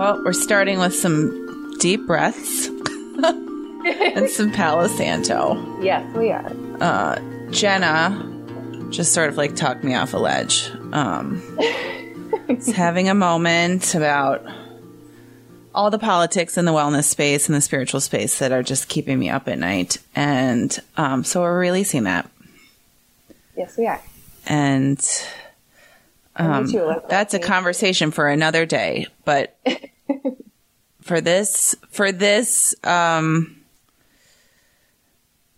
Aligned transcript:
Well, 0.00 0.22
we're 0.24 0.32
starting 0.32 0.78
with 0.78 0.94
some 0.94 1.76
deep 1.78 2.06
breaths 2.06 2.68
and 3.22 4.30
some 4.30 4.50
Palo 4.50 4.86
Santo. 4.86 5.78
Yes, 5.82 6.10
we 6.16 6.30
are. 6.30 6.50
Uh, 6.80 7.20
Jenna 7.50 8.88
just 8.88 9.12
sort 9.12 9.28
of 9.28 9.36
like 9.36 9.56
talked 9.56 9.84
me 9.84 9.94
off 9.94 10.14
a 10.14 10.16
ledge. 10.16 10.70
Um, 10.94 11.42
is 12.48 12.68
having 12.72 13.10
a 13.10 13.14
moment 13.14 13.94
about 13.94 14.42
all 15.74 15.90
the 15.90 15.98
politics 15.98 16.56
in 16.56 16.64
the 16.64 16.72
wellness 16.72 17.04
space 17.04 17.46
and 17.50 17.54
the 17.54 17.60
spiritual 17.60 18.00
space 18.00 18.38
that 18.38 18.52
are 18.52 18.62
just 18.62 18.88
keeping 18.88 19.18
me 19.18 19.28
up 19.28 19.48
at 19.48 19.58
night. 19.58 19.98
And 20.16 20.78
um, 20.96 21.24
so 21.24 21.42
we're 21.42 21.58
releasing 21.60 22.04
that. 22.04 22.30
Yes, 23.54 23.76
we 23.76 23.86
are. 23.86 24.00
And 24.46 24.98
um, 26.36 26.64
me 26.64 26.72
too, 26.72 26.84
let's- 26.84 27.06
that's 27.10 27.34
a 27.34 27.38
conversation 27.38 28.10
for 28.12 28.28
another 28.28 28.64
day. 28.64 29.06
But 29.26 29.58
for 31.02 31.20
this, 31.20 31.74
for 31.90 32.12
this, 32.12 32.74
um, 32.84 33.56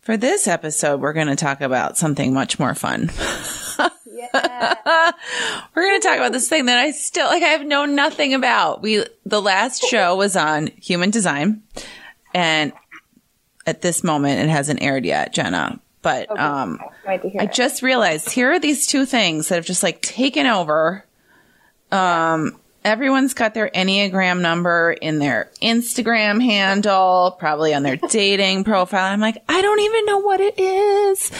for 0.00 0.16
this 0.16 0.48
episode, 0.48 1.00
we're 1.00 1.12
going 1.12 1.28
to 1.28 1.36
talk 1.36 1.60
about 1.60 1.96
something 1.96 2.32
much 2.34 2.58
more 2.58 2.74
fun. 2.74 3.10
Yeah. 4.14 4.72
We're 5.74 5.82
going 5.82 6.00
to 6.00 6.06
talk 6.06 6.16
about 6.16 6.32
this 6.32 6.48
thing 6.48 6.66
that 6.66 6.78
I 6.78 6.90
still 6.92 7.26
like. 7.26 7.42
I 7.42 7.48
have 7.48 7.64
known 7.66 7.94
nothing 7.96 8.34
about. 8.34 8.82
We 8.82 9.04
the 9.26 9.40
last 9.42 9.82
show 9.84 10.14
was 10.16 10.36
on 10.36 10.68
human 10.80 11.10
design, 11.10 11.62
and 12.34 12.72
at 13.66 13.80
this 13.80 14.04
moment, 14.04 14.40
it 14.40 14.48
hasn't 14.48 14.80
aired 14.82 15.04
yet, 15.04 15.32
Jenna. 15.32 15.80
But 16.02 16.30
Okay. 16.30 16.40
um, 16.40 16.78
I 16.80 16.84
can't 16.84 16.92
wait 17.06 17.22
to 17.22 17.28
hear 17.30 17.40
I 17.40 17.44
it. 17.44 17.52
just 17.52 17.82
realized 17.82 18.30
here 18.30 18.52
are 18.52 18.60
these 18.60 18.86
two 18.86 19.06
things 19.06 19.48
that 19.48 19.56
have 19.56 19.66
just 19.66 19.82
like 19.82 20.02
taken 20.02 20.46
over. 20.46 21.04
Um, 21.90 22.58
everyone's 22.84 23.34
got 23.34 23.54
their 23.54 23.68
Enneagram 23.70 24.40
number 24.40 24.92
in 24.92 25.18
their 25.18 25.50
Instagram 25.62 26.42
handle, 26.42 27.36
probably 27.38 27.74
on 27.74 27.82
their 27.82 27.96
dating 27.96 28.64
profile. 28.64 29.12
I'm 29.12 29.20
like, 29.20 29.42
I 29.48 29.62
don't 29.62 29.80
even 29.80 30.06
know 30.06 30.18
what 30.18 30.40
it 30.40 30.58
is. 30.58 31.30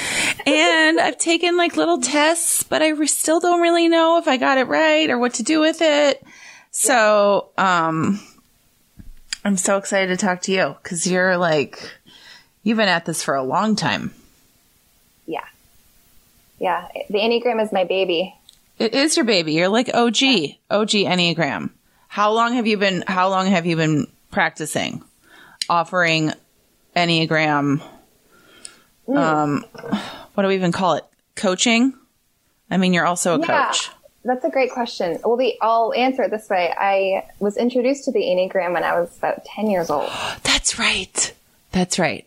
And 0.47 1.01
I've 1.01 1.19
taken 1.19 1.57
like 1.57 1.77
little 1.77 2.01
tests, 2.01 2.63
but 2.63 2.83
I 2.83 2.89
re- 2.91 3.07
still 3.07 3.41
don't 3.41 3.61
really 3.61 3.89
know 3.89 4.19
if 4.19 4.29
I 4.29 4.37
got 4.37 4.59
it 4.59 4.69
right 4.69 5.09
or 5.11 5.19
what 5.19 5.35
to 5.35 5.43
do 5.43 5.61
with 5.61 5.79
it. 5.81 6.23
So, 6.71 7.51
um, 7.59 8.21
I'm 9.45 9.57
so 9.57 9.77
excited 9.77 10.07
to 10.17 10.17
talk 10.25 10.43
to 10.43 10.53
you 10.53 10.77
because 10.83 11.07
you're 11.07 11.37
like, 11.37 11.91
you've 12.63 12.79
been 12.79 12.89
at 12.89 13.05
this 13.05 13.23
for 13.23 13.35
a 13.35 13.43
long 13.43 13.75
time. 13.77 14.15
yeah. 15.27 15.45
Yeah. 16.59 16.87
The 17.11 17.19
Enneagram 17.19 17.61
is 17.61 17.73
my 17.73 17.83
baby. 17.83 18.35
It 18.83 18.95
is 18.95 19.17
your 19.17 19.25
baby. 19.25 19.53
You're 19.53 19.69
like 19.69 19.89
OG, 19.95 20.17
OG 20.69 20.91
Enneagram. 21.07 21.71
How 22.09 22.33
long 22.33 22.55
have 22.55 22.67
you 22.67 22.77
been, 22.77 23.05
how 23.07 23.29
long 23.29 23.47
have 23.47 23.65
you 23.65 23.77
been 23.77 24.09
practicing 24.33 25.05
offering 25.71 26.33
Enneagram? 26.97 27.81
Um, 29.07 29.65
what 30.35 30.43
do 30.43 30.49
we 30.49 30.57
even 30.57 30.73
call 30.73 30.95
it? 30.95 31.05
Coaching? 31.37 31.95
I 32.73 32.77
mean, 32.77 32.93
you're 32.93 33.07
also 33.07 33.37
a 33.37 33.39
Yeah. 33.41 33.67
coach. 33.69 33.91
That's 34.25 34.45
a 34.45 34.51
great 34.51 34.73
question. 34.73 35.21
Well, 35.25 35.37
the, 35.37 35.55
I'll 35.63 35.93
answer 35.95 36.25
it 36.25 36.33
this 36.33 36.49
way. 36.51 36.73
I 36.77 37.27
was 37.39 37.57
introduced 37.57 38.05
to 38.07 38.13
the 38.13 38.21
Enneagram 38.21 38.73
when 38.73 38.83
I 38.83 39.01
was 39.01 39.17
about 39.17 39.45
10 39.45 39.71
years 39.71 39.91
old. 39.91 40.11
That's 40.43 40.77
right. 40.79 41.33
That's 41.71 42.01
right. 42.01 42.27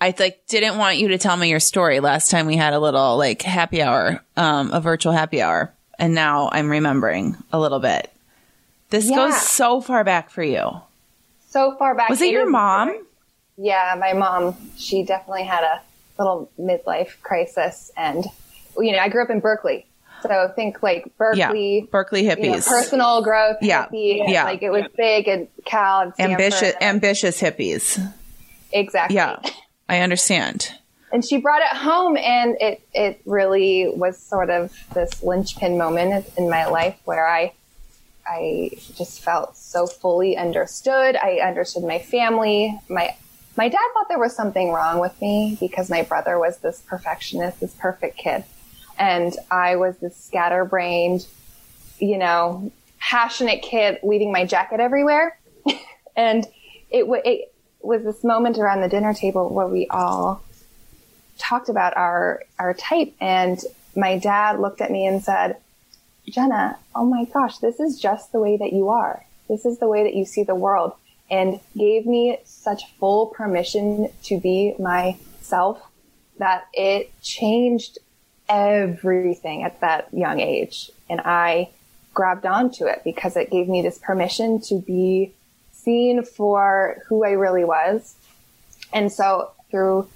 I 0.00 0.14
like 0.18 0.46
didn't 0.46 0.76
want 0.78 0.98
you 0.98 1.08
to 1.08 1.18
tell 1.18 1.36
me 1.36 1.48
your 1.48 1.60
story 1.60 2.00
last 2.00 2.30
time 2.30 2.46
we 2.46 2.56
had 2.56 2.72
a 2.74 2.78
little 2.80 3.16
like 3.16 3.42
happy 3.42 3.82
hour, 3.82 4.22
um, 4.36 4.70
a 4.72 4.80
virtual 4.80 5.12
happy 5.12 5.40
hour, 5.40 5.72
and 5.98 6.14
now 6.14 6.48
I'm 6.52 6.68
remembering 6.70 7.36
a 7.52 7.58
little 7.58 7.80
bit. 7.80 8.10
This 8.90 9.08
Yeah. 9.08 9.16
goes 9.16 9.40
so 9.40 9.80
far 9.80 10.04
back 10.04 10.30
for 10.30 10.42
you. 10.42 10.80
So 11.48 11.74
far 11.78 11.94
back. 11.94 12.10
Was 12.10 12.20
it 12.20 12.30
your 12.30 12.44
is- 12.44 12.50
mom? 12.52 13.04
Yeah, 13.56 13.96
my 13.98 14.12
mom. 14.12 14.54
She 14.76 15.02
definitely 15.02 15.44
had 15.44 15.64
a 15.64 15.80
little 16.18 16.50
midlife 16.60 17.20
crisis. 17.22 17.90
And, 17.96 18.26
you 18.78 18.92
know, 18.92 18.98
I 18.98 19.08
grew 19.08 19.22
up 19.22 19.30
in 19.30 19.40
Berkeley. 19.40 19.86
So 20.22 20.52
think 20.54 20.82
like 20.82 21.10
Berkeley. 21.16 21.78
Yeah, 21.80 21.86
Berkeley 21.90 22.22
you 22.22 22.28
know, 22.36 22.36
hippies. 22.36 22.66
personal 22.66 23.22
growth. 23.22 23.56
Yeah, 23.62 23.86
hippie, 23.86 24.24
yeah. 24.28 24.44
Like 24.44 24.62
it 24.62 24.70
was 24.70 24.84
big 24.96 25.26
and 25.28 25.48
Cal 25.64 26.00
and 26.00 26.14
Stanford. 26.14 26.32
ambitious 26.42 26.74
ambitious 26.80 27.40
hippies 27.40 28.12
Exactly. 28.72 29.16
yeah 29.16 29.36
i 29.88 30.00
understand. 30.00 30.72
And 31.12 31.24
she 31.24 31.38
brought 31.38 31.62
it 31.62 31.76
home 31.76 32.16
and 32.16 32.56
it 32.60 32.86
it 32.92 33.20
really 33.24 33.88
was 33.88 34.18
sort 34.18 34.50
of 34.50 34.76
this 34.92 35.22
linchpin 35.22 35.78
moment 35.78 36.26
in 36.36 36.50
my 36.50 36.66
life 36.66 36.98
where 37.04 37.26
i 37.26 37.52
i 38.26 38.70
just 38.96 39.22
felt 39.22 39.56
so 39.56 39.86
fully 39.86 40.36
understood. 40.36 41.16
I 41.16 41.38
understood 41.38 41.84
my 41.84 41.98
family. 42.00 42.78
My 42.88 43.16
my 43.56 43.68
dad 43.68 43.78
thought 43.94 44.08
there 44.08 44.18
was 44.18 44.34
something 44.34 44.72
wrong 44.72 44.98
with 44.98 45.18
me 45.22 45.56
because 45.60 45.88
my 45.88 46.02
brother 46.02 46.38
was 46.38 46.58
this 46.58 46.82
perfectionist 46.86 47.60
this 47.60 47.74
perfect 47.74 48.18
kid. 48.18 48.44
And 48.98 49.34
i 49.50 49.76
was 49.76 49.96
this 49.98 50.16
scatterbrained 50.16 51.26
you 51.98 52.18
know 52.18 52.72
passionate 52.98 53.62
kid 53.62 53.98
leaving 54.02 54.32
my 54.32 54.44
jacket 54.44 54.80
everywhere. 54.80 55.38
And 56.18 56.46
it, 56.90 57.04
it 57.26 57.52
was 57.86 58.02
this 58.04 58.24
moment 58.24 58.58
around 58.58 58.80
the 58.80 58.88
dinner 58.88 59.14
table 59.14 59.48
where 59.48 59.66
we 59.66 59.86
all 59.88 60.42
talked 61.38 61.68
about 61.68 61.96
our 61.96 62.42
our 62.58 62.74
type. 62.74 63.14
And 63.20 63.58
my 63.94 64.18
dad 64.18 64.60
looked 64.60 64.80
at 64.80 64.90
me 64.90 65.06
and 65.06 65.22
said 65.22 65.56
jenna 66.26 66.76
oh 66.96 67.04
my 67.04 67.24
gosh 67.24 67.58
this 67.58 67.78
is 67.78 68.00
just 68.00 68.32
the 68.32 68.40
way 68.40 68.56
that 68.56 68.72
you 68.72 68.88
are. 68.88 69.24
This 69.48 69.64
is 69.64 69.78
the 69.78 69.88
way 69.88 70.02
that 70.02 70.14
you 70.14 70.24
see 70.24 70.42
the 70.42 70.54
world. 70.54 70.92
And 71.30 71.60
gave 71.76 72.06
me 72.06 72.38
such 72.44 72.82
full 72.98 73.26
permission 73.26 74.10
to 74.24 74.38
be 74.38 74.74
myself 74.78 75.82
that 76.38 76.66
it 76.72 77.10
changed 77.20 77.98
everything 78.48 79.64
at 79.64 79.80
that 79.80 80.08
young 80.12 80.40
age. 80.40 80.90
And 81.08 81.20
i 81.24 81.70
grabbed 82.16 82.46
onto 82.46 82.86
it 82.86 83.02
because 83.04 83.36
it 83.36 83.50
gave 83.50 83.68
me 83.68 83.82
this 83.82 83.98
permission 83.98 84.58
to 84.58 84.80
be 84.80 85.32
seen 85.86 86.22
for 86.24 87.02
who 87.06 87.24
i 87.24 87.30
really 87.44 87.64
was 87.64 88.14
and 88.92 89.10
so 89.12 89.50
through 89.70 90.08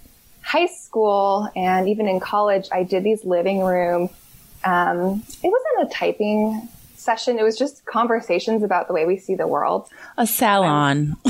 high 0.43 0.67
school 0.67 1.49
and 1.55 1.89
even 1.89 2.09
in 2.09 2.19
college, 2.19 2.67
I 2.73 2.83
did 2.83 3.05
these 3.05 3.25
living 3.25 3.61
room. 3.63 4.09
Um, 4.65 5.23
it 5.45 5.53
wasn't 5.57 5.77
a 5.85 5.95
typing 5.95 6.69
session. 6.97 7.39
It 7.39 7.43
was 7.43 7.57
just 7.59 7.85
conversations 7.85 8.63
about 8.63 8.89
the 8.89 8.95
way 8.95 9.05
we 9.07 9.17
see 9.19 9.35
the 9.35 9.47
world. 9.47 9.89
a 10.17 10.27
salon 10.27 11.17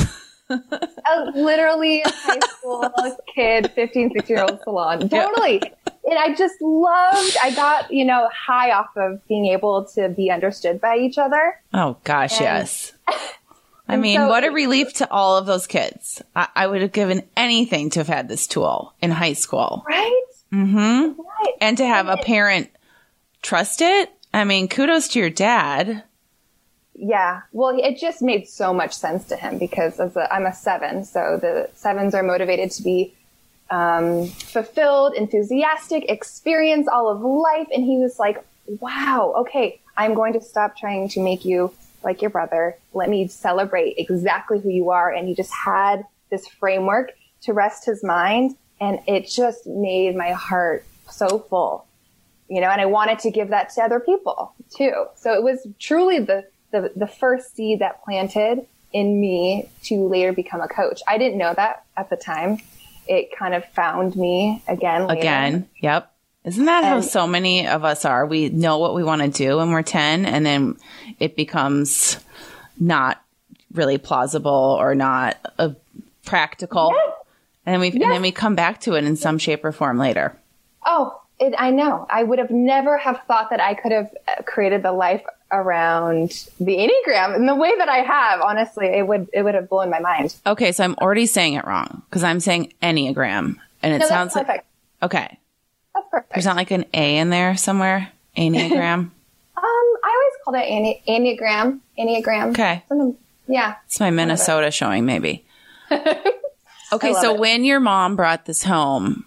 Uh, 0.50 1.30
literally 1.36 2.02
a 2.02 2.08
high 2.10 2.38
school 2.40 2.92
kid, 3.34 3.70
15, 3.72 4.10
16 4.16 4.36
year 4.36 4.44
old 4.44 4.60
salon. 4.64 5.08
Totally. 5.08 5.62
And 6.04 6.18
I 6.18 6.34
just 6.34 6.60
loved, 6.60 7.36
I 7.40 7.52
got, 7.54 7.90
you 7.92 8.04
know, 8.04 8.28
high 8.34 8.72
off 8.72 8.90
of 8.96 9.26
being 9.28 9.46
able 9.46 9.84
to 9.94 10.08
be 10.08 10.28
understood 10.30 10.80
by 10.80 10.96
each 10.96 11.18
other. 11.18 11.60
oh 11.72 11.96
gosh 12.04 12.32
And- 12.40 12.40
yes 12.42 12.92
i 13.90 13.94
and 13.94 14.02
mean 14.02 14.18
so 14.20 14.28
what 14.28 14.44
a 14.44 14.50
relief 14.50 14.92
to 14.94 15.10
all 15.10 15.36
of 15.36 15.46
those 15.46 15.66
kids 15.66 16.22
I, 16.34 16.48
I 16.54 16.66
would 16.66 16.82
have 16.82 16.92
given 16.92 17.22
anything 17.36 17.90
to 17.90 18.00
have 18.00 18.08
had 18.08 18.28
this 18.28 18.46
tool 18.46 18.94
in 19.02 19.10
high 19.10 19.34
school 19.34 19.84
Right? 19.88 20.22
mm-hmm 20.52 21.20
Right. 21.20 21.54
and 21.60 21.76
to 21.78 21.86
have 21.86 22.08
a 22.08 22.16
parent 22.16 22.70
trust 23.42 23.80
it 23.80 24.10
i 24.32 24.44
mean 24.44 24.68
kudos 24.68 25.08
to 25.08 25.18
your 25.18 25.30
dad 25.30 26.04
Yeah. 26.94 27.40
Well, 27.52 27.72
it 27.80 27.98
just 27.98 28.20
made 28.20 28.46
so 28.46 28.74
much 28.74 28.92
sense 28.92 29.24
to 29.28 29.36
him 29.36 29.56
because 29.58 29.98
as 29.98 30.16
a, 30.16 30.24
I'm 30.34 30.44
a 30.44 30.52
seven, 30.52 31.04
so 31.04 31.38
the 31.40 31.70
sevens 31.74 32.14
are 32.14 32.22
motivated 32.22 32.70
to 32.76 32.82
be 32.82 33.14
um, 33.70 34.26
fulfilled, 34.26 35.14
enthusiastic, 35.14 36.10
experience 36.10 36.86
all 36.88 37.08
of 37.08 37.22
life. 37.22 37.68
And 37.74 37.82
he 37.84 37.96
was 37.96 38.18
like, 38.18 38.44
wow, 38.66 39.32
okay, 39.42 39.80
I'm 39.96 40.12
going 40.14 40.34
to 40.34 40.42
stop 40.42 40.76
trying 40.76 41.08
to 41.14 41.20
make 41.22 41.44
you 41.46 41.72
like 42.02 42.22
your 42.22 42.30
brother. 42.30 42.76
Let 42.92 43.08
me 43.08 43.28
celebrate 43.28 43.94
exactly 43.98 44.60
who 44.60 44.70
you 44.70 44.90
are. 44.90 45.12
And 45.12 45.28
he 45.28 45.34
just 45.34 45.52
had 45.52 46.04
this 46.30 46.46
framework 46.46 47.12
to 47.42 47.52
rest 47.52 47.86
his 47.86 48.02
mind. 48.04 48.56
And 48.80 49.00
it 49.06 49.28
just 49.28 49.66
made 49.66 50.16
my 50.16 50.32
heart 50.32 50.84
so 51.10 51.38
full 51.38 51.86
you 52.50 52.60
know, 52.60 52.68
and 52.68 52.80
I 52.80 52.86
wanted 52.86 53.20
to 53.20 53.30
give 53.30 53.48
that 53.48 53.70
to 53.70 53.82
other 53.82 54.00
people 54.00 54.52
too. 54.76 55.06
So 55.14 55.32
it 55.32 55.42
was 55.42 55.66
truly 55.78 56.18
the, 56.18 56.44
the, 56.72 56.92
the 56.96 57.06
first 57.06 57.54
seed 57.54 57.78
that 57.78 58.02
planted 58.02 58.66
in 58.92 59.20
me 59.20 59.70
to 59.84 60.08
later 60.08 60.32
become 60.32 60.60
a 60.60 60.66
coach. 60.66 61.00
I 61.06 61.16
didn't 61.16 61.38
know 61.38 61.54
that 61.54 61.84
at 61.96 62.10
the 62.10 62.16
time. 62.16 62.58
It 63.06 63.30
kind 63.36 63.54
of 63.54 63.64
found 63.66 64.16
me 64.16 64.62
again. 64.66 65.06
Later. 65.06 65.20
again 65.20 65.68
yep 65.80 66.12
isn't 66.44 66.64
that 66.64 66.84
how 66.84 67.00
so 67.00 67.26
many 67.26 67.66
of 67.66 67.84
us 67.84 68.04
are? 68.04 68.26
We 68.26 68.48
know 68.48 68.78
what 68.78 68.94
we 68.94 69.04
want 69.04 69.22
to 69.22 69.28
do 69.28 69.58
when 69.58 69.70
we're 69.70 69.82
10 69.82 70.24
and 70.26 70.44
then 70.44 70.76
it 71.18 71.36
becomes 71.36 72.18
not 72.78 73.22
really 73.72 73.98
plausible 73.98 74.76
or 74.80 74.94
not 74.94 75.36
uh, 75.58 75.70
practical. 76.24 76.94
And 77.66 77.80
we 77.80 77.90
and 77.90 78.02
then 78.02 78.22
we 78.22 78.32
come 78.32 78.54
back 78.54 78.80
to 78.82 78.94
it 78.94 79.04
in 79.04 79.16
some 79.16 79.38
shape 79.38 79.64
or 79.64 79.72
form 79.72 79.98
later. 79.98 80.36
Oh, 80.86 81.20
it, 81.38 81.54
I 81.58 81.70
know. 81.70 82.06
I 82.08 82.22
would 82.22 82.38
have 82.38 82.50
never 82.50 82.96
have 82.96 83.20
thought 83.26 83.50
that 83.50 83.60
I 83.60 83.74
could 83.74 83.92
have 83.92 84.10
created 84.46 84.82
the 84.82 84.92
life 84.92 85.22
around 85.52 86.48
the 86.58 86.76
Enneagram 86.76 87.36
in 87.36 87.46
the 87.46 87.54
way 87.54 87.76
that 87.76 87.88
I 87.88 87.98
have, 87.98 88.40
honestly, 88.40 88.86
it 88.86 89.06
would 89.06 89.28
it 89.32 89.42
would 89.42 89.54
have 89.54 89.68
blown 89.68 89.90
my 89.90 90.00
mind. 90.00 90.34
Okay, 90.46 90.72
so 90.72 90.84
I'm 90.84 90.94
already 90.96 91.26
saying 91.26 91.54
it 91.54 91.66
wrong 91.66 92.02
because 92.08 92.24
I'm 92.24 92.40
saying 92.40 92.72
Enneagram, 92.82 93.56
and 93.82 93.94
it 93.94 93.98
No, 93.98 94.06
sounds 94.06 94.34
like 94.34 94.64
okay. 95.02 95.38
That's 96.00 96.08
perfect. 96.10 96.32
There's 96.34 96.46
not 96.46 96.56
like 96.56 96.70
an 96.70 96.84
A 96.94 97.18
in 97.18 97.30
there 97.30 97.56
somewhere. 97.56 98.10
Enneagram. 98.36 98.98
um, 99.00 99.10
I 99.56 99.62
always 99.62 100.34
called 100.44 100.56
it 100.56 100.66
Enne- 100.68 101.02
Enneagram. 101.08 101.80
Enneagram. 101.98 102.50
Okay. 102.50 102.82
Something- 102.88 103.16
Yeah. 103.48 103.76
It's 103.86 104.00
my 104.00 104.10
Minnesota 104.10 104.70
showing, 104.70 105.04
maybe. 105.06 105.44
Okay, 106.92 107.12
so 107.14 107.34
it. 107.34 107.38
when 107.40 107.62
your 107.64 107.78
mom 107.78 108.16
brought 108.16 108.46
this 108.46 108.64
home, 108.64 109.24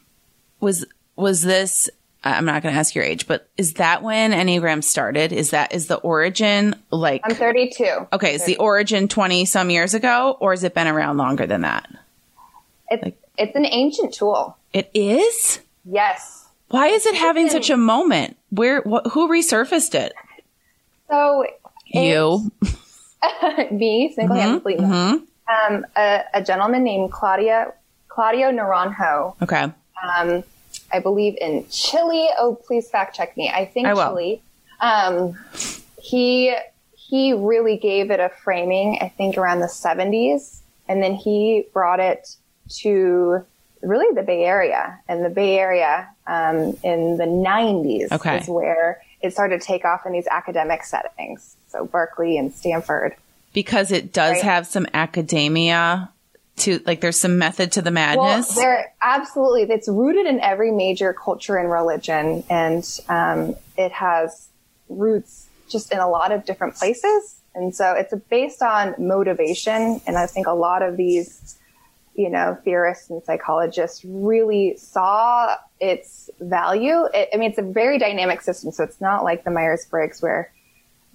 was 0.60 0.86
was 1.16 1.42
this? 1.42 1.90
I'm 2.22 2.44
not 2.46 2.62
going 2.62 2.74
to 2.74 2.80
ask 2.80 2.94
your 2.94 3.04
age, 3.06 3.26
but 3.28 3.48
is 3.58 3.76
that 3.76 4.04
when 4.04 4.32
Enneagram 4.32 4.84
started? 4.84 5.32
Is 5.32 5.52
that 5.52 5.74
is 5.74 5.88
the 5.88 5.96
origin 5.96 6.76
like? 6.92 7.22
I'm 7.24 7.36
32. 7.36 8.08
okay, 8.14 8.34
is 8.36 8.46
the 8.46 8.58
origin 8.58 9.08
20 9.08 9.46
some 9.46 9.70
years 9.70 9.94
ago, 9.94 10.36
or 10.42 10.52
has 10.52 10.66
it 10.66 10.74
been 10.74 10.88
around 10.88 11.18
longer 11.18 11.46
than 11.46 11.62
that? 11.62 11.88
It's 12.90 13.16
it's 13.38 13.56
an 13.56 13.66
ancient 13.66 14.14
tool. 14.14 14.58
It 14.74 14.90
is. 14.94 15.60
Yes. 15.86 16.43
Why 16.74 16.88
is 16.88 17.06
it 17.06 17.14
having 17.14 17.50
such 17.50 17.70
a 17.70 17.78
moment? 17.78 18.36
Where? 18.50 18.82
Wh- 18.82 19.08
who 19.12 19.30
resurfaced 19.30 19.94
it? 19.94 20.12
So 21.08 21.46
You. 21.86 22.52
me 23.72 24.12
single 24.16 24.36
handedly. 24.36 24.78
Mhm. 24.78 25.22
Um, 25.48 25.86
a, 25.96 26.24
a 26.34 26.44
gentleman 26.44 26.84
named 26.84 27.12
Claudia 27.12 27.74
Claudio 28.08 28.50
Naranjo. 28.52 29.36
Okay. 29.40 29.72
Um, 30.04 30.44
I 30.92 31.00
believe 31.00 31.36
in 31.40 31.68
Chile. 31.70 32.30
Oh, 32.40 32.56
please 32.66 32.90
fact 32.90 33.16
check 33.16 33.38
me. 33.38 33.52
I 33.54 33.66
think 33.66 33.86
I. 33.86 33.94
Chile. 34.10 34.42
Um, 34.82 35.38
he 36.02 36.56
he 36.96 37.34
really 37.34 37.78
gave 37.78 38.10
it 38.10 38.20
a 38.20 38.30
framing. 38.30 38.98
I 39.00 39.10
think 39.10 39.38
around 39.38 39.60
the 39.60 39.68
70s, 39.68 40.62
and 40.88 41.04
then 41.04 41.14
he 41.14 41.68
brought 41.72 42.00
it 42.00 42.36
to 42.82 43.46
really 43.84 44.14
the 44.16 44.24
Bay 44.24 44.44
Area. 44.44 45.00
And 45.08 45.24
the 45.24 45.30
Bay 45.30 45.58
Area 45.60 46.10
um, 46.28 46.78
in 46.84 47.18
the 47.18 47.26
90s 47.26 48.12
Okay. 48.12 48.38
is 48.40 48.48
where 48.48 49.02
it 49.22 49.32
started 49.34 49.62
to 49.62 49.68
take 49.68 49.86
off 49.86 50.06
in 50.06 50.12
these 50.14 50.28
academic 50.28 50.84
settings. 50.84 51.56
So 51.70 51.86
Berkeley 51.86 52.38
and 52.38 52.54
Stanford. 52.54 53.16
Because 53.54 53.92
it 53.92 54.14
does 54.14 54.34
Right. 54.34 54.44
have 54.44 54.68
some 54.68 54.88
academia 54.94 56.10
to 56.58 56.80
like. 56.86 57.02
There's 57.02 57.20
some 57.20 57.38
method 57.38 57.72
to 57.74 57.82
the 57.82 57.92
madness. 57.92 58.56
Well, 58.56 58.64
there 58.64 58.94
absolutely. 59.02 59.64
It's 59.74 59.88
rooted 59.88 60.26
in 60.26 60.40
every 60.40 60.72
major 60.72 61.14
culture 61.14 61.58
and 61.58 61.72
religion, 61.72 62.44
and 62.50 62.84
um, 63.10 63.56
it 63.78 63.92
has 63.92 64.50
roots 64.90 65.48
just 65.70 65.92
in 65.92 66.00
a 66.00 66.10
lot 66.10 66.32
of 66.32 66.46
different 66.46 66.76
places. 66.76 67.38
And 67.56 67.76
so 67.76 67.94
it's 67.94 68.14
based 68.30 68.62
on 68.62 68.96
motivation, 69.00 70.02
and 70.08 70.18
I 70.18 70.26
think 70.28 70.48
a 70.48 70.54
lot 70.54 70.82
of 70.82 70.98
these, 70.98 71.58
you 72.16 72.30
know, 72.30 72.58
theorists 72.64 73.10
and 73.10 73.24
psychologists 73.24 74.06
really 74.06 74.78
saw 74.78 75.56
its 75.80 76.30
value. 76.40 77.06
It, 77.14 77.30
I 77.34 77.38
mean, 77.38 77.50
it's 77.50 77.60
a 77.60 77.64
very 77.64 77.98
dynamic 77.98 78.42
system, 78.42 78.72
so 78.72 78.84
it's 78.84 79.02
not 79.02 79.24
like 79.24 79.44
the 79.44 79.52
Myers 79.52 79.86
Briggs 79.90 80.22
where 80.22 80.52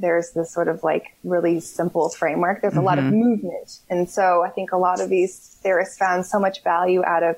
there's 0.01 0.31
this 0.31 0.51
sort 0.51 0.69
of 0.69 0.85
like 0.85 1.17
really 1.25 1.61
simple 1.61 2.09
framework. 2.09 2.63
There's 2.63 2.77
a 2.77 2.81
lot 2.81 2.99
of 2.99 3.05
movement. 3.05 3.81
And 3.91 4.09
so 4.09 4.45
I 4.45 4.51
think 4.51 4.73
a 4.73 4.77
lot 4.77 5.01
of 5.01 5.09
these 5.09 5.59
theorists 5.63 5.99
found 5.99 6.25
so 6.25 6.39
much 6.39 6.63
value 6.63 7.05
out 7.05 7.23
of 7.23 7.37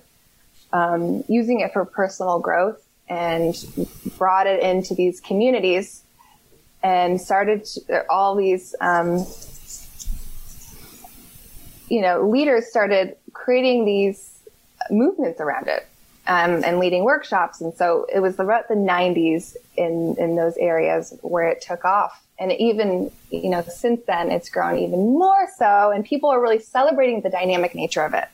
um, 0.72 1.24
using 1.26 1.60
it 1.60 1.72
for 1.72 1.84
personal 1.84 2.38
growth 2.38 2.82
and 3.08 3.54
brought 4.18 4.46
it 4.46 4.62
into 4.62 4.94
these 4.94 5.20
communities 5.20 6.02
and 6.82 7.20
started 7.20 7.64
to, 7.64 8.04
all 8.08 8.36
these, 8.36 8.74
um, 8.80 9.26
you 11.88 12.02
know, 12.02 12.28
leaders 12.28 12.68
started 12.68 13.16
creating 13.32 13.84
these 13.84 14.38
movements 14.90 15.40
around 15.40 15.68
it 15.68 15.86
um, 16.26 16.62
and 16.64 16.78
leading 16.78 17.04
workshops. 17.04 17.60
And 17.60 17.74
so 17.74 18.06
it 18.12 18.20
was 18.20 18.38
about 18.38 18.68
the 18.68 18.74
90s 18.74 19.56
in, 19.76 20.16
in 20.18 20.36
those 20.36 20.56
areas 20.56 21.16
where 21.22 21.48
it 21.48 21.60
took 21.60 21.84
off. 21.84 22.24
And 22.38 22.52
even, 22.52 23.10
you 23.30 23.50
know, 23.50 23.62
since 23.62 24.00
then 24.06 24.30
it's 24.30 24.48
grown 24.48 24.78
even 24.78 25.00
more 25.00 25.48
so. 25.56 25.90
And 25.90 26.04
people 26.04 26.30
are 26.30 26.40
really 26.40 26.58
celebrating 26.58 27.20
the 27.20 27.30
dynamic 27.30 27.74
nature 27.74 28.02
of 28.02 28.14
it. 28.14 28.24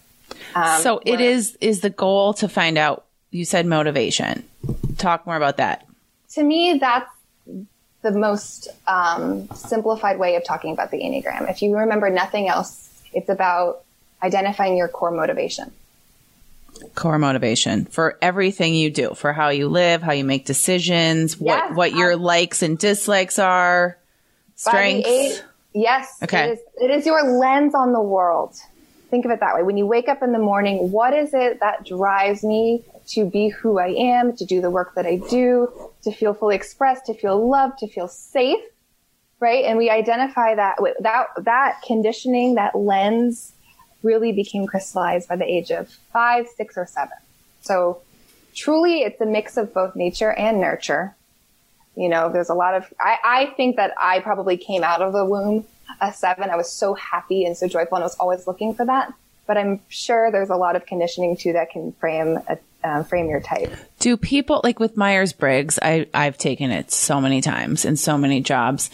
Um, 0.55 0.81
so 0.81 1.01
it 1.05 1.21
is 1.21 1.57
is 1.61 1.81
the 1.81 1.91
goal 1.91 2.35
to 2.35 2.49
find 2.49 2.79
out. 2.79 3.05
You 3.31 3.45
said 3.45 3.67
motivation. 3.67 4.45
Talk 4.97 5.27
more 5.27 5.37
about 5.37 5.57
that. 5.57 5.87
to 6.31 6.43
me, 6.43 6.79
that's 6.79 7.11
the 8.03 8.13
most 8.13 8.69
um, 8.87 9.49
simplified 9.49 10.19
way 10.19 10.37
of 10.37 10.45
talking 10.45 10.73
about 10.73 10.91
the 10.91 10.99
Enneagram. 10.99 11.51
If 11.51 11.61
you 11.61 11.77
remember 11.77 12.09
nothing 12.09 12.49
else, 12.49 13.03
it's 13.13 13.29
about 13.29 13.83
identifying 14.23 14.77
your 14.77 14.89
core 14.89 15.11
motivation. 15.11 15.73
core 16.95 17.19
motivation 17.19 17.87
for 17.87 18.19
everything 18.21 18.75
you 18.75 18.91
do, 18.91 19.15
for 19.15 19.33
how 19.33 19.49
you 19.49 19.69
live, 19.69 20.03
how 20.03 20.13
you 20.13 20.25
make 20.25 20.45
decisions, 20.45 21.39
what 21.41 21.57
Yes, 21.57 21.77
what 21.77 21.93
your 21.93 22.17
likes 22.17 22.63
and 22.63 22.79
dislikes 22.79 23.39
are, 23.39 23.97
strengths. 24.57 25.43
yes. 25.73 26.19
Okay. 26.23 26.45
It 26.45 26.53
is, 26.53 26.59
it 26.83 26.91
is 26.91 27.07
your 27.07 27.39
lens 27.39 27.75
on 27.75 27.93
the 27.93 28.01
world. 28.01 28.57
Think 29.11 29.25
of 29.25 29.31
it 29.31 29.41
that 29.41 29.55
way. 29.55 29.63
When 29.63 29.77
you 29.77 29.87
wake 29.87 30.09
up 30.09 30.23
in 30.23 30.33
the 30.33 30.39
morning, 30.39 30.91
what 30.91 31.15
is 31.15 31.33
it 31.33 31.61
that 31.61 31.87
drives 31.87 32.43
me 32.43 32.85
to 33.09 33.25
be 33.25 33.49
who 33.49 33.79
I 33.79 33.89
am, 33.89 34.37
to 34.37 34.45
do 34.45 34.61
the 34.61 34.71
work 34.71 34.97
that 34.97 35.07
I 35.07 35.17
do, 35.31 35.73
to 36.03 36.13
feel 36.13 36.35
fully 36.35 36.57
expressed, 36.57 37.07
to 37.07 37.15
feel 37.15 37.49
loved, 37.49 37.79
to 37.79 37.89
feel 37.89 38.09
safe, 38.09 38.59
right? 39.39 39.65
And 39.65 39.79
we 39.79 39.89
identify 39.91 40.57
that 40.57 40.83
with 40.83 40.97
that, 41.01 41.29
that 41.39 41.83
conditioning, 41.87 42.57
that 42.57 42.77
lens 42.77 43.53
really 44.07 44.33
became 44.33 44.67
crystallized 44.67 45.29
by 45.29 45.37
the 45.37 45.45
age 45.45 45.71
of 45.71 45.89
five, 46.13 46.47
six, 46.57 46.79
or 46.79 46.87
seven. 46.87 47.19
So 47.61 48.01
truly 48.55 49.01
it's 49.01 49.21
a 49.21 49.27
mix 49.27 49.57
of 49.57 49.75
both 49.75 49.97
nature 49.97 50.33
and 50.33 50.61
nurture. 50.61 51.15
You 51.97 52.09
know, 52.09 52.31
there's 52.33 52.49
a 52.49 52.55
lot 52.55 52.75
of, 52.75 52.93
I, 53.01 53.17
I 53.25 53.47
think 53.57 53.77
that 53.77 53.93
I 54.01 54.21
probably 54.21 54.57
came 54.57 54.85
out 54.85 55.03
of 55.03 55.13
the 55.13 55.25
womb 55.25 55.67
a 56.01 56.13
seven. 56.13 56.51
I 56.51 56.57
was 56.57 56.71
so 56.71 56.95
happy 56.95 57.45
and 57.45 57.57
so 57.57 57.69
joyful 57.69 57.97
and 57.97 58.05
I 58.05 58.07
was 58.07 58.17
always 58.17 58.47
looking 58.47 58.75
for 58.75 58.85
that. 58.87 59.13
But 59.47 59.57
I'm 59.57 59.81
sure 59.89 60.31
there's 60.31 60.51
a 60.51 60.57
lot 60.57 60.77
of 60.77 60.87
conditioning 60.87 61.37
too 61.37 61.53
that 61.53 61.71
can 61.71 61.93
frame 61.93 62.39
a, 62.49 62.59
um, 62.83 63.05
frame 63.05 63.29
your 63.29 63.41
type. 63.41 63.75
Do 63.99 64.17
people 64.17 64.61
like 64.63 64.79
with 64.81 64.97
Myers 64.97 65.33
Briggs? 65.33 65.79
I 65.81 66.07
I've 66.13 66.37
taken 66.39 66.71
it 66.71 66.91
so 66.91 67.21
many 67.21 67.41
times 67.41 67.85
in 67.85 67.97
so 67.97 68.19
many 68.19 68.41
jobs. 68.41 68.91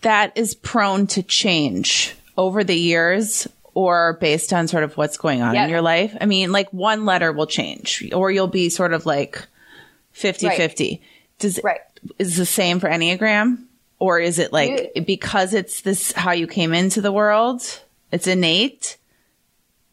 That 0.00 0.36
is 0.36 0.54
prone 0.54 1.06
to 1.08 1.22
change 1.22 2.16
over 2.36 2.64
the 2.64 2.76
years 2.76 3.46
or 3.74 4.16
based 4.20 4.52
on 4.52 4.68
sort 4.68 4.84
of 4.84 4.96
what's 4.96 5.16
going 5.16 5.42
on 5.42 5.54
Yeah. 5.54 5.64
in 5.64 5.70
your 5.70 5.82
life. 5.82 6.16
I 6.20 6.26
mean, 6.26 6.52
like 6.52 6.72
one 6.72 7.04
letter 7.04 7.32
will 7.32 7.46
change 7.46 8.08
or 8.14 8.30
you'll 8.30 8.46
be 8.46 8.68
sort 8.70 8.92
of 8.92 9.04
like 9.06 9.46
50-50. 10.14 11.00
Does 11.38 11.60
Right. 11.62 11.80
is 12.18 12.36
the 12.36 12.46
same 12.46 12.80
for 12.80 12.88
Enneagram? 12.88 13.64
Or 13.98 14.18
is 14.18 14.38
it 14.38 14.52
like 14.52 14.92
You- 14.94 15.02
because 15.02 15.54
it's 15.54 15.80
this 15.80 16.12
how 16.12 16.32
you 16.32 16.46
came 16.46 16.72
into 16.72 17.00
the 17.00 17.12
world? 17.12 17.62
It's 18.12 18.26
innate. 18.26 18.96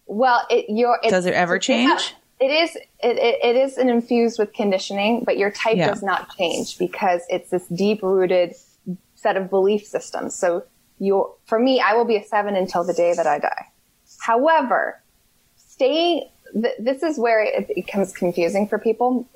Well, 0.05 0.45
it, 0.49 0.65
your 0.69 0.99
it's, 1.01 1.11
Does 1.11 1.25
it 1.25 1.33
ever 1.33 1.57
change? 1.59 2.13
It 2.39 2.51
is. 2.51 2.75
It, 2.75 3.17
it, 3.17 3.39
it 3.43 3.55
is 3.55 3.77
an 3.77 3.87
infused 3.89 4.37
with 4.39 4.51
conditioning, 4.53 5.23
but 5.25 5.37
your 5.37 5.51
type 5.51 5.77
Yeah. 5.77 5.87
does 5.87 6.03
not 6.03 6.35
change 6.35 6.77
because 6.77 7.21
it's 7.29 7.49
this 7.49 7.65
deep 7.67 8.01
rooted 8.03 8.55
set 9.15 9.37
of 9.37 9.49
belief 9.49 9.85
systems. 9.85 10.35
So 10.35 10.63
you, 10.99 11.31
for 11.45 11.57
me, 11.59 11.79
I 11.79 11.93
will 11.93 12.05
be 12.05 12.17
a 12.17 12.23
seven 12.23 12.55
until 12.55 12.83
the 12.83 12.93
day 12.93 13.13
that 13.15 13.25
I 13.27 13.39
die. 13.39 13.67
However, 14.21 15.01
stay. 15.55 16.29
Th- 16.53 16.75
this 16.77 17.01
is 17.01 17.17
where 17.17 17.43
it 17.43 17.73
becomes 17.73 18.13
confusing 18.13 18.67
for 18.67 18.77
people. 18.77 19.27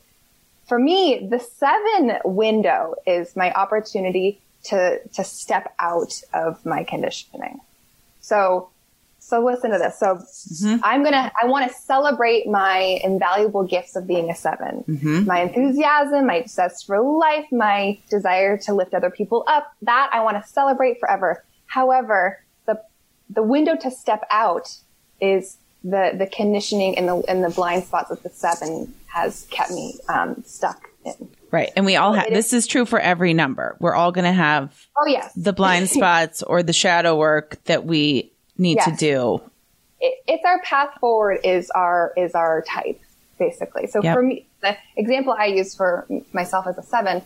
For 0.67 0.77
me, 0.77 1.27
the 1.27 1.39
seven 1.39 2.19
window 2.23 2.93
is 3.07 3.35
my 3.35 3.51
opportunity 3.53 4.39
to 4.65 4.99
to 4.99 5.23
step 5.23 5.73
out 5.79 6.21
of 6.33 6.63
my 6.65 6.83
conditioning. 6.83 7.61
So 8.21 8.69
so 9.17 9.43
listen 9.43 9.71
to 9.71 9.79
this. 9.79 9.97
So 9.97 10.17
mm-hmm. 10.17 10.83
I'm 10.83 11.03
gonna, 11.03 11.31
I 11.41 11.47
want 11.47 11.67
to 11.67 11.75
celebrate 11.75 12.47
my 12.47 12.99
invaluable 13.03 13.63
gifts 13.63 13.95
of 13.95 14.05
being 14.05 14.29
a 14.29 14.35
7 14.35 14.83
mm-hmm. 14.87 15.25
My 15.25 15.41
enthusiasm, 15.41 16.27
my 16.27 16.43
zest 16.45 16.85
for 16.85 17.01
life, 17.01 17.45
my 17.51 17.97
desire 18.07 18.55
to 18.59 18.75
lift 18.75 18.93
other 18.93 19.09
people 19.09 19.43
up. 19.47 19.73
That 19.81 20.11
I 20.13 20.21
want 20.21 20.39
to 20.43 20.47
celebrate 20.47 20.99
forever. 20.99 21.43
However, 21.65 22.44
the 23.29 23.43
window 23.43 23.75
to 23.75 23.91
step 23.91 24.23
out 24.31 24.77
is 25.21 25.57
the 25.83 26.11
the 26.17 26.27
conditioning 26.27 26.97
and 26.97 27.07
the 27.07 27.23
and 27.27 27.43
the 27.43 27.49
blind 27.49 27.83
spots 27.83 28.09
that 28.09 28.23
the 28.23 28.29
seven 28.29 28.93
has 29.07 29.47
kept 29.51 29.71
me 29.71 29.95
um, 30.09 30.43
stuck 30.45 30.89
in. 31.05 31.29
Right. 31.51 31.71
And 31.75 31.85
we 31.85 31.95
all 31.95 32.13
have 32.13 32.29
this 32.29 32.51
is 32.53 32.67
true 32.67 32.85
for 32.85 32.99
every 32.99 33.33
number. 33.33 33.77
We're 33.79 33.93
all 33.95 34.11
going 34.11 34.25
to 34.25 34.33
have 34.33 34.73
Oh 34.97 35.07
yes, 35.07 35.31
the 35.35 35.53
blind 35.53 35.89
spots 35.97 36.43
or 36.43 36.63
the 36.63 36.73
shadow 36.73 37.17
work 37.17 37.63
that 37.65 37.85
we 37.85 38.31
need 38.57 38.79
to 38.85 38.91
do. 38.97 39.41
it, 40.01 40.15
it's 40.27 40.43
our 40.45 40.61
path 40.61 40.97
forward 40.99 41.39
is 41.43 41.69
our 41.71 42.13
is 42.17 42.33
our 42.33 42.61
type 42.63 42.99
basically 43.37 43.85
so 43.87 44.01
Yep. 44.01 44.15
for 44.15 44.23
me 44.23 44.47
the 44.61 44.77
example 44.95 45.35
i 45.37 45.45
use 45.45 45.75
for 45.75 46.07
myself 46.31 46.67
as 46.67 46.77
a 46.77 46.83
seven 46.83 47.21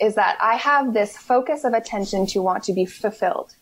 is 0.00 0.14
that 0.16 0.36
I 0.40 0.56
have 0.56 0.92
this 0.92 1.16
focus 1.16 1.64
of 1.64 1.72
attention 1.72 2.26
to 2.26 2.42
want 2.42 2.64
to 2.64 2.72
be 2.72 2.84
fulfilled. 2.84 3.54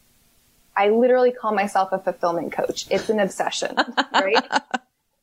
I 0.77 0.89
literally 0.89 1.33
call 1.33 1.55
myself 1.55 1.93
a 1.93 1.99
fulfillment 1.99 2.53
coach. 2.53 2.87
It's 2.91 3.09
an 3.11 3.21
obsession, 3.21 3.77
right? 4.13 4.45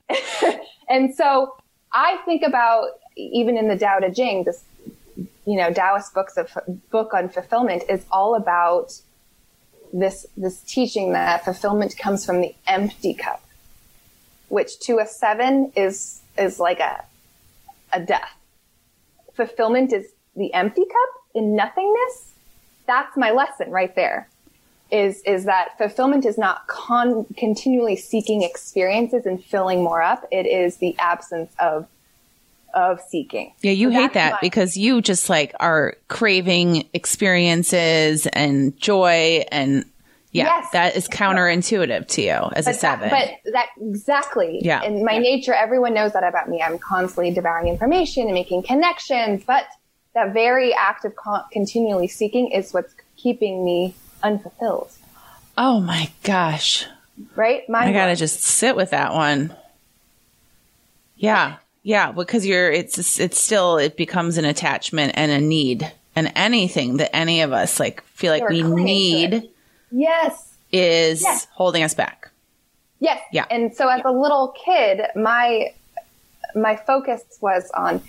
and 0.90 1.14
so 1.16 1.56
I 1.92 2.18
think 2.26 2.44
about 2.44 2.90
even 3.16 3.58
in 3.58 3.68
the 3.68 3.78
Tao 3.78 4.00
Te 4.00 4.12
Ching, 4.12 4.44
this, 4.44 4.64
you 5.46 5.58
know, 5.58 5.74
Taoist 5.74 6.14
books 6.14 6.38
of 6.38 6.56
book 6.90 7.14
on 7.14 7.30
fulfillment 7.30 7.84
is 7.90 8.06
all 8.12 8.36
about 8.36 9.00
this, 9.92 10.26
this 10.38 10.62
teaching 10.62 11.14
that 11.14 11.44
fulfillment 11.44 11.98
comes 11.98 12.26
from 12.26 12.42
the 12.42 12.54
empty 12.68 13.14
cup, 13.16 13.44
which 14.50 14.80
to 14.82 15.00
a 15.00 15.06
seven 15.08 15.72
is, 15.76 16.22
is 16.38 16.60
like 16.60 16.80
a, 16.80 17.04
a 17.92 18.00
death. 18.00 18.36
Fulfillment 19.34 19.92
is 19.94 20.06
the 20.36 20.54
empty 20.54 20.86
cup 20.86 21.24
in 21.34 21.56
nothingness. 21.56 22.34
That's 22.86 23.18
my 23.18 23.32
lesson 23.32 23.72
right 23.72 23.96
there 23.96 24.30
is 24.92 25.22
is 25.22 25.46
that 25.46 25.78
fulfillment 25.78 26.26
is 26.26 26.38
not 26.38 26.68
con- 26.68 27.26
continually 27.38 27.96
seeking 27.96 28.44
experiences 28.44 29.26
and 29.26 29.44
filling 29.44 29.84
more 29.84 30.02
up. 30.02 30.26
It 30.32 30.46
is 30.46 30.78
the 30.78 30.96
absence 31.00 31.52
of 31.60 31.88
of 32.74 33.02
seeking. 33.02 33.54
Yeah, 33.62 33.72
you 33.72 33.92
so 33.92 34.00
hate 34.00 34.14
that 34.14 34.34
my- 34.34 34.38
because 34.42 34.78
you 34.78 35.02
just 35.02 35.30
like 35.30 35.54
are 35.60 35.96
craving 36.08 36.88
experiences 36.94 38.28
and 38.28 38.78
joy 38.78 39.46
and 39.52 39.86
yeah, 40.32 40.46
yes. 40.46 40.68
that 40.74 40.96
is 40.96 41.08
counterintuitive 41.08 42.08
to 42.08 42.22
you 42.22 42.30
as 42.30 42.66
but 42.66 42.76
a 42.76 42.78
seven. 42.78 43.10
That, 43.10 43.40
but 43.44 43.54
that 43.54 43.68
exactly. 43.82 44.60
Yeah. 44.62 44.84
In 44.84 45.04
my 45.04 45.14
yeah. 45.14 45.20
nature, 45.20 45.54
everyone 45.56 45.96
knows 45.96 46.14
that 46.14 46.24
about 46.24 46.50
me. 46.50 46.62
I'm 46.62 46.78
constantly 46.78 47.34
devouring 47.34 47.68
information 47.68 48.26
and 48.26 48.34
making 48.34 48.62
connections, 48.64 49.44
but 49.44 49.66
that 50.14 50.34
very 50.34 50.72
act 50.74 51.04
of 51.04 51.16
con- 51.16 51.46
continually 51.52 52.08
seeking 52.08 52.52
is 52.52 52.74
what's 52.74 52.94
keeping 53.18 53.66
me 53.66 53.96
unfulfilled. 54.24 54.92
Oh 55.58 55.80
my 55.80 56.10
gosh. 56.24 56.86
Right? 57.36 57.64
I 57.74 57.92
gotta 57.92 58.16
just 58.16 58.42
sit 58.42 58.76
with 58.76 58.92
that 58.92 59.14
one. 59.14 59.54
Yeah. 61.18 61.58
Yeah. 61.84 62.12
Because 62.12 62.46
you're, 62.46 62.72
it's, 62.72 63.20
it's 63.20 63.40
still, 63.40 63.78
it 63.78 63.98
becomes 63.98 64.38
an 64.38 64.46
attachment 64.46 65.14
and 65.16 65.32
a 65.32 65.40
need 65.40 65.92
and 66.16 66.32
anything 66.36 66.98
that 66.98 67.14
any 67.16 67.42
of 67.42 67.52
us 67.52 67.80
like 67.80 68.04
feel 68.04 68.32
like 68.32 68.48
we 68.48 68.64
need. 68.64 69.50
Yes. 69.92 70.54
Is 70.72 71.24
yes. 71.24 71.48
holding 71.52 71.84
us 71.84 71.94
back. 71.94 72.30
Yes. 73.00 73.20
Yeah. 73.34 73.46
And 73.50 73.76
so 73.76 73.90
as 73.90 74.02
a 74.06 74.12
little 74.12 74.50
kid, 74.66 75.02
my, 75.16 75.74
my 76.56 76.76
focus 76.76 77.22
was 77.42 77.70
on 77.72 78.02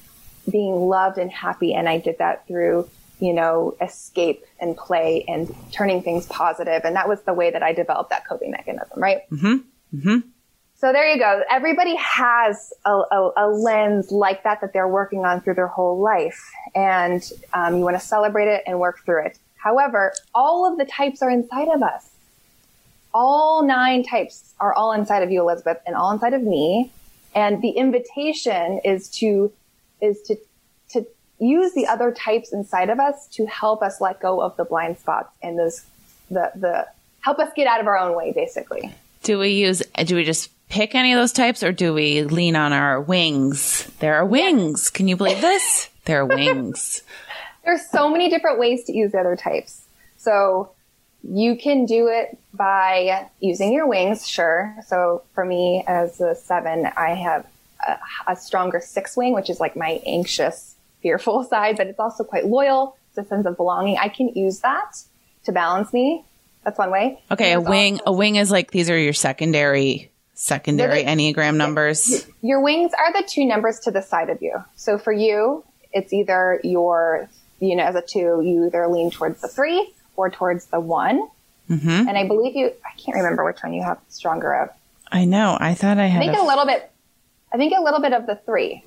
being 0.51 0.75
loved 0.75 1.19
and 1.19 1.31
happy. 1.31 1.75
And 1.75 1.89
I 1.89 1.99
did 1.99 2.19
that 2.19 2.47
through 2.47 2.89
you 3.21 3.33
know, 3.33 3.77
escape 3.81 4.45
and 4.59 4.77
play 4.77 5.25
and 5.29 5.55
turning 5.73 6.03
things 6.03 6.27
positive. 6.27 6.83
And 6.85 6.97
that 6.97 7.09
was 7.09 7.21
the 7.23 7.35
way 7.35 7.51
that 7.51 7.63
I 7.63 7.73
developed 7.73 8.11
that 8.11 8.27
coping 8.27 8.51
mechanism, 8.51 8.99
right? 8.99 9.29
Mm-hmm. 9.31 9.99
Mm-hmm. 9.99 10.29
So 10.81 10.95
there 10.95 11.13
you 11.13 11.19
go. 11.19 11.43
Everybody 11.51 11.95
has 11.97 12.73
a, 12.87 12.91
a, 12.91 13.33
a, 13.37 13.47
lens 13.49 14.11
like 14.11 14.45
that 14.45 14.63
that 14.63 14.73
they're 14.73 14.89
working 14.89 15.27
on 15.27 15.43
through 15.43 15.55
their 15.55 15.67
whole 15.67 16.01
life. 16.01 16.51
And 16.75 17.23
um, 17.53 17.77
you 17.77 17.85
want 17.85 18.01
to 18.01 18.05
celebrate 18.05 18.49
it 18.49 18.63
and 18.67 18.81
work 18.81 19.05
through 19.05 19.27
it. 19.27 19.39
However, 19.57 20.15
all 20.35 20.71
of 20.71 20.79
the 20.79 20.87
types 20.87 21.21
are 21.21 21.29
inside 21.29 21.69
of 21.69 21.83
us. 21.83 22.09
All 23.13 23.63
nine 23.63 24.05
types 24.05 24.55
are 24.59 24.73
all 24.73 24.93
inside 24.93 25.23
of 25.23 25.31
you, 25.31 25.43
Elizabeth, 25.43 25.77
and 25.87 25.95
all 25.95 26.13
inside 26.13 26.33
of 26.33 26.43
me. 26.43 26.91
And 27.35 27.61
the 27.61 27.71
invitation 27.71 28.81
is 28.83 29.11
to, 29.19 29.53
is 30.01 30.23
to 30.23 30.37
use 31.41 31.73
the 31.73 31.87
other 31.87 32.13
types 32.13 32.53
inside 32.53 32.91
of 32.91 33.01
us 33.01 33.27
to 33.29 33.47
help 33.47 33.83
us 33.83 34.01
let 34.01 34.21
go 34.21 34.41
of 34.41 34.57
the 34.57 34.65
blind 34.65 34.99
spots 34.99 35.35
and 35.43 35.59
those 35.59 35.85
the 36.31 36.53
the 36.55 36.87
help 37.21 37.39
us 37.39 37.51
get 37.57 37.67
out 37.67 37.81
of 37.81 37.87
our 37.87 37.99
own 37.99 38.17
way 38.17 38.33
basically. 38.33 38.95
Do 39.23 39.39
we 39.39 39.51
use 39.51 39.83
do 40.05 40.15
we 40.15 40.25
just 40.25 40.51
pick 40.69 40.95
any 40.95 41.13
of 41.13 41.19
those 41.19 41.33
types 41.33 41.63
or 41.63 41.73
do 41.73 41.93
we 41.93 42.23
lean 42.23 42.57
on 42.57 42.73
our 42.73 43.01
wings? 43.01 43.91
There 43.99 44.15
are 44.15 44.25
wings. 44.25 44.91
Can 44.91 45.09
you 45.09 45.17
believe 45.17 45.41
this? 45.41 45.89
There 46.07 46.23
are 46.23 46.27
wings. 46.27 47.03
There's 47.63 47.87
so 47.89 48.09
many 48.09 48.31
different 48.31 48.59
ways 48.59 48.85
to 48.85 48.93
use 48.93 49.13
the 49.13 49.19
other 49.19 49.37
types. 49.37 49.85
So 50.17 50.73
you 51.23 51.57
can 51.57 51.85
do 51.85 52.09
it 52.09 52.39
by 52.55 53.29
using 53.39 53.73
your 53.73 53.87
wings 53.87 54.27
sure. 54.27 54.75
So 54.87 55.23
for 55.35 55.45
me 55.45 55.85
as 55.87 56.21
a 56.21 56.35
seven 56.35 56.87
i 56.97 57.11
have 57.11 57.47
a, 57.87 57.99
a 58.29 58.37
stronger 58.37 58.81
six 58.81 59.17
wing 59.17 59.35
which 59.35 59.51
is 59.51 59.61
like 59.61 59.77
my 59.77 60.01
anxious 60.07 60.75
fearful 61.03 61.45
side, 61.51 61.77
but 61.77 61.87
it's 61.87 62.01
also 62.01 62.25
quite 62.25 62.47
loyal. 62.47 62.97
It's 63.09 63.19
a 63.19 63.29
sense 63.29 63.47
of 63.47 63.57
belonging. 63.57 63.99
I 63.99 64.09
can 64.09 64.29
use 64.29 64.61
that 64.61 65.03
to 65.45 65.53
balance 65.53 65.93
me. 65.93 66.25
That's 66.65 66.79
one 66.79 66.91
way. 66.91 67.21
Okay, 67.31 67.53
a 67.53 67.61
wing. 67.61 67.95
Also- 68.01 68.05
a 68.07 68.13
wing 68.13 68.37
is 68.37 68.51
like 68.51 68.71
these 68.71 68.91
are 68.91 68.99
your 68.99 69.13
secondary 69.13 70.11
secondary 70.35 71.03
the, 71.03 71.11
enneagram 71.11 71.57
numbers. 71.57 72.27
Your 72.41 72.63
wings 72.63 72.93
are 72.99 73.13
the 73.13 73.27
two 73.29 73.45
numbers 73.45 73.81
to 73.81 73.91
the 73.91 74.01
side 74.01 74.31
of 74.31 74.41
you. 74.41 74.65
So 74.77 74.99
for 74.99 75.13
you, 75.13 75.65
it's 75.93 76.13
either 76.13 76.61
your 76.65 77.29
you 77.61 77.77
know 77.77 77.85
as 77.85 77.95
a 77.95 78.03
two, 78.03 78.41
you 78.43 78.67
either 78.67 78.87
lean 78.89 79.11
towards 79.11 79.41
the 79.41 79.49
three 79.49 79.93
or 80.17 80.31
towards 80.31 80.67
the 80.67 80.81
one. 80.81 81.29
Mm-hmm. 81.69 81.89
And 81.89 82.19
I 82.19 82.27
believe 82.27 82.57
you. 82.57 82.73
I 82.85 82.99
can't 82.99 83.17
remember 83.17 83.45
which 83.45 83.63
one 83.63 83.73
you 83.73 83.83
have 83.83 83.99
stronger 84.09 84.53
of. 84.55 84.71
I 85.13 85.25
know. 85.25 85.57
I 85.61 85.75
thought 85.75 85.99
I 85.99 86.07
had. 86.07 86.23
I 86.23 86.27
think 86.27 86.39
a, 86.39 86.43
a 86.43 86.47
little 86.47 86.67
bit. 86.67 86.91
I 87.53 87.57
think 87.57 87.73
a 87.77 87.83
little 87.83 88.01
bit 88.01 88.13
of 88.13 88.27
the 88.27 88.37
three, 88.37 88.85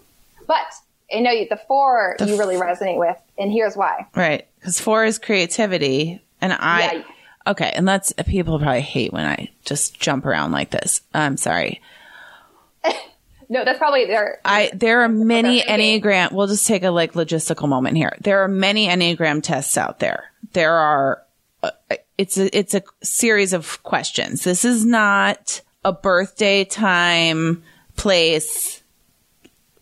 but 0.47 0.73
I 1.13 1.19
know 1.19 1.31
you, 1.31 1.47
the 1.49 1.59
four 1.67 2.15
the 2.17 2.25
you 2.25 2.37
really 2.37 2.55
resonate 2.55 2.97
with, 2.97 3.17
and 3.37 3.51
here's 3.51 3.75
why. 3.75 4.07
Right, 4.15 4.47
because 4.59 4.79
four 4.79 5.05
is 5.05 5.19
creativity, 5.19 6.21
and 6.41 6.53
I. 6.53 6.93
Yeah. 6.93 7.03
Okay, 7.45 7.71
and 7.75 7.87
that's 7.87 8.13
people 8.25 8.57
probably 8.57 8.81
hate 8.81 9.11
when 9.11 9.25
I 9.25 9.49
just 9.65 9.99
jump 9.99 10.25
around 10.25 10.51
like 10.51 10.69
this. 10.69 11.01
I'm 11.13 11.35
sorry. 11.35 11.81
no, 13.49 13.65
that's 13.65 13.77
probably 13.77 14.05
there. 14.05 14.39
I 14.45 14.71
there 14.73 15.01
are 15.01 15.09
many 15.09 15.61
enneagram. 15.61 16.31
We'll 16.31 16.47
just 16.47 16.65
take 16.65 16.83
a 16.83 16.91
like 16.91 17.13
logistical 17.13 17.67
moment 17.67 17.97
here. 17.97 18.15
There 18.21 18.43
are 18.43 18.47
many 18.47 18.87
enneagram 18.87 19.43
tests 19.43 19.77
out 19.77 19.99
there. 19.99 20.31
There 20.53 20.73
are. 20.73 21.21
Uh, 21.61 21.71
it's 22.17 22.37
a 22.37 22.57
it's 22.57 22.73
a 22.73 22.83
series 23.01 23.53
of 23.53 23.81
questions. 23.83 24.43
This 24.43 24.63
is 24.63 24.85
not 24.85 25.61
a 25.83 25.91
birthday 25.91 26.63
time 26.63 27.63
place 27.95 28.82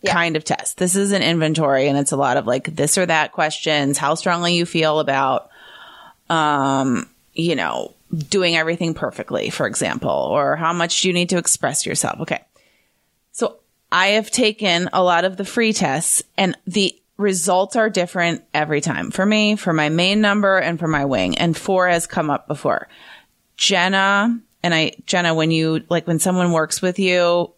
yeah. 0.01 0.13
kind 0.13 0.35
of 0.35 0.43
test. 0.43 0.77
This 0.77 0.95
is 0.95 1.11
an 1.11 1.21
inventory 1.21 1.87
and 1.87 1.97
it's 1.97 2.11
a 2.11 2.17
lot 2.17 2.37
of 2.37 2.47
like 2.47 2.75
this 2.75 2.97
or 2.97 3.05
that 3.05 3.31
questions, 3.31 3.97
how 3.97 4.15
strongly 4.15 4.55
you 4.55 4.65
feel 4.65 4.99
about, 4.99 5.49
um, 6.29 7.09
you 7.33 7.55
know, 7.55 7.93
doing 8.29 8.55
everything 8.55 8.93
perfectly, 8.93 9.49
for 9.49 9.67
example, 9.67 10.09
or 10.09 10.55
how 10.55 10.73
much 10.73 11.01
do 11.01 11.07
you 11.07 11.13
need 11.13 11.29
to 11.29 11.37
express 11.37 11.85
yourself? 11.85 12.21
Okay. 12.21 12.43
So 13.31 13.59
I 13.91 14.07
have 14.07 14.31
taken 14.31 14.89
a 14.91 15.03
lot 15.03 15.25
of 15.25 15.37
the 15.37 15.45
free 15.45 15.73
tests 15.73 16.23
and 16.37 16.57
the 16.65 16.95
results 17.17 17.75
are 17.75 17.89
different 17.89 18.43
every 18.53 18.81
time 18.81 19.11
for 19.11 19.25
me, 19.25 19.55
for 19.55 19.71
my 19.71 19.89
main 19.89 20.21
number 20.21 20.57
and 20.57 20.79
for 20.79 20.87
my 20.87 21.05
wing. 21.05 21.37
And 21.37 21.55
four 21.55 21.87
has 21.87 22.07
come 22.07 22.29
up 22.29 22.47
before. 22.47 22.87
Jenna 23.55 24.39
and 24.63 24.73
I, 24.73 24.93
Jenna, 25.05 25.33
when 25.33 25.51
you, 25.51 25.83
like 25.89 26.07
when 26.07 26.19
someone 26.19 26.51
works 26.51 26.81
with 26.81 26.99
you, 26.99 27.53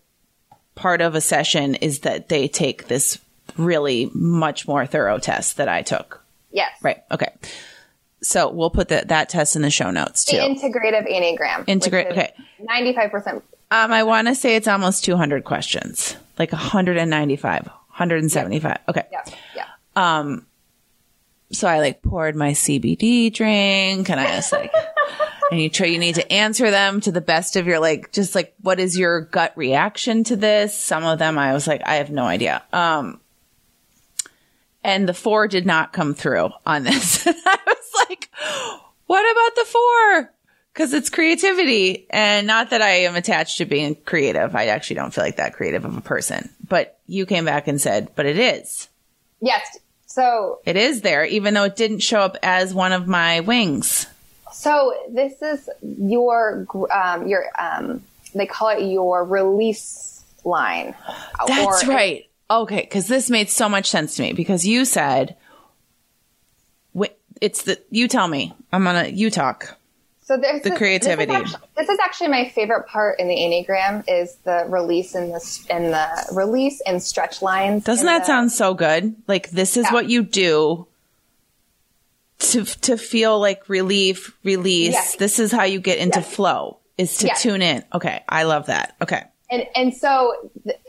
part 0.76 1.02
of 1.02 1.16
a 1.16 1.22
session 1.22 1.76
is 1.76 2.00
that 2.00 2.30
they 2.30 2.48
take 2.48 2.88
this 2.88 3.20
really 3.58 4.10
much 4.14 4.68
more 4.68 4.86
thorough 4.86 5.20
test 5.20 5.58
that 5.58 5.68
I 5.70 5.82
took. 5.82 6.24
Yes. 6.52 6.72
Right. 6.82 7.04
Okay. 7.12 7.30
So 8.22 8.50
we'll 8.50 8.70
put 8.70 8.88
that 8.90 9.10
that 9.10 9.30
test 9.30 9.56
in 9.56 9.62
the 9.62 9.70
show 9.70 9.92
notes 9.92 10.26
too. 10.26 10.38
The 10.38 10.44
integrative 10.44 11.10
enneagram. 11.10 11.66
Integrate. 11.68 12.08
Okay. 12.08 12.34
Ninety 12.60 12.94
five 12.94 13.12
percent. 13.12 13.44
Um, 13.70 13.92
I 13.92 14.04
want 14.04 14.28
to 14.28 14.36
say 14.36 14.56
it's 14.56 14.68
almost 14.68 15.04
two 15.04 15.18
hundred 15.18 15.44
questions, 15.44 16.16
like 16.38 16.52
195, 16.52 17.66
175. 17.66 18.64
Yep. 18.72 18.82
Okay. 18.90 19.08
Yeah. 19.12 19.24
Yeah. 19.56 19.66
Um. 19.96 20.46
So 21.52 21.68
I 21.68 21.80
like 21.80 22.02
poured 22.02 22.36
my 22.36 22.52
CBD 22.52 23.34
drink, 23.34 24.10
and 24.10 24.20
I 24.20 24.36
was 24.36 24.52
like. 24.52 24.72
And 25.54 25.62
you 25.62 25.70
try, 25.70 25.86
you 25.86 26.00
need 26.00 26.16
to 26.16 26.32
answer 26.34 26.72
them 26.72 27.00
to 27.02 27.12
the 27.12 27.22
best 27.22 27.56
of 27.56 27.68
your, 27.68 27.80
like, 27.80 28.12
just 28.12 28.34
like, 28.34 28.56
what 28.62 28.80
is 28.80 28.98
your 28.98 29.22
gut 29.22 29.54
reaction 29.56 30.24
to 30.24 30.36
this? 30.36 30.76
Some 30.76 31.04
of 31.04 31.20
them 31.20 31.38
I 31.38 31.54
was 31.54 31.68
like, 31.68 31.84
I 31.86 31.96
have 31.96 32.10
no 32.10 32.24
idea. 32.24 32.64
Um, 32.74 33.22
and 34.84 35.08
the 35.08 35.14
four 35.14 35.48
did 35.48 35.68
not 35.68 35.94
come 35.94 36.16
through 36.16 36.50
on 36.66 36.84
this. 36.84 37.28
I 37.28 37.60
was 37.68 38.08
like, 38.10 38.32
what 39.06 39.32
about 39.32 39.56
the 39.56 39.66
four? 39.66 40.34
Cause 40.74 40.92
it's 40.92 41.12
creativity 41.12 42.08
and 42.10 42.48
not 42.48 42.72
that 42.72 42.82
I 42.82 43.02
am 43.02 43.16
attached 43.16 43.60
to 43.60 43.66
being 43.66 43.94
creative. 43.94 44.56
I 44.56 44.66
actually 44.68 44.96
don't 44.96 45.14
feel 45.14 45.24
like 45.24 45.36
that 45.36 45.54
creative 45.54 45.86
of 45.86 45.96
a 45.96 46.02
person, 46.02 46.50
but 46.68 46.98
you 47.06 47.28
came 47.28 47.46
back 47.46 47.68
and 47.68 47.80
said, 47.80 48.10
but 48.16 48.26
it 48.26 48.40
is. 48.40 48.90
Yes. 49.40 49.78
So 50.08 50.62
it 50.66 50.76
is 50.76 51.02
there, 51.02 51.26
even 51.26 51.54
though 51.54 51.66
it 51.66 51.76
didn't 51.76 52.00
show 52.00 52.22
up 52.22 52.38
as 52.42 52.74
one 52.74 52.92
of 52.92 53.08
my 53.08 53.42
wings. 53.42 54.08
So 54.64 54.94
this 55.10 55.42
is 55.42 55.70
your 55.82 56.66
um, 56.92 57.28
your 57.28 57.46
um, 57.60 58.02
they 58.34 58.46
call 58.46 58.70
it 58.70 58.84
your 58.86 59.24
release 59.26 60.24
line. 60.46 60.96
That's 61.48 61.86
right. 61.86 62.28
Okay, 62.50 62.82
because 62.82 63.08
this 63.08 63.30
made 63.30 63.50
so 63.50 63.68
much 63.68 63.90
sense 63.90 64.16
to 64.16 64.22
me 64.24 64.34
because 64.34 64.66
you 64.66 64.86
said 64.86 65.36
It's 67.42 67.64
the 67.64 67.78
you 67.90 68.08
tell 68.08 68.28
me. 68.28 68.54
I'm 68.72 68.84
gonna 68.86 69.08
you 69.10 69.30
talk. 69.30 69.76
So 70.22 70.38
there's 70.38 70.62
The 70.64 70.70
this- 70.70 70.78
creativity. 70.78 71.34
This 71.34 71.42
is, 71.50 71.54
actually, 71.56 71.68
this 71.76 71.90
is 71.90 72.00
actually 72.02 72.28
my 72.30 72.48
favorite 72.50 72.88
part 72.88 73.20
in 73.20 73.28
the 73.28 73.36
enneagram 73.36 74.06
is 74.08 74.36
the 74.46 74.66
release 74.70 75.14
and 75.16 75.34
the 75.34 75.66
and 75.70 75.94
the 75.94 76.08
release 76.34 76.80
and 76.88 77.04
stretch 77.04 77.42
lines. 77.42 77.84
Doesn't 77.84 78.06
that 78.06 78.20
the- 78.20 78.26
sound 78.28 78.52
so 78.54 78.74
good? 78.74 79.16
Like 79.28 79.50
this 79.50 79.76
is 79.76 79.86
Yeah. 79.88 79.94
what 79.94 80.10
you 80.10 80.24
do 80.24 80.88
to 82.52 82.66
to 82.82 82.98
feel 82.98 83.40
like 83.40 83.68
relief, 83.70 84.36
release. 84.44 84.94
Yes. 84.94 85.16
This 85.16 85.40
is 85.40 85.52
how 85.52 85.64
you 85.64 85.80
get 85.80 85.98
into 85.98 86.20
Yes. 86.20 86.34
flow. 86.36 86.80
Is 86.98 87.18
to 87.18 87.28
Yes. 87.28 87.42
tune 87.42 87.62
in. 87.62 87.84
Okay, 87.94 88.24
I 88.30 88.44
love 88.44 88.68
that. 88.68 88.96
Okay. 89.02 89.24
And 89.50 89.66
and 89.76 89.94
so 89.96 90.34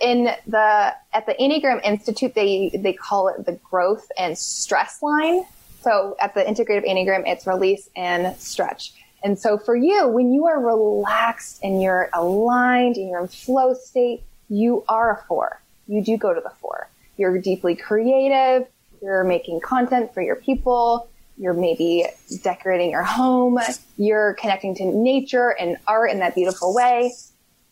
in 0.01 0.25
the 0.47 0.95
at 1.13 1.27
the 1.27 1.35
Enneagram 1.41 1.81
Institute 1.85 2.35
they 2.35 2.71
they 2.75 2.93
call 2.93 3.29
it 3.29 3.47
the 3.47 3.53
growth 3.53 4.07
and 4.19 4.37
stress 4.37 5.03
line. 5.03 5.45
So 5.83 6.17
at 6.21 6.35
the 6.35 6.43
integrative 6.43 6.87
Enneagram 6.87 7.25
it's 7.27 7.47
release 7.47 7.89
and 7.97 8.37
stretch. 8.39 8.93
And 9.23 9.39
so 9.39 9.57
for 9.57 9.75
you 9.77 10.09
when 10.09 10.33
you 10.33 10.47
are 10.47 10.61
relaxed 10.61 11.61
and 11.63 11.81
you're 11.81 12.11
aligned 12.13 12.97
and 12.97 13.09
you're 13.09 13.21
in 13.21 13.29
flow 13.29 13.73
state, 13.75 14.23
you 14.51 14.85
are 14.89 15.13
a 15.13 15.25
4. 15.27 15.63
You 15.89 16.03
do 16.03 16.17
go 16.19 16.35
to 16.35 16.41
the 16.41 16.53
4. 16.61 16.89
You're 17.17 17.39
deeply 17.39 17.75
creative, 17.77 18.67
you're 19.03 19.25
making 19.25 19.61
content 19.61 20.13
for 20.13 20.21
your 20.23 20.37
people, 20.37 21.09
you're 21.37 21.53
maybe 21.55 22.07
decorating 22.43 22.91
your 22.91 23.03
home, 23.03 23.59
you're 23.97 24.35
connecting 24.35 24.75
to 24.77 24.85
nature 24.85 25.51
and 25.51 25.77
art 25.87 26.11
in 26.11 26.19
that 26.21 26.35
beautiful 26.35 26.75
way 26.75 27.13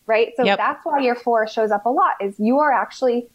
right? 0.05 0.33
So 0.35 0.43
Yep. 0.43 0.57
that's 0.57 0.85
why 0.85 0.99
your 0.99 1.15
four 1.15 1.47
shows 1.47 1.71
up 1.71 1.85
a 1.85 1.89
lot 1.89 2.15
is 2.19 2.35
you 2.37 2.59
are 2.59 2.73
actually 2.73 3.29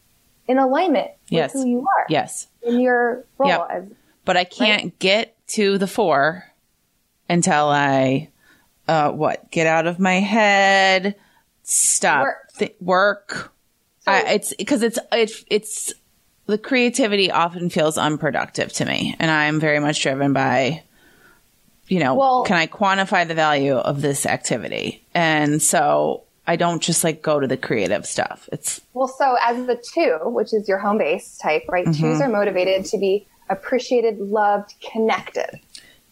in 0.47 0.58
alignment 0.58 1.11
Yes. 1.30 1.54
with 1.54 1.62
who 1.62 1.68
you 1.70 1.78
are 1.80 2.04
Yes. 2.11 2.47
in 2.62 2.78
your 2.78 3.25
role 3.38 3.49
Yep. 3.49 3.66
as 3.70 3.85
But 4.26 4.37
I 4.37 4.44
can't 4.44 4.99
get 4.99 5.35
to 5.54 5.78
the 5.78 5.87
four 5.87 6.44
until 7.26 7.68
I, 7.70 8.28
uh, 8.87 9.12
what? 9.12 9.50
Get 9.50 9.66
out 9.66 9.87
of 9.87 9.99
my 9.99 10.16
head. 10.20 11.14
Stop. 11.62 12.25
Work. 12.25 12.49
Th- 12.58 12.76
work. 12.82 13.52
So- 14.00 14.12
I, 14.12 14.18
it's 14.35 14.52
because 14.52 14.82
it's 14.82 14.99
it's 15.11 15.44
it's 15.50 15.94
the 16.49 16.59
creativity 16.59 17.31
often 17.31 17.71
feels 17.71 17.97
unproductive 17.99 18.73
to 18.75 18.85
me, 18.85 19.14
and 19.21 19.31
I'm 19.31 19.61
very 19.61 19.78
much 19.81 20.02
driven 20.02 20.33
by, 20.33 20.83
you 21.88 22.00
know, 22.00 22.14
Well- 22.14 22.43
can 22.45 22.57
I 22.57 22.67
quantify 22.67 23.28
the 23.28 23.35
value 23.35 23.75
of 23.76 24.00
this 24.00 24.26
activity? 24.26 25.05
And 25.14 25.62
so 25.62 26.23
I 26.47 26.57
don't 26.57 26.83
just 26.83 27.05
like 27.05 27.21
go 27.21 27.38
to 27.38 27.47
the 27.47 27.59
creative 27.59 28.07
stuff. 28.07 28.49
It's 28.50 28.81
well 28.95 29.07
so 29.09 29.37
as 29.45 29.67
the 29.67 29.76
two 29.76 30.19
which 30.31 30.52
is 30.55 30.67
your 30.67 30.78
home 30.78 30.97
base 30.99 31.37
type 31.38 31.64
right 31.69 31.85
Mm-hmm. 31.87 32.00
twos 32.02 32.21
are 32.23 32.28
motivated 32.31 32.87
to 32.87 32.99
be 32.99 33.26
appreciated 33.50 34.19
loved 34.19 34.75
connected 34.93 35.61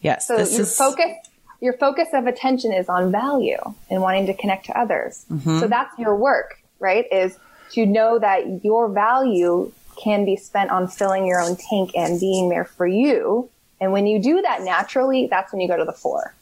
yes, 0.01 0.27
so 0.27 0.37
this 0.37 0.53
your 0.53 0.61
is 0.61 0.77
focus 0.77 1.11
your 1.59 1.73
focus 1.73 2.09
of 2.13 2.27
attention 2.27 2.71
is 2.71 2.87
on 2.87 3.11
value 3.11 3.57
and 3.89 4.01
wanting 4.03 4.27
to 4.27 4.33
connect 4.35 4.67
to 4.67 4.79
others 4.79 5.25
Mm-hmm. 5.31 5.59
so 5.59 5.67
that's 5.67 5.97
your 5.97 6.15
work 6.15 6.59
right 6.79 7.05
is 7.11 7.37
to 7.71 7.85
know 7.87 8.19
that 8.19 8.63
your 8.63 8.87
value 8.89 9.71
can 10.01 10.25
be 10.25 10.35
spent 10.35 10.69
on 10.71 10.87
filling 10.87 11.25
your 11.25 11.39
own 11.41 11.55
tank 11.55 11.91
and 11.95 12.19
being 12.19 12.49
there 12.49 12.65
for 12.65 12.85
you 12.87 13.49
and 13.79 13.91
when 13.91 14.07
you 14.07 14.21
do 14.21 14.41
that 14.41 14.61
naturally 14.63 15.27
that's 15.27 15.51
when 15.51 15.59
you 15.61 15.67
go 15.67 15.77
to 15.77 15.85
the 15.85 15.91
four 15.93 16.33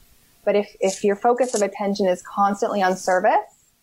but 0.44 0.56
if 0.56 0.76
if 0.80 1.04
your 1.04 1.16
focus 1.16 1.54
of 1.54 1.62
attention 1.62 2.08
is 2.08 2.22
constantly 2.22 2.82
on 2.84 2.96
service 2.96 3.74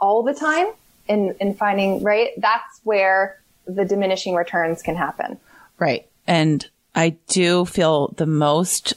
all 0.00 0.22
the 0.22 0.34
time 0.34 0.66
and 1.08 1.34
and 1.40 1.56
finding 1.58 2.02
right 2.02 2.30
that's 2.38 2.80
where 2.84 3.38
the 3.66 3.84
diminishing 3.84 4.34
returns 4.34 4.82
can 4.82 4.96
happen 4.96 5.38
Right. 5.78 6.06
And 6.26 6.68
I 6.94 7.16
do 7.28 7.64
feel 7.64 8.08
the 8.18 8.26
most 8.26 8.92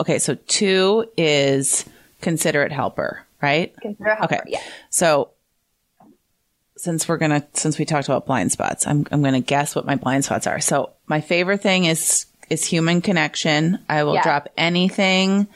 okay, 0.00 0.18
so 0.18 0.34
two 0.48 1.06
is 1.16 1.84
considerate 2.20 2.72
helper, 2.72 3.22
right? 3.40 3.72
consider 3.80 4.10
a 4.10 4.16
helper 4.16 4.34
Okay. 4.34 4.42
yeah 4.48 4.60
So 4.90 5.30
since 6.84 7.08
we're 7.08 7.16
gonna 7.16 7.44
since 7.54 7.78
we 7.78 7.84
talked 7.84 8.06
about 8.08 8.26
blind 8.26 8.52
spots, 8.52 8.86
I'm 8.86 9.06
I'm 9.10 9.22
gonna 9.22 9.40
guess 9.40 9.74
what 9.74 9.86
my 9.86 9.96
blind 9.96 10.24
spots 10.24 10.46
are. 10.46 10.60
So 10.60 10.90
my 11.06 11.20
favorite 11.20 11.62
thing 11.62 11.86
is 11.86 12.26
is 12.50 12.64
human 12.64 13.00
connection. 13.00 13.78
I 13.88 14.04
will 14.04 14.14
Yeah. 14.14 14.22
drop 14.22 14.48
anything 14.56 15.48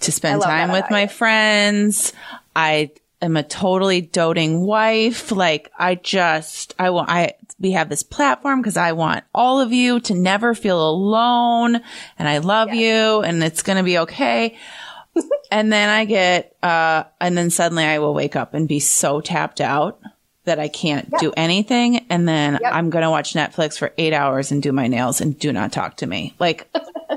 to 0.00 0.12
spend 0.12 0.42
time 0.42 0.70
with 0.70 0.84
my 0.90 1.08
friends. 1.08 2.12
I 2.54 2.92
am 3.20 3.36
a 3.36 3.42
totally 3.42 4.00
doting 4.00 4.60
wife. 4.60 5.32
Like 5.32 5.72
I 5.76 5.96
just 5.96 6.74
I 6.78 6.90
want 6.90 7.10
I 7.10 7.34
we 7.58 7.72
have 7.72 7.88
this 7.88 8.02
platform 8.02 8.60
because 8.60 8.76
I 8.76 8.92
want 8.92 9.24
all 9.34 9.60
of 9.60 9.72
you 9.72 9.98
to 10.00 10.14
never 10.14 10.54
feel 10.54 10.88
alone 10.88 11.80
and 12.18 12.28
I 12.28 12.38
love 12.38 12.72
you 12.74 13.22
and 13.22 13.42
it's 13.42 13.62
going 13.62 13.78
to 13.78 13.82
be 13.82 13.98
okay. 14.00 14.56
and 15.50 15.72
then 15.72 15.88
I 15.88 16.04
get 16.04 16.54
uh 16.62 17.04
and 17.20 17.36
then 17.36 17.50
suddenly 17.50 17.84
I 17.84 17.98
will 17.98 18.12
wake 18.14 18.36
up 18.36 18.52
and 18.54 18.68
be 18.68 18.78
so 18.78 19.20
tapped 19.20 19.60
out 19.62 19.98
that 20.46 20.58
I 20.58 20.68
can't 20.68 21.12
do 21.18 21.32
anything 21.36 22.06
and 22.08 22.26
then 22.26 22.58
Yep. 22.60 22.72
I'm 22.72 22.90
going 22.90 23.02
to 23.02 23.10
watch 23.10 23.34
Netflix 23.34 23.78
for 23.78 23.92
8 23.98 24.12
hours 24.12 24.50
and 24.50 24.62
do 24.62 24.72
my 24.72 24.88
nails 24.88 25.20
and 25.20 25.38
do 25.38 25.52
not 25.52 25.72
talk 25.72 25.98
to 25.98 26.06
me. 26.06 26.34
Like 26.38 26.68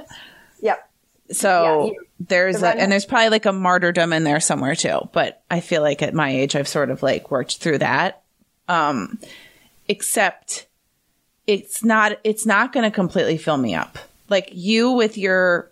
yep 0.62 0.89
so 1.32 1.86
Yeah, 1.86 2.00
there's 2.20 2.60
the 2.62 2.68
a, 2.68 2.72
and 2.72 2.92
there's 2.92 3.06
probably 3.06 3.30
like 3.30 3.46
a 3.46 3.54
martyrdom 3.54 4.13
in 4.13 4.24
there 4.24 4.39
somewhere 4.39 4.76
too. 4.76 5.10
But 5.13 5.42
I 5.50 5.60
feel 5.60 5.82
like 5.82 6.02
at 6.02 6.13
my 6.13 6.30
age, 6.32 6.56
I've 6.56 6.68
sort 6.68 6.89
of 6.89 7.02
like 7.04 7.32
worked 7.32 7.58
through 7.58 7.80
that. 7.80 8.22
Um, 8.68 9.20
except 9.88 10.68
it's 11.48 11.84
not, 11.84 12.20
it's 12.24 12.46
not 12.46 12.74
going 12.74 12.84
to 12.84 12.92
completely 12.92 13.38
fill 13.38 13.58
me 13.58 13.76
up. 13.76 13.98
Like 14.28 14.50
you 14.54 14.92
with 14.92 15.18
your 15.18 15.72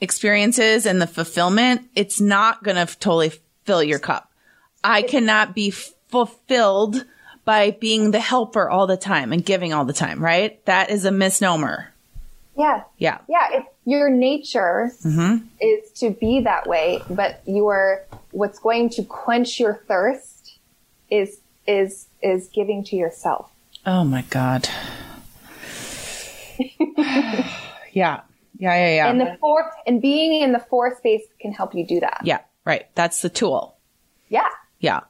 experiences 0.00 0.86
and 0.86 1.00
the 1.00 1.06
fulfillment, 1.06 1.88
it's 1.94 2.20
not 2.20 2.62
going 2.62 2.76
to 2.76 2.86
totally 2.98 3.32
fill 3.64 3.82
your 3.82 3.98
cup. 3.98 4.30
I 4.82 5.02
cannot 5.02 5.54
be 5.54 5.72
fulfilled 6.08 7.04
by 7.44 7.70
being 7.70 8.10
the 8.10 8.20
helper 8.20 8.68
all 8.68 8.86
the 8.86 8.96
time 8.96 9.32
and 9.32 9.44
giving 9.44 9.72
all 9.72 9.84
the 9.84 9.92
time, 9.92 10.22
right? 10.22 10.64
That 10.66 10.90
is 10.90 11.04
a 11.04 11.12
misnomer. 11.12 11.92
yeah 12.56 12.82
Yeah. 12.98 13.18
Yeah, 13.28 13.46
it, 13.52 13.64
your 13.84 14.10
nature 14.10 14.90
mm-hmm. 15.04 15.46
is 15.60 15.90
to 16.00 16.10
be 16.10 16.40
that 16.40 16.66
way, 16.66 17.02
but 17.08 17.40
your 17.46 18.04
what's 18.32 18.58
going 18.58 18.90
to 18.90 19.04
quench 19.04 19.60
your 19.60 19.80
thirst 19.86 20.58
is 21.10 21.40
is 21.66 22.08
is 22.22 22.48
giving 22.48 22.82
to 22.84 22.96
yourself. 22.96 23.50
Oh 23.86 24.04
my 24.04 24.22
god. 24.22 24.68
yeah. 27.92 28.22
Yeah, 28.58 28.74
yeah, 28.74 28.94
yeah. 28.94 29.10
And 29.10 29.20
the 29.20 29.36
four 29.40 29.70
and 29.86 30.00
being 30.00 30.42
in 30.42 30.52
the 30.52 30.58
four 30.58 30.96
space 30.96 31.22
can 31.40 31.52
help 31.52 31.74
you 31.74 31.86
do 31.86 32.00
that. 32.00 32.22
yeah, 32.24 32.40
right. 32.64 32.86
That's 32.94 33.20
the 33.22 33.28
tool. 33.28 33.76
Yeah. 34.28 34.48
Yeah. 34.80 35.00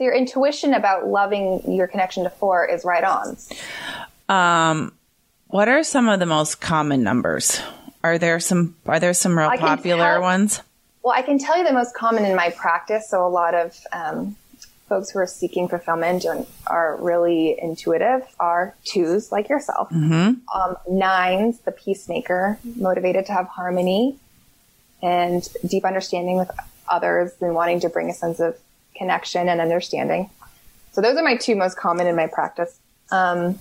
So 0.00 0.04
your 0.04 0.14
intuition 0.14 0.72
about 0.72 1.08
loving 1.08 1.60
your 1.70 1.86
connection 1.86 2.24
to 2.24 2.30
four 2.30 2.64
is 2.64 2.86
right 2.86 3.04
on. 3.04 3.36
Um 4.30 4.94
what 5.48 5.68
are 5.68 5.84
some 5.84 6.08
of 6.08 6.20
the 6.20 6.24
most 6.26 6.58
common 6.58 7.02
numbers? 7.02 7.60
Are 8.02 8.16
there 8.16 8.40
some 8.40 8.76
are 8.86 8.98
there 8.98 9.12
some 9.12 9.36
real 9.38 9.50
popular 9.58 10.14
tell- 10.14 10.22
ones? 10.22 10.62
Well, 11.02 11.14
I 11.14 11.20
can 11.20 11.38
tell 11.38 11.58
you 11.58 11.64
the 11.64 11.74
most 11.74 11.94
common 11.94 12.24
in 12.24 12.34
my 12.34 12.48
practice. 12.48 13.10
So 13.10 13.26
a 13.26 13.28
lot 13.28 13.54
of 13.54 13.78
um, 13.92 14.36
folks 14.88 15.10
who 15.10 15.18
are 15.18 15.26
seeking 15.26 15.68
fulfillment 15.68 16.24
and 16.24 16.46
are 16.66 16.96
really 16.96 17.58
intuitive 17.60 18.22
are 18.38 18.74
twos, 18.84 19.30
like 19.30 19.50
yourself. 19.50 19.92
Um, 19.92 20.76
nines, 20.90 21.60
the 21.60 21.72
peacemaker, 21.72 22.58
motivated 22.76 23.26
to 23.26 23.32
have 23.32 23.48
harmony 23.48 24.16
and 25.02 25.46
deep 25.66 25.84
understanding 25.84 26.36
with 26.36 26.50
others 26.88 27.32
and 27.42 27.54
wanting 27.54 27.80
to 27.80 27.90
bring 27.90 28.08
a 28.08 28.14
sense 28.14 28.40
of 28.40 28.56
connection 29.04 29.48
and 29.48 29.60
understanding. 29.60 30.28
So 30.92 31.00
those 31.00 31.16
are 31.16 31.22
my 31.24 31.36
two 31.36 31.56
most 31.56 31.76
common 31.76 32.06
in 32.06 32.14
my 32.14 32.26
practice. 32.26 32.78
Um, 33.10 33.58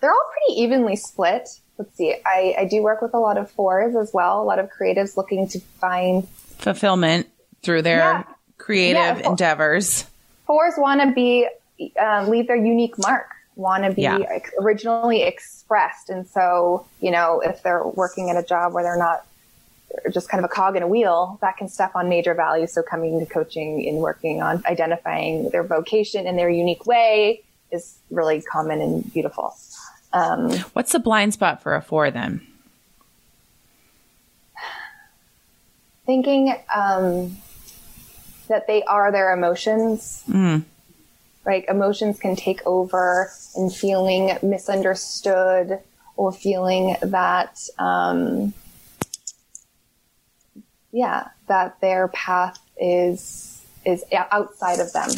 they're 0.00 0.10
all 0.12 0.30
pretty 0.46 0.60
evenly 0.60 0.96
split. 0.96 1.48
Let's 1.78 1.96
see. 1.96 2.14
I, 2.26 2.54
I 2.58 2.64
do 2.66 2.82
work 2.82 3.00
with 3.00 3.14
a 3.14 3.18
lot 3.18 3.38
of 3.38 3.50
fours 3.50 3.96
as 3.96 4.12
well. 4.12 4.42
A 4.42 4.44
lot 4.44 4.58
of 4.58 4.68
creatives 4.70 5.16
looking 5.16 5.48
to 5.48 5.60
find 5.80 6.28
Fulfillment 6.58 7.28
through 7.62 7.82
their 7.82 7.98
Yeah. 7.98 8.22
creative 8.58 9.20
Yeah, 9.20 9.30
endeavors. 9.30 10.04
fours 10.46 10.74
want 10.76 11.00
to 11.00 11.12
be 11.12 11.48
um, 12.00 12.28
leave 12.28 12.48
their 12.48 12.56
unique 12.56 12.98
mark 12.98 13.28
want 13.54 13.84
to 13.84 13.92
be 13.92 14.02
Yeah. 14.02 14.18
originally 14.60 15.22
expressed 15.22 16.10
and 16.10 16.26
so 16.26 16.86
you 17.00 17.10
know 17.12 17.40
if 17.40 17.62
they're 17.62 17.86
working 17.86 18.30
at 18.30 18.36
a 18.36 18.42
job 18.42 18.72
where 18.72 18.82
they're 18.82 18.96
not 18.98 19.24
just 20.12 20.28
kind 20.28 20.44
of 20.44 20.50
a 20.50 20.52
cog 20.52 20.76
in 20.76 20.82
a 20.82 20.88
wheel 20.88 21.38
that 21.40 21.56
can 21.56 21.68
step 21.68 21.92
on 21.94 22.08
major 22.08 22.34
values 22.34 22.72
so 22.72 22.82
coming 22.82 23.18
to 23.18 23.26
coaching 23.26 23.86
and 23.88 23.98
working 23.98 24.42
on 24.42 24.62
identifying 24.66 25.48
their 25.50 25.64
vocation 25.64 26.26
in 26.26 26.36
their 26.36 26.50
unique 26.50 26.86
way 26.86 27.42
is 27.72 27.98
really 28.10 28.40
common 28.42 28.80
and 28.80 29.12
beautiful 29.12 29.54
um, 30.12 30.50
What's 30.72 30.92
the 30.92 30.98
blind 30.98 31.34
spot 31.34 31.62
for 31.62 31.74
a 31.74 31.82
four 31.82 32.10
then? 32.10 32.46
thinking 36.08 36.54
um, 36.74 37.36
that 38.48 38.66
they 38.66 38.82
are 38.84 39.12
their 39.12 39.30
emotions. 39.34 40.24
Like 41.44 41.66
emotions 41.68 42.18
can 42.18 42.34
take 42.34 42.66
over 42.66 43.30
and 43.54 43.70
feeling 43.70 44.38
misunderstood 44.42 45.80
or 46.16 46.32
feeling 46.32 46.96
that, 47.02 47.60
um, 47.78 48.54
yeah, 50.92 51.28
that 51.46 51.80
their 51.80 52.08
path 52.08 52.58
is 52.80 53.64
is 53.84 54.04
outside 54.12 54.80
of 54.80 54.92
them. 54.92 55.08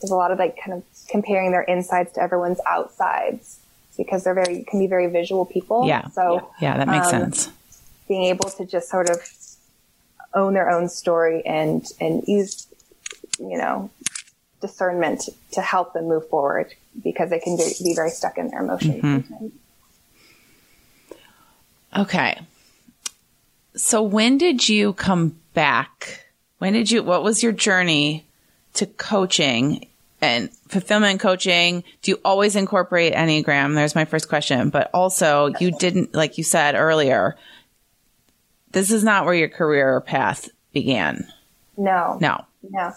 There's 0.00 0.10
a 0.10 0.16
lot 0.16 0.30
of 0.30 0.38
like 0.38 0.58
kind 0.62 0.72
of 0.72 0.84
comparing 1.08 1.50
their 1.50 1.62
insides 1.62 2.12
to 2.12 2.22
everyone's 2.22 2.60
outsides 2.66 3.60
because 3.96 4.24
they're 4.24 4.34
very 4.34 4.64
can 4.64 4.78
be 4.78 4.86
very 4.86 5.06
visual 5.06 5.44
people. 5.44 5.86
Yeah. 5.86 6.08
So 6.08 6.50
yeah, 6.60 6.76
that 6.76 6.88
makes 6.88 7.06
um, 7.06 7.10
sense. 7.10 7.50
Being 8.08 8.24
able 8.24 8.50
to 8.50 8.66
just 8.66 8.88
sort 8.88 9.08
of 9.08 9.18
own 10.34 10.54
their 10.54 10.70
own 10.70 10.88
story 10.88 11.42
and 11.46 11.84
and 12.00 12.24
use 12.26 12.66
you 13.38 13.58
know 13.58 13.90
discernment 14.60 15.28
to 15.52 15.60
help 15.60 15.92
them 15.92 16.08
move 16.08 16.28
forward 16.28 16.72
because 17.02 17.30
they 17.30 17.38
can 17.38 17.56
be, 17.56 17.64
be 17.82 17.94
very 17.94 18.10
stuck 18.10 18.38
in 18.38 18.48
their 18.48 18.62
emotions. 18.62 19.02
Mm-hmm. 19.02 19.46
Okay. 22.00 22.40
So 23.74 24.02
when 24.02 24.38
did 24.38 24.68
you 24.68 24.92
come 24.92 25.36
back? 25.54 26.26
When 26.58 26.72
did 26.72 26.90
you, 26.90 27.02
what 27.02 27.22
was 27.22 27.42
your 27.42 27.52
journey 27.52 28.26
to 28.74 28.86
coaching 28.86 29.88
and 30.20 30.50
fulfillment 30.68 31.20
coaching? 31.20 31.84
Do 32.02 32.12
you 32.12 32.20
always 32.24 32.54
incorporate 32.54 33.14
Enneagram? 33.14 33.74
There's 33.74 33.94
my 33.94 34.04
first 34.04 34.28
question. 34.28 34.70
But 34.70 34.90
also 34.94 35.52
you 35.58 35.72
didn't, 35.72 36.14
like 36.14 36.38
you 36.38 36.44
said 36.44 36.74
earlier, 36.74 37.36
this 38.70 38.90
is 38.90 39.04
not 39.04 39.24
where 39.24 39.34
your 39.34 39.48
career 39.48 40.00
path 40.00 40.48
began. 40.72 41.26
No. 41.76 42.18
No. 42.20 42.44
No. 42.70 42.92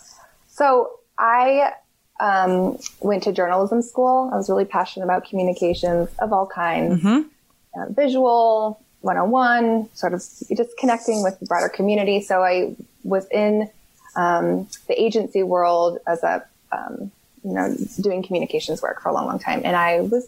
So 0.48 1.00
I 1.18 1.72
um, 2.20 2.78
went 3.02 3.24
to 3.24 3.34
journalism 3.34 3.82
school. 3.82 4.30
I 4.32 4.38
was 4.38 4.50
really 4.50 4.66
passionate 4.66 5.06
about 5.06 5.28
communications 5.28 6.10
of 6.20 6.32
all 6.32 6.48
kinds, 6.48 7.02
mm-hmm. 7.02 7.82
uh, 7.82 7.86
visual, 7.90 8.82
one 9.06 9.18
on 9.18 9.30
one, 9.30 9.90
sort 9.94 10.14
of 10.14 10.20
just 10.58 10.76
connecting 10.78 11.22
with 11.22 11.40
the 11.40 11.46
broader 11.46 11.70
community. 11.70 12.22
So 12.22 12.42
I 12.42 12.76
was 13.04 13.28
in 13.32 13.70
um, 14.16 14.68
the 14.88 15.00
agency 15.00 15.44
world 15.44 16.00
as 16.08 16.24
a, 16.24 16.44
um, 16.72 17.12
you 17.44 17.54
know, 17.54 17.76
doing 18.02 18.24
communications 18.24 18.82
work 18.82 19.02
for 19.02 19.10
a 19.10 19.14
long, 19.14 19.28
long 19.28 19.38
time. 19.38 19.62
And 19.64 19.76
I 19.76 20.02
was 20.02 20.28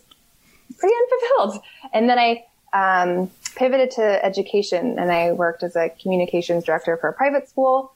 pretty 0.78 0.96
unfulfilled. 0.96 1.64
And 1.92 2.08
then 2.08 2.20
I 2.20 2.46
um, 2.72 3.32
pivoted 3.56 3.92
to 3.92 4.24
education 4.24 5.00
and 5.00 5.12
I 5.12 5.32
worked 5.32 5.64
as 5.64 5.76
a 5.76 5.90
communications 5.90 6.64
director 6.64 6.98
for 6.98 7.10
a 7.10 7.14
private 7.14 7.50
school. 7.50 7.92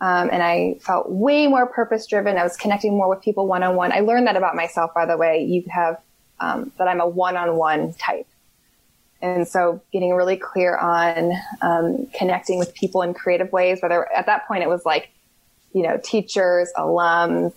Um, 0.00 0.30
and 0.32 0.42
I 0.42 0.78
felt 0.80 1.10
way 1.10 1.46
more 1.46 1.66
purpose 1.66 2.06
driven. 2.06 2.36
I 2.36 2.42
was 2.42 2.56
connecting 2.56 2.96
more 2.96 3.08
with 3.08 3.22
people 3.22 3.46
one 3.46 3.62
on 3.62 3.76
one. 3.76 3.92
I 3.92 4.00
learned 4.00 4.26
that 4.26 4.36
about 4.36 4.56
myself, 4.56 4.92
by 4.94 5.06
the 5.06 5.16
way. 5.16 5.44
You 5.44 5.64
have 5.70 6.00
um, 6.40 6.72
that 6.78 6.88
I'm 6.88 7.00
a 7.00 7.08
one 7.08 7.36
on 7.36 7.56
one 7.56 7.94
type. 7.94 8.26
And 9.20 9.48
so 9.48 9.80
getting 9.92 10.14
really 10.14 10.36
clear 10.36 10.76
on 10.76 11.32
um, 11.60 12.06
connecting 12.14 12.58
with 12.58 12.74
people 12.74 13.02
in 13.02 13.14
creative 13.14 13.50
ways, 13.52 13.80
whether 13.82 14.10
at 14.12 14.26
that 14.26 14.46
point 14.46 14.62
it 14.62 14.68
was 14.68 14.84
like, 14.84 15.10
you 15.72 15.82
know, 15.82 15.98
teachers, 16.02 16.70
alums, 16.76 17.52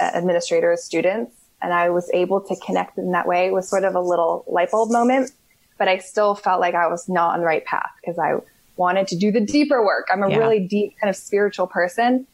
administrators, 0.00 0.84
students. 0.84 1.34
And 1.60 1.72
I 1.72 1.90
was 1.90 2.10
able 2.12 2.40
to 2.42 2.56
connect 2.64 2.98
in 2.98 3.12
that 3.12 3.26
way. 3.26 3.50
Was 3.50 3.68
sort 3.68 3.84
of 3.84 3.94
a 3.94 4.00
little 4.00 4.44
light 4.46 4.70
bulb 4.70 4.90
moment, 4.90 5.32
but 5.76 5.88
I 5.88 5.98
still 5.98 6.34
felt 6.34 6.60
like 6.60 6.74
I 6.74 6.86
was 6.86 7.08
not 7.08 7.34
on 7.34 7.40
the 7.40 7.46
right 7.46 7.64
path 7.64 7.90
because 8.00 8.18
I 8.18 8.36
wanted 8.76 9.08
to 9.08 9.16
do 9.16 9.32
the 9.32 9.40
deeper 9.40 9.84
work. 9.84 10.06
I'm 10.12 10.22
a 10.22 10.30
yeah. 10.30 10.36
really 10.36 10.60
deep 10.60 10.94
kind 11.00 11.10
of 11.10 11.16
spiritual 11.16 11.66
person. 11.66 12.26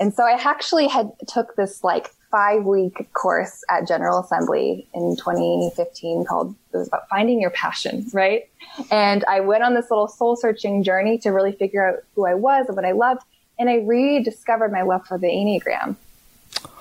And 0.00 0.12
so 0.12 0.24
I 0.24 0.32
actually 0.32 0.88
had 0.88 1.12
took 1.28 1.54
this 1.56 1.84
like 1.84 2.10
five 2.36 2.64
week 2.64 3.10
course 3.14 3.64
at 3.70 3.88
General 3.88 4.20
Assembly 4.20 4.86
in 4.92 5.16
2015 5.16 6.26
called, 6.26 6.54
it 6.74 6.76
was 6.76 6.88
about 6.88 7.08
finding 7.08 7.40
your 7.40 7.48
passion, 7.48 8.04
right? 8.12 8.42
And 8.90 9.24
I 9.24 9.40
went 9.40 9.62
on 9.62 9.72
this 9.72 9.90
little 9.90 10.06
soul 10.06 10.36
searching 10.36 10.82
journey 10.82 11.16
to 11.20 11.30
really 11.30 11.52
figure 11.52 11.88
out 11.88 12.04
who 12.14 12.26
I 12.26 12.34
was 12.34 12.66
and 12.66 12.76
what 12.76 12.84
I 12.84 12.92
loved. 12.92 13.22
And 13.58 13.70
I 13.70 13.76
rediscovered 13.76 14.70
my 14.70 14.82
love 14.82 15.06
for 15.06 15.16
the 15.16 15.28
Enneagram. 15.28 15.96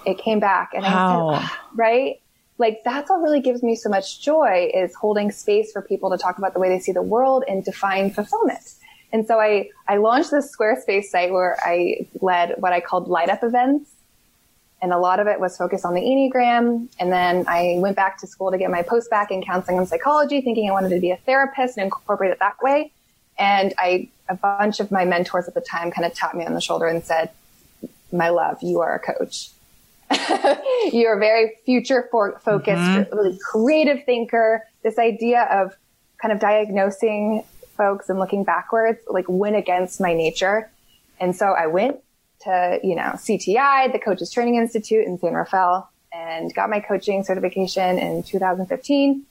It 0.06 0.18
came 0.18 0.42
back 0.42 0.72
and 0.74 0.84
wow. 0.84 1.30
I 1.30 1.40
said, 1.40 1.42
ah, 1.46 1.66
right? 1.74 2.20
Like 2.58 2.82
that's 2.84 3.10
what 3.10 3.22
really 3.22 3.40
gives 3.40 3.64
me 3.64 3.78
so 3.78 3.88
much 3.88 4.22
joy 4.22 4.70
is 4.74 4.94
holding 4.94 5.32
space 5.32 5.72
for 5.72 5.82
people 5.82 6.10
to 6.10 6.18
talk 6.18 6.38
about 6.38 6.54
the 6.54 6.60
way 6.60 6.68
they 6.68 6.80
see 6.80 6.92
the 6.92 7.02
world 7.02 7.46
and 7.48 7.64
define 7.64 8.12
fulfillment. 8.12 8.74
And 9.14 9.26
so 9.26 9.40
I, 9.40 9.70
I 9.88 9.96
launched 9.96 10.32
this 10.32 10.54
Squarespace 10.54 11.06
site 11.06 11.32
where 11.32 11.58
I 11.64 12.06
led 12.20 12.56
what 12.58 12.74
I 12.74 12.82
called 12.82 13.08
light 13.08 13.30
up 13.30 13.42
events. 13.42 13.95
And 14.82 14.92
a 14.92 14.98
lot 14.98 15.20
of 15.20 15.28
it 15.28 15.40
was 15.40 15.58
focused 15.58 15.86
on 15.86 15.94
the 15.94 16.02
Enneagram. 16.02 16.88
And 17.00 17.12
then 17.12 17.46
I 17.48 17.76
went 17.80 17.96
back 17.96 18.20
to 18.20 18.28
school 18.28 18.52
to 18.52 18.58
get 18.58 18.70
my 18.70 18.82
post 18.82 19.10
back 19.10 19.32
in 19.32 19.42
counseling 19.42 19.78
and 19.78 19.88
psychology, 19.88 20.42
thinking 20.42 20.70
I 20.70 20.74
wanted 20.74 20.90
to 20.90 21.00
be 21.00 21.12
a 21.12 21.18
therapist 21.18 21.78
and 21.78 21.86
incorporate 21.86 22.32
it 22.32 22.40
that 22.40 22.62
way. 22.62 22.92
And 23.38 23.74
I, 23.78 24.10
a 24.30 24.36
bunch 24.36 24.80
of 24.80 24.92
my 24.92 25.06
mentors 25.06 25.48
at 25.48 25.54
the 25.54 25.62
time 25.62 25.92
kind 25.92 26.06
of 26.06 26.14
tapped 26.14 26.36
me 26.36 26.46
on 26.46 26.54
the 26.54 26.62
shoulder 26.62 26.88
and 26.88 27.04
said, 27.04 27.32
my 28.12 28.30
love, 28.30 28.62
you 28.62 28.82
are 28.82 28.96
a 28.96 29.00
coach. 29.00 29.50
You're 30.94 31.16
a 31.16 31.20
very 31.20 31.54
future 31.66 32.08
focused, 32.12 32.44
mm-hmm. 32.46 33.16
really 33.16 33.38
creative 33.40 34.06
thinker. 34.06 34.64
This 34.84 35.00
idea 35.00 35.44
of 35.44 35.76
kind 36.22 36.32
of 36.32 36.40
diagnosing 36.40 37.44
folks 37.76 38.10
and 38.10 38.20
looking 38.20 38.44
backwards 38.44 39.00
like 39.08 39.26
went 39.28 39.56
against 39.56 40.00
my 40.00 40.14
nature. 40.14 40.70
And 41.20 41.36
so 41.36 41.48
I 41.48 41.68
went 41.68 42.00
to, 42.46 42.80
you 42.84 42.96
know, 42.96 43.12
CTI, 43.16 43.92
the 43.92 44.00
Coaches 44.00 44.32
Training 44.32 44.56
Institute 44.56 45.06
in 45.06 45.20
San 45.20 45.34
Rafael 45.34 45.90
and 46.14 46.54
got 46.54 46.70
my 46.70 46.80
coaching 46.80 47.24
certification 47.24 48.00
in 48.00 48.24
2015 48.24 49.24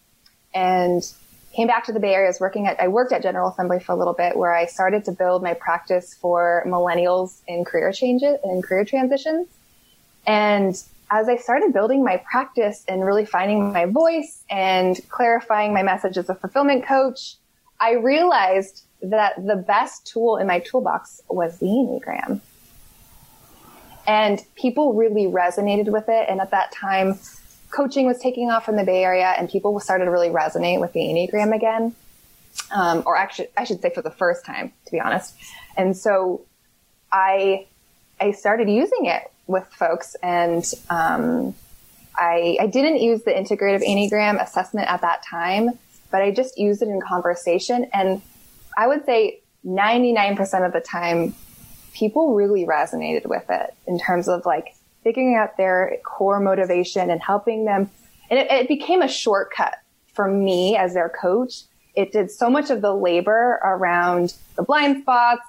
and 0.55 1.12
came 1.55 1.66
back 1.66 1.85
to 1.85 1.92
the 1.92 2.00
Bay 2.00 2.14
Area. 2.14 2.27
I 2.27 2.31
was 2.31 2.40
working 2.40 2.66
at, 2.66 2.81
I 2.81 2.88
worked 2.88 3.12
at 3.12 3.22
General 3.22 3.50
Assembly 3.50 3.81
for 3.81 3.92
a 3.92 3.96
little 3.96 4.12
bit 4.12 4.37
where 4.37 4.55
I 4.55 4.66
started 4.66 5.05
to 5.07 5.12
build 5.12 5.42
my 5.42 5.55
practice 5.55 6.14
for 6.14 6.64
millennials 6.66 7.40
in 7.46 7.64
career 7.64 7.92
changes 7.92 8.38
and 8.42 8.62
career 8.62 8.85
transitions. 8.85 9.48
And 10.27 10.74
as 11.11 11.29
I 11.29 11.37
started 11.37 11.72
building 11.72 12.05
my 12.05 12.22
practice 12.31 12.85
and 12.88 13.05
really 13.05 13.24
finding 13.24 13.72
my 13.72 13.87
voice 13.87 14.42
and 14.50 14.98
clarifying 15.09 15.72
my 15.72 15.83
message 15.83 16.18
as 16.18 16.29
a 16.29 16.35
fulfillment 16.35 16.85
coach, 16.87 17.37
I 17.81 17.92
realized 17.92 18.85
that 19.03 19.35
the 19.46 19.57
best 19.57 20.07
tool 20.07 20.38
in 20.38 20.46
my 20.46 20.59
toolbox 20.61 21.20
was 21.29 21.59
the 21.59 21.66
Enneagram. 21.66 22.40
And 24.07 24.43
people 24.55 24.95
really 24.95 25.25
resonated 25.25 25.90
with 25.90 26.09
it. 26.09 26.27
And 26.29 26.40
at 26.40 26.51
that 26.51 26.73
time, 26.73 27.19
coaching 27.71 28.07
was 28.07 28.19
taking 28.19 28.51
off 28.51 28.69
in 28.69 28.77
the 28.77 28.85
Bay 28.85 29.03
Area 29.03 29.35
and 29.37 29.49
people 29.49 29.79
started 29.81 30.05
to 30.05 30.11
really 30.11 30.29
resonate 30.29 30.81
with 30.81 30.93
the 30.93 31.01
Enneagram 31.01 31.55
again. 31.55 31.95
Um, 32.71 33.03
or 33.07 33.17
actually, 33.17 33.49
I 33.57 33.64
should 33.64 33.81
say 33.81 33.90
for 33.90 34.03
the 34.03 34.11
first 34.11 34.45
time, 34.45 34.73
to 34.87 34.93
be 34.93 35.01
honest. 35.01 35.35
And 35.77 35.97
so 35.97 36.43
I, 37.11 37.67
I 38.21 38.31
started 38.33 38.69
using 38.69 39.07
it 39.07 39.31
with 39.47 39.67
folks 39.67 40.14
and, 40.23 40.64
um, 40.88 41.55
I, 42.17 42.57
I 42.61 42.67
didn't 42.67 43.03
use 43.03 43.23
the 43.25 43.33
integrative 43.33 43.83
Enneagram 43.83 44.40
assessment 44.40 44.88
at 44.88 45.01
that 45.01 45.25
time, 45.25 45.71
but 46.11 46.23
I 46.23 46.31
just 46.31 46.59
used 46.59 46.83
it 46.83 46.88
in 46.88 47.01
conversation. 47.01 47.88
And 47.93 48.23
I 48.77 48.87
would 48.87 49.05
say 49.05 49.40
99% 49.67 50.67
of 50.67 50.73
the 50.73 50.81
time, 50.81 51.35
people 51.95 52.35
really 52.35 52.67
resonated 52.67 53.27
with 53.27 53.45
it 53.49 53.75
in 53.87 53.99
terms 53.99 54.29
of 54.29 54.45
like 54.45 54.75
figuring 55.03 55.37
out 55.37 55.57
their 55.57 55.97
core 56.05 56.41
motivation 56.41 57.11
and 57.11 57.23
helping 57.23 57.65
them. 57.65 57.91
And 58.31 58.39
it, 58.39 58.51
it 58.51 58.69
became 58.69 59.03
a 59.03 59.09
shortcut 59.09 59.77
for 60.13 60.29
me 60.29 60.77
as 60.77 60.95
their 60.95 61.09
coach. 61.09 61.63
It 61.95 62.13
did 62.13 62.31
so 62.31 62.51
much 62.51 62.71
of 62.71 62.81
the 62.81 62.95
labor 62.95 63.61
around 63.63 64.35
the 64.57 64.63
blind 64.63 65.03
spots, 65.03 65.43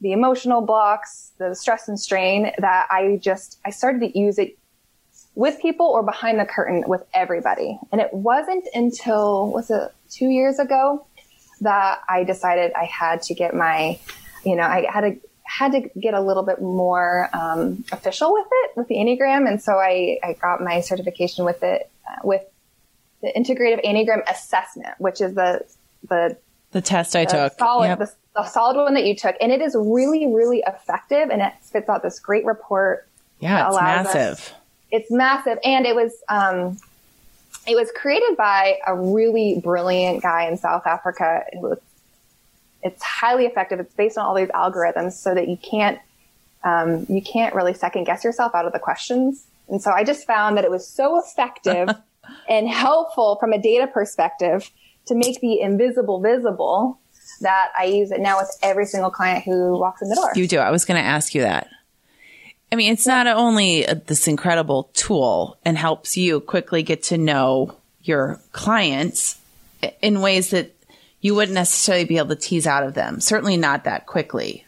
the 0.00 0.12
emotional 0.12 0.60
blocks, 0.60 1.32
the 1.38 1.54
stress 1.54 1.88
and 1.88 1.98
strain 1.98 2.52
that 2.58 2.86
I 2.90 3.18
just, 3.22 3.58
I 3.64 3.70
started 3.70 4.00
to 4.00 4.18
use 4.18 4.38
it 4.38 4.58
with 5.34 5.60
people 5.60 5.86
or 5.86 6.02
behind 6.02 6.38
the 6.38 6.44
curtain 6.44 6.84
with 6.86 7.04
everybody. 7.14 7.78
And 7.92 8.00
it 8.00 8.12
wasn't 8.12 8.66
until, 8.74 9.50
was 9.52 9.70
it 9.70 9.92
two 10.10 10.28
years 10.28 10.58
ago 10.58 11.06
that 11.60 12.00
I 12.08 12.24
decided 12.24 12.72
I 12.74 12.84
had 12.84 13.22
to 13.22 13.34
get 13.34 13.54
my, 13.54 13.98
you 14.44 14.56
know, 14.56 14.64
I 14.64 14.86
had 14.90 15.00
to, 15.02 15.16
had 15.46 15.72
to 15.72 15.80
get 15.98 16.12
a 16.12 16.20
little 16.20 16.42
bit 16.42 16.60
more 16.60 17.30
um, 17.32 17.84
official 17.92 18.32
with 18.32 18.46
it, 18.50 18.76
with 18.76 18.88
the 18.88 18.96
Enneagram. 18.96 19.48
And 19.48 19.62
so 19.62 19.74
I, 19.74 20.18
I 20.22 20.32
got 20.34 20.60
my 20.60 20.80
certification 20.80 21.44
with 21.44 21.62
it, 21.62 21.88
uh, 22.08 22.20
with 22.24 22.42
the 23.22 23.32
integrative 23.36 23.84
Enneagram 23.84 24.28
assessment, 24.28 24.94
which 24.98 25.20
is 25.20 25.34
the, 25.34 25.64
the, 26.08 26.36
the 26.72 26.80
test 26.80 27.14
I 27.14 27.24
the 27.24 27.30
took. 27.30 27.58
Solid, 27.58 27.86
yep. 27.86 27.98
the, 27.98 28.12
the 28.34 28.44
solid 28.44 28.76
one 28.76 28.94
that 28.94 29.06
you 29.06 29.14
took. 29.14 29.36
And 29.40 29.52
it 29.52 29.62
is 29.62 29.76
really, 29.78 30.26
really 30.26 30.62
effective 30.66 31.30
and 31.30 31.40
it 31.40 31.52
spits 31.62 31.88
out 31.88 32.02
this 32.02 32.18
great 32.18 32.44
report. 32.44 33.06
Yeah, 33.38 33.68
it's 33.68 33.76
massive. 33.76 34.32
Us, 34.32 34.52
it's 34.90 35.10
massive. 35.10 35.58
And 35.64 35.86
it 35.86 35.94
was, 35.94 36.12
um, 36.28 36.78
it 37.66 37.76
was 37.76 37.90
created 37.94 38.36
by 38.36 38.78
a 38.86 38.94
really 38.94 39.60
brilliant 39.62 40.22
guy 40.22 40.48
in 40.48 40.56
South 40.56 40.86
Africa. 40.86 41.44
It 41.52 41.60
was, 41.60 41.78
it's 42.86 43.02
highly 43.02 43.46
effective. 43.46 43.80
It's 43.80 43.94
based 43.94 44.16
on 44.16 44.24
all 44.24 44.34
these 44.34 44.48
algorithms 44.48 45.12
so 45.12 45.34
that 45.34 45.48
you 45.48 45.56
can't, 45.56 45.98
um, 46.64 47.06
you 47.08 47.20
can't 47.20 47.54
really 47.54 47.74
second 47.74 48.04
guess 48.04 48.24
yourself 48.24 48.54
out 48.54 48.66
of 48.66 48.72
the 48.72 48.78
questions. 48.78 49.46
And 49.68 49.82
so 49.82 49.90
I 49.90 50.04
just 50.04 50.26
found 50.26 50.56
that 50.56 50.64
it 50.64 50.70
was 50.70 50.86
so 50.86 51.18
effective 51.18 51.90
and 52.48 52.68
helpful 52.68 53.36
from 53.40 53.52
a 53.52 53.58
data 53.58 53.86
perspective 53.86 54.70
to 55.06 55.14
make 55.14 55.40
the 55.40 55.60
invisible 55.60 56.20
visible 56.20 56.98
that 57.40 57.70
I 57.78 57.84
use 57.84 58.12
it 58.12 58.20
now 58.20 58.38
with 58.38 58.56
every 58.62 58.86
single 58.86 59.10
client 59.10 59.44
who 59.44 59.78
walks 59.78 60.00
in 60.00 60.08
the 60.08 60.14
door. 60.14 60.30
You 60.34 60.48
do. 60.48 60.58
I 60.58 60.70
was 60.70 60.84
going 60.84 61.00
to 61.00 61.06
ask 61.06 61.34
you 61.34 61.42
that. 61.42 61.68
I 62.72 62.76
mean, 62.76 62.92
it's 62.92 63.06
not 63.06 63.26
only 63.26 63.84
a, 63.84 63.94
this 63.94 64.26
incredible 64.26 64.90
tool 64.94 65.58
and 65.64 65.76
helps 65.76 66.16
you 66.16 66.40
quickly 66.40 66.82
get 66.82 67.04
to 67.04 67.18
know 67.18 67.76
your 68.02 68.40
clients 68.52 69.38
in 70.00 70.20
ways 70.20 70.50
that 70.50 70.75
you 71.26 71.34
wouldn't 71.34 71.56
necessarily 71.56 72.04
be 72.04 72.18
able 72.18 72.28
to 72.28 72.36
tease 72.36 72.68
out 72.68 72.84
of 72.84 72.94
them. 72.94 73.18
Certainly 73.20 73.56
not 73.56 73.82
that 73.82 74.06
quickly. 74.06 74.64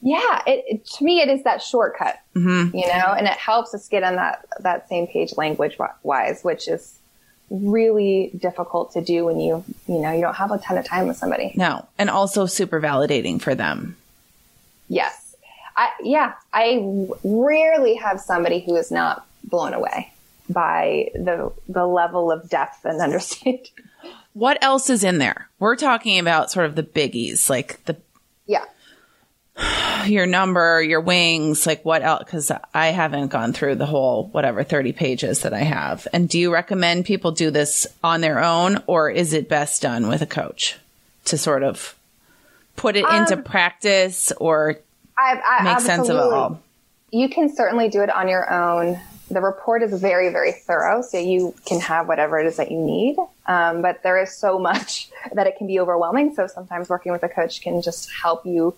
Yeah, 0.00 0.42
it, 0.46 0.64
it 0.66 0.86
to 0.86 1.04
me 1.04 1.20
it 1.20 1.28
is 1.28 1.44
that 1.44 1.60
shortcut, 1.60 2.18
mm-hmm. 2.34 2.74
you 2.74 2.86
know, 2.86 3.12
and 3.18 3.26
it 3.26 3.34
helps 3.34 3.74
us 3.74 3.86
get 3.86 4.02
on 4.02 4.16
that 4.16 4.46
that 4.60 4.88
same 4.88 5.06
page 5.06 5.36
language 5.36 5.76
wise, 6.02 6.42
which 6.42 6.68
is 6.68 6.98
really 7.50 8.30
difficult 8.38 8.92
to 8.92 9.02
do 9.02 9.26
when 9.26 9.40
you 9.40 9.62
you 9.86 9.98
know 9.98 10.10
you 10.10 10.22
don't 10.22 10.36
have 10.36 10.52
a 10.52 10.58
ton 10.58 10.78
of 10.78 10.86
time 10.86 11.06
with 11.06 11.18
somebody. 11.18 11.52
No, 11.54 11.86
and 11.98 12.08
also 12.08 12.46
super 12.46 12.80
validating 12.80 13.38
for 13.38 13.54
them. 13.54 13.96
Yes, 14.88 15.36
I 15.76 15.90
yeah, 16.02 16.32
I 16.54 16.80
rarely 17.24 17.96
have 17.96 18.20
somebody 18.20 18.60
who 18.60 18.74
is 18.76 18.90
not 18.90 19.26
blown 19.44 19.74
away 19.74 20.12
by 20.48 21.10
the 21.14 21.52
the 21.68 21.86
level 21.86 22.30
of 22.30 22.48
depth 22.48 22.84
and 22.84 23.00
understanding. 23.00 23.66
What 24.32 24.62
else 24.62 24.88
is 24.90 25.04
in 25.04 25.18
there? 25.18 25.48
We're 25.58 25.76
talking 25.76 26.18
about 26.18 26.50
sort 26.50 26.66
of 26.66 26.76
the 26.76 26.82
biggies, 26.82 27.50
like 27.50 27.84
the 27.84 27.96
yeah 28.46 28.64
your 30.06 30.26
number, 30.26 30.82
your 30.82 31.00
wings, 31.00 31.66
like 31.66 31.84
what 31.84 32.02
else? 32.02 32.24
Because 32.24 32.52
I 32.74 32.86
haven't 32.88 33.28
gone 33.28 33.52
through 33.52 33.76
the 33.76 33.86
whole 33.86 34.28
whatever 34.28 34.62
30 34.62 34.92
pages 34.92 35.42
that 35.42 35.52
I 35.52 35.60
have. 35.60 36.06
And 36.12 36.28
do 36.28 36.38
you 36.38 36.52
recommend 36.52 37.04
people 37.04 37.32
do 37.32 37.50
this 37.50 37.86
on 38.02 38.20
their 38.20 38.42
own 38.42 38.82
or 38.86 39.10
is 39.10 39.32
it 39.32 39.48
best 39.48 39.82
done 39.82 40.08
with 40.08 40.22
a 40.22 40.26
coach 40.26 40.76
to 41.26 41.38
sort 41.38 41.62
of 41.62 41.94
put 42.76 42.96
it 42.96 43.04
um, 43.04 43.22
into 43.22 43.36
practice 43.36 44.32
or 44.32 44.78
I, 45.16 45.40
I, 45.44 45.64
make 45.64 45.80
sense 45.80 46.08
of 46.08 46.16
it 46.16 46.22
all? 46.22 46.62
You 47.10 47.28
can 47.28 47.54
certainly 47.54 47.88
do 47.88 48.02
it 48.02 48.10
on 48.10 48.28
your 48.28 48.52
own. 48.52 49.00
The 49.30 49.40
report 49.40 49.82
is 49.82 49.98
very, 50.00 50.30
very 50.30 50.52
thorough, 50.52 51.02
so 51.02 51.18
you 51.18 51.54
can 51.66 51.80
have 51.80 52.08
whatever 52.08 52.38
it 52.38 52.46
is 52.46 52.56
that 52.56 52.70
you 52.70 52.78
need. 52.78 53.16
Um, 53.46 53.82
but 53.82 54.02
there 54.02 54.20
is 54.20 54.34
so 54.34 54.58
much 54.58 55.10
that 55.32 55.46
it 55.46 55.56
can 55.58 55.66
be 55.66 55.78
overwhelming. 55.78 56.34
So 56.34 56.46
sometimes 56.46 56.88
working 56.88 57.12
with 57.12 57.22
a 57.22 57.28
coach 57.28 57.60
can 57.60 57.82
just 57.82 58.10
help 58.10 58.46
you 58.46 58.74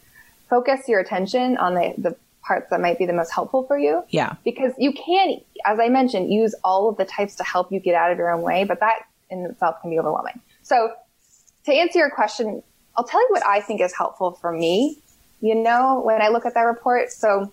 focus 0.48 0.88
your 0.88 1.00
attention 1.00 1.56
on 1.56 1.74
the, 1.74 1.94
the 1.96 2.16
parts 2.42 2.68
that 2.70 2.80
might 2.80 2.98
be 2.98 3.06
the 3.06 3.12
most 3.12 3.30
helpful 3.30 3.62
for 3.62 3.78
you. 3.78 4.02
Yeah. 4.10 4.34
Because 4.44 4.72
you 4.76 4.92
can, 4.92 5.40
as 5.64 5.78
I 5.78 5.88
mentioned, 5.88 6.32
use 6.32 6.54
all 6.64 6.88
of 6.88 6.96
the 6.96 7.04
types 7.04 7.36
to 7.36 7.44
help 7.44 7.70
you 7.70 7.78
get 7.78 7.94
out 7.94 8.10
of 8.10 8.18
your 8.18 8.30
own 8.30 8.42
way, 8.42 8.64
but 8.64 8.80
that 8.80 9.02
in 9.30 9.44
itself 9.46 9.80
can 9.80 9.90
be 9.90 9.98
overwhelming. 9.98 10.40
So 10.62 10.92
to 11.66 11.72
answer 11.72 12.00
your 12.00 12.10
question, 12.10 12.62
I'll 12.96 13.04
tell 13.04 13.20
you 13.20 13.28
what 13.30 13.46
I 13.46 13.60
think 13.60 13.80
is 13.80 13.94
helpful 13.96 14.32
for 14.32 14.50
me. 14.50 14.98
You 15.40 15.54
know, 15.54 16.02
when 16.04 16.20
I 16.20 16.28
look 16.28 16.44
at 16.44 16.54
that 16.54 16.62
report, 16.62 17.12
so 17.12 17.50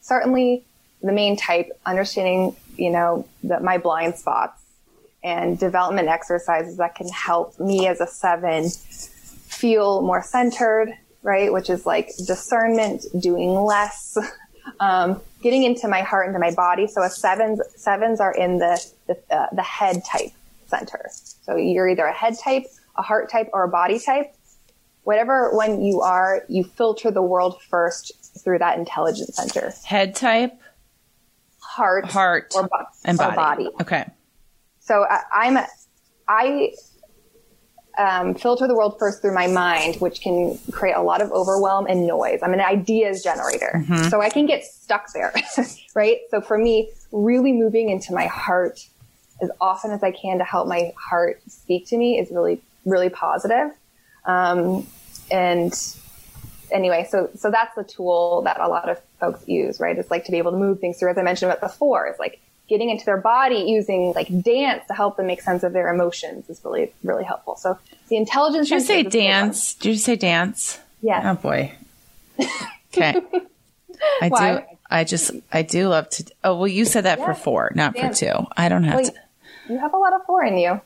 certainly 0.00 0.64
the 1.06 1.12
main 1.12 1.36
type, 1.36 1.70
understanding, 1.86 2.56
you 2.76 2.90
know, 2.90 3.26
that 3.44 3.62
my 3.62 3.78
blind 3.78 4.16
spots 4.16 4.62
and 5.22 5.58
development 5.58 6.08
exercises 6.08 6.76
that 6.76 6.94
can 6.94 7.08
help 7.08 7.58
me 7.58 7.86
as 7.88 8.00
a 8.00 8.06
seven 8.06 8.70
feel 8.70 10.02
more 10.02 10.22
centered, 10.22 10.92
right? 11.22 11.52
Which 11.52 11.70
is 11.70 11.86
like 11.86 12.10
discernment, 12.26 13.04
doing 13.18 13.54
less, 13.54 14.16
um, 14.80 15.20
getting 15.42 15.64
into 15.64 15.88
my 15.88 16.02
heart, 16.02 16.28
into 16.28 16.38
my 16.38 16.52
body. 16.52 16.86
So 16.86 17.02
a 17.02 17.10
sevens, 17.10 17.60
sevens 17.74 18.20
are 18.20 18.32
in 18.32 18.58
the, 18.58 18.84
the, 19.06 19.18
uh, 19.34 19.46
the 19.52 19.62
head 19.62 20.04
type 20.04 20.30
center. 20.66 21.08
So 21.12 21.56
you're 21.56 21.88
either 21.88 22.04
a 22.04 22.12
head 22.12 22.36
type, 22.38 22.64
a 22.96 23.02
heart 23.02 23.30
type, 23.30 23.48
or 23.52 23.64
a 23.64 23.68
body 23.68 23.98
type. 23.98 24.34
Whatever 25.04 25.54
one 25.54 25.82
you 25.82 26.00
are, 26.00 26.44
you 26.48 26.64
filter 26.64 27.10
the 27.10 27.22
world 27.22 27.60
first 27.62 28.12
through 28.42 28.58
that 28.58 28.78
intelligence 28.78 29.36
center. 29.36 29.72
Head 29.84 30.14
type, 30.14 30.60
heart, 31.76 32.06
heart, 32.06 32.52
or, 32.54 32.62
bo- 32.62 32.86
and 33.04 33.18
body. 33.18 33.32
Or 33.32 33.36
body. 33.36 33.68
Okay. 33.82 34.10
So 34.80 35.04
I, 35.04 35.20
I'm, 35.32 35.58
I 36.26 36.72
um, 37.98 38.34
filter 38.34 38.66
the 38.66 38.74
world 38.74 38.98
first 38.98 39.20
through 39.20 39.34
my 39.34 39.46
mind, 39.46 39.96
which 39.96 40.20
can 40.20 40.58
create 40.70 40.94
a 40.94 41.02
lot 41.02 41.20
of 41.20 41.30
overwhelm 41.32 41.86
and 41.86 42.06
noise. 42.06 42.40
I'm 42.42 42.54
an 42.54 42.60
ideas 42.60 43.22
generator. 43.22 43.72
Mm-hmm. 43.74 44.08
So 44.08 44.20
I 44.20 44.30
can 44.30 44.46
get 44.46 44.64
stuck 44.64 45.12
there, 45.12 45.34
right? 45.94 46.20
So 46.30 46.40
for 46.40 46.56
me, 46.56 46.90
really 47.12 47.52
moving 47.52 47.90
into 47.90 48.12
my 48.12 48.26
heart 48.26 48.86
as 49.42 49.50
often 49.60 49.90
as 49.90 50.02
I 50.02 50.12
can 50.12 50.38
to 50.38 50.44
help 50.44 50.66
my 50.66 50.92
heart 50.98 51.42
speak 51.46 51.86
to 51.88 51.98
me 51.98 52.18
is 52.18 52.30
really, 52.30 52.62
really 52.86 53.10
positive. 53.10 53.70
Um, 54.24 54.86
and 55.30 55.72
anyway, 56.70 57.06
so, 57.08 57.30
so 57.36 57.50
that's 57.50 57.74
the 57.74 57.84
tool 57.84 58.42
that 58.42 58.60
a 58.60 58.68
lot 58.68 58.88
of 58.88 59.00
folks 59.20 59.46
use, 59.48 59.80
right? 59.80 59.96
It's 59.96 60.10
like 60.10 60.24
to 60.24 60.32
be 60.32 60.38
able 60.38 60.52
to 60.52 60.58
move 60.58 60.80
things 60.80 60.98
through, 60.98 61.10
as 61.10 61.18
I 61.18 61.22
mentioned 61.22 61.50
about 61.50 61.60
before, 61.60 62.06
it's 62.06 62.18
like 62.18 62.40
getting 62.68 62.90
into 62.90 63.04
their 63.04 63.16
body 63.16 63.64
using 63.68 64.12
like 64.14 64.28
dance 64.42 64.86
to 64.88 64.94
help 64.94 65.16
them 65.16 65.26
make 65.26 65.40
sense 65.40 65.62
of 65.62 65.72
their 65.72 65.92
emotions 65.92 66.48
is 66.50 66.60
really 66.64 66.92
really 67.02 67.24
helpful. 67.24 67.56
So 67.56 67.78
the 68.08 68.16
intelligence. 68.16 68.68
Did 68.68 68.74
you 68.74 68.80
say 68.80 69.02
dance? 69.04 69.74
Did 69.74 69.90
you 69.90 69.98
say 69.98 70.16
dance? 70.16 70.80
Yeah. 71.02 71.32
Oh 71.32 71.34
boy. 71.34 71.74
Okay. 72.96 73.20
I 74.22 74.28
Why? 74.28 74.56
do. 74.56 74.62
I 74.90 75.04
just 75.04 75.32
I 75.52 75.60
do 75.60 75.88
love 75.88 76.08
to. 76.10 76.24
Oh 76.44 76.56
well, 76.56 76.68
you 76.68 76.86
said 76.86 77.04
that 77.04 77.18
yeah. 77.18 77.26
for 77.26 77.34
four, 77.34 77.72
not 77.74 77.94
dance. 77.94 78.20
for 78.20 78.26
two. 78.26 78.46
I 78.56 78.70
don't 78.70 78.84
have 78.84 78.94
well, 78.94 79.04
to. 79.04 79.14
You 79.68 79.78
have 79.78 79.92
a 79.92 79.98
lot 79.98 80.14
of 80.14 80.24
four 80.24 80.44
in 80.44 80.56
you. 80.56 80.80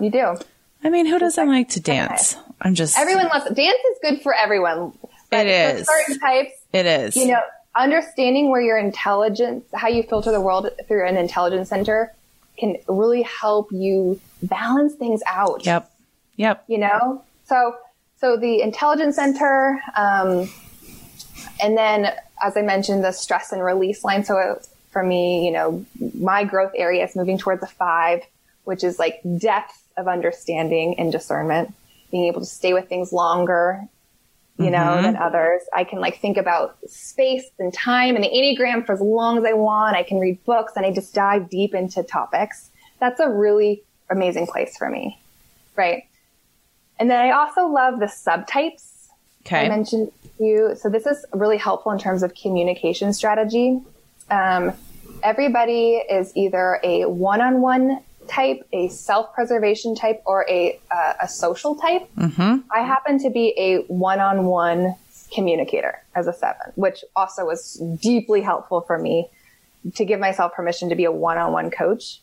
You 0.00 0.10
do. 0.10 0.38
I 0.82 0.88
mean, 0.90 1.04
who 1.04 1.18
doesn't 1.18 1.48
like 1.48 1.68
to 1.70 1.80
dance? 1.80 2.36
Okay. 2.36 2.44
I'm 2.64 2.74
just. 2.74 2.98
Everyone 2.98 3.26
loves 3.26 3.44
dance. 3.44 3.78
Is 3.92 3.98
good 4.02 4.22
for 4.22 4.34
everyone. 4.34 4.92
It 5.30 5.46
is. 5.46 5.86
certain 5.86 6.18
types. 6.18 6.52
It 6.72 6.86
is. 6.86 7.16
You 7.16 7.28
know, 7.28 7.40
understanding 7.76 8.50
where 8.50 8.60
your 8.60 8.78
intelligence, 8.78 9.64
how 9.74 9.88
you 9.88 10.02
filter 10.02 10.32
the 10.32 10.40
world 10.40 10.68
through 10.88 11.06
an 11.06 11.16
intelligence 11.16 11.68
center 11.68 12.12
can 12.58 12.76
really 12.88 13.22
help 13.22 13.70
you 13.72 14.20
balance 14.42 14.94
things 14.94 15.22
out. 15.26 15.66
Yep. 15.66 15.90
Yep. 16.36 16.64
You 16.68 16.78
know, 16.78 17.22
so, 17.46 17.76
so 18.20 18.36
the 18.36 18.60
intelligence 18.60 19.16
center, 19.16 19.80
um, 19.96 20.48
and 21.62 21.76
then 21.76 22.12
as 22.42 22.56
I 22.56 22.62
mentioned, 22.62 23.04
the 23.04 23.12
stress 23.12 23.52
and 23.52 23.62
release 23.62 24.04
line. 24.04 24.24
So 24.24 24.60
for 24.90 25.02
me, 25.02 25.46
you 25.46 25.52
know, 25.52 25.84
my 26.14 26.44
growth 26.44 26.72
area 26.76 27.04
is 27.04 27.16
moving 27.16 27.38
towards 27.38 27.62
a 27.62 27.66
five, 27.66 28.22
which 28.64 28.84
is 28.84 28.98
like 28.98 29.20
depth 29.38 29.80
of 29.96 30.08
understanding 30.08 30.98
and 30.98 31.12
discernment, 31.12 31.74
being 32.14 32.26
able 32.26 32.40
to 32.40 32.46
stay 32.46 32.72
with 32.72 32.88
things 32.88 33.12
longer 33.12 33.88
you 34.56 34.70
know, 34.70 34.78
mm-hmm. 34.78 35.02
than 35.02 35.16
others. 35.16 35.62
I 35.74 35.82
can 35.82 35.98
like 35.98 36.20
think 36.20 36.36
about 36.36 36.78
space 36.86 37.44
and 37.58 37.74
time 37.74 38.14
and 38.14 38.24
the 38.24 38.28
Enneagram 38.28 38.86
for 38.86 38.92
as 38.92 39.00
long 39.00 39.36
as 39.36 39.44
I 39.44 39.52
want. 39.52 39.96
I 39.96 40.04
can 40.04 40.20
read 40.20 40.42
books 40.44 40.74
and 40.76 40.86
I 40.86 40.92
just 40.92 41.12
dive 41.12 41.50
deep 41.50 41.74
into 41.74 42.04
topics. 42.04 42.70
That's 43.00 43.18
a 43.18 43.28
really 43.28 43.82
amazing 44.10 44.46
place 44.46 44.76
for 44.76 44.88
me. 44.88 45.18
Right. 45.74 46.04
And 47.00 47.10
then 47.10 47.20
I 47.20 47.32
also 47.32 47.66
love 47.66 47.98
the 47.98 48.06
subtypes. 48.06 49.08
Okay. 49.44 49.66
I 49.66 49.68
mentioned 49.68 50.12
you. 50.38 50.76
So 50.76 50.88
this 50.88 51.04
is 51.04 51.24
really 51.32 51.58
helpful 51.58 51.90
in 51.90 51.98
terms 51.98 52.22
of 52.22 52.32
communication 52.36 53.12
strategy. 53.12 53.80
Um, 54.30 54.72
everybody 55.24 55.94
is 56.08 56.32
either 56.36 56.78
a 56.84 57.06
one-on-one 57.06 58.00
type, 58.28 58.66
a 58.72 58.88
self-preservation 58.88 59.94
type, 59.94 60.22
or 60.26 60.46
a 60.48 60.78
uh, 60.90 61.14
a 61.22 61.28
social 61.28 61.74
type. 61.74 62.08
Mm-hmm. 62.16 62.68
I 62.70 62.80
happen 62.80 63.18
to 63.20 63.30
be 63.30 63.54
a 63.56 63.78
one-on-one 63.92 64.94
communicator 65.32 66.02
as 66.14 66.26
a 66.26 66.32
seven, 66.32 66.72
which 66.74 67.04
also 67.16 67.44
was 67.44 67.82
deeply 68.02 68.40
helpful 68.40 68.80
for 68.82 68.98
me 68.98 69.28
to 69.94 70.04
give 70.04 70.20
myself 70.20 70.52
permission 70.54 70.88
to 70.88 70.94
be 70.94 71.04
a 71.04 71.12
one-on-one 71.12 71.70
coach. 71.70 72.20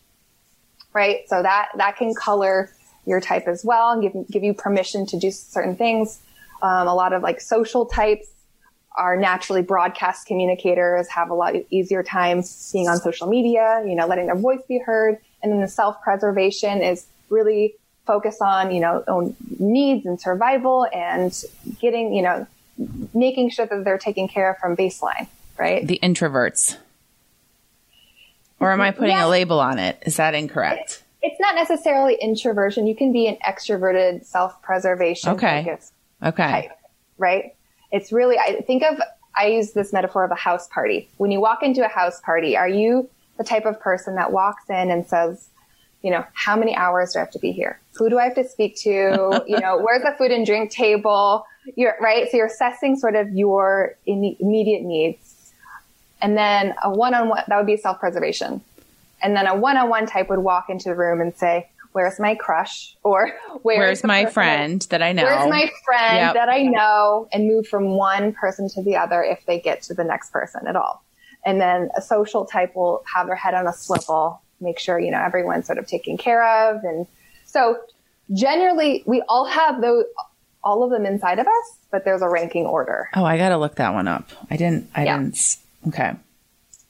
Right, 0.94 1.28
so 1.28 1.42
that 1.42 1.70
that 1.78 1.96
can 1.96 2.14
color 2.14 2.70
your 3.06 3.22
type 3.22 3.48
as 3.48 3.64
well 3.64 3.92
and 3.92 4.02
give 4.02 4.28
give 4.30 4.44
you 4.44 4.54
permission 4.54 5.06
to 5.08 5.18
do 5.18 5.32
certain 5.32 5.76
things. 5.76 6.22
Um, 6.62 6.88
a 6.88 6.94
lot 6.94 7.14
of 7.14 7.24
like 7.24 7.42
social 7.42 7.86
types 7.86 8.28
are 8.98 9.16
naturally 9.16 9.62
broadcast 9.62 10.28
communicators, 10.28 11.08
have 11.08 11.30
a 11.30 11.34
lot 11.34 11.56
easier 11.70 12.04
time 12.04 12.44
being 12.74 12.90
on 12.90 12.98
social 12.98 13.28
media, 13.28 13.84
you 13.88 13.96
know, 13.96 14.06
letting 14.06 14.26
their 14.26 14.36
voice 14.36 14.60
be 14.68 14.80
heard. 14.80 15.18
And 15.44 15.52
then 15.52 15.62
the 15.62 15.68
self-preservation 15.68 16.82
is 16.82 17.06
really 17.30 17.76
focus 18.06 18.40
on, 18.42 18.72
you 18.72 18.82
know, 18.82 19.04
own 19.08 19.36
needs 19.60 20.06
and 20.06 20.20
survival 20.20 20.88
and 20.94 21.34
getting, 21.80 22.14
you 22.14 22.22
know, 22.22 22.48
making 23.14 23.50
sure 23.52 23.66
that 23.66 23.84
they're 23.84 23.98
taken 23.98 24.28
care 24.28 24.52
of 24.52 24.58
from 24.58 24.76
baseline, 24.76 25.28
right? 25.58 25.86
The 25.86 26.00
introverts. 26.02 26.78
Or 28.60 28.72
am 28.72 28.82
I 28.82 28.90
mm-hmm. 28.90 29.00
putting 29.00 29.18
a 29.18 29.28
label 29.28 29.60
on 29.60 29.80
it? 29.80 30.02
Is 30.06 30.18
that 30.18 30.34
incorrect? 30.34 31.04
It's 31.24 31.40
not 31.40 31.56
necessarily 31.56 32.16
introversion. 32.16 32.88
You 32.88 32.96
can 32.96 33.12
be 33.12 33.28
an 33.28 33.38
extroverted 33.46 34.26
self-preservation. 34.26 35.32
Okay. 35.32 35.78
Okay. 36.24 36.52
Type, 36.52 36.72
right? 37.18 37.56
It's 37.92 38.12
really, 38.12 38.38
I 38.38 38.62
think 38.62 38.84
of, 38.84 39.00
I 39.36 39.48
use 39.48 39.72
this 39.72 39.94
metaphor 39.94 40.24
of 40.24 40.32
a 40.32 40.36
house 40.36 40.68
party. 40.68 41.10
When 41.18 41.32
you 41.32 41.40
walk 41.40 41.64
into 41.64 41.86
a 41.86 41.88
house 41.88 42.20
party, 42.22 42.58
are 42.58 42.68
you 42.68 43.10
the 43.38 43.44
type 43.44 43.66
of 43.66 43.80
person 43.80 44.16
that 44.16 44.32
walks 44.32 44.70
in 44.70 44.92
and 44.92 45.06
says, 45.06 45.50
you 46.02 46.10
know, 46.10 46.26
how 46.34 46.56
many 46.56 46.76
hours 46.76 47.14
do 47.14 47.20
I 47.20 47.22
have 47.22 47.32
to 47.32 47.40
be 47.40 47.52
here? 47.52 47.80
Who 47.94 48.10
do 48.10 48.18
I 48.18 48.24
have 48.24 48.36
to 48.36 48.48
speak 48.48 48.76
to? 48.78 49.44
you 49.48 49.60
know, 49.60 49.80
where's 49.80 50.04
the 50.04 50.16
food 50.18 50.32
and 50.32 50.46
drink 50.46 50.72
table? 50.72 51.46
You're 51.76 51.96
right. 52.02 52.30
So 52.30 52.38
you're 52.38 52.48
assessing 52.48 52.96
sort 52.96 53.16
of 53.16 53.30
your 53.30 53.96
immediate 54.06 54.84
needs. 54.84 55.54
And 56.22 56.38
then 56.38 56.76
a 56.84 56.92
one-on-one, 56.92 57.44
that 57.48 57.58
would 57.58 57.66
be 57.66 57.78
self-preservation. 57.78 58.62
And 59.24 59.36
then 59.36 59.48
a 59.48 59.56
one-on-one 59.56 60.08
type 60.08 60.30
would 60.30 60.40
walk 60.40 60.70
into 60.70 60.90
the 60.90 60.96
room 60.96 61.22
and 61.22 61.36
say, 61.36 61.68
where's 61.92 62.20
my 62.20 62.36
crush 62.36 62.96
or 63.04 63.32
where's, 63.62 63.80
where's 63.80 64.04
my 64.04 64.26
friend 64.26 64.86
that 64.90 65.02
I 65.02 65.12
know? 65.12 65.24
Where's 65.24 65.50
my 65.50 65.70
friend 65.86 66.18
yep. 66.18 66.34
that 66.34 66.50
I 66.50 66.64
know 66.64 67.28
and 67.32 67.48
move 67.48 67.68
from 67.68 67.92
one 67.92 68.34
person 68.34 68.70
to 68.70 68.82
the 68.82 68.96
other 68.96 69.24
if 69.24 69.46
they 69.46 69.60
get 69.60 69.82
to 69.84 69.94
the 69.94 70.04
next 70.04 70.32
person 70.32 70.68
at 70.68 70.76
all. 70.76 71.04
And 71.46 71.60
then 71.60 71.90
a 71.96 72.02
social 72.02 72.46
type 72.46 72.76
will 72.76 73.04
have 73.14 73.28
their 73.28 73.36
head 73.36 73.54
on 73.54 73.68
a 73.68 73.74
swivel, 73.74 74.42
make 74.60 74.80
sure, 74.80 75.00
you 75.00 75.12
know, 75.12 75.20
everyone's 75.20 75.66
sort 75.66 75.78
of 75.78 75.88
taken 75.88 76.18
care 76.18 76.44
of. 76.70 76.84
And 76.84 77.08
so 77.46 77.80
generally 78.34 79.04
we 79.06 79.24
all 79.28 79.46
have 79.46 79.82
those, 79.82 80.06
all 80.64 80.84
of 80.84 80.92
them 80.92 81.06
inside 81.06 81.40
of 81.40 81.48
us, 81.48 81.78
but 81.90 82.06
there's 82.06 82.22
a 82.22 82.30
ranking 82.30 82.66
order. 82.66 83.10
Oh, 83.16 83.26
I 83.26 83.38
got 83.38 83.50
to 83.50 83.58
look 83.58 83.76
that 83.76 83.94
one 83.94 84.08
up. 84.08 84.30
I 84.52 84.58
didn't, 84.58 84.90
I 84.96 85.06
yeah. 85.06 85.18
didn't. 85.18 85.58
Okay. 85.88 86.14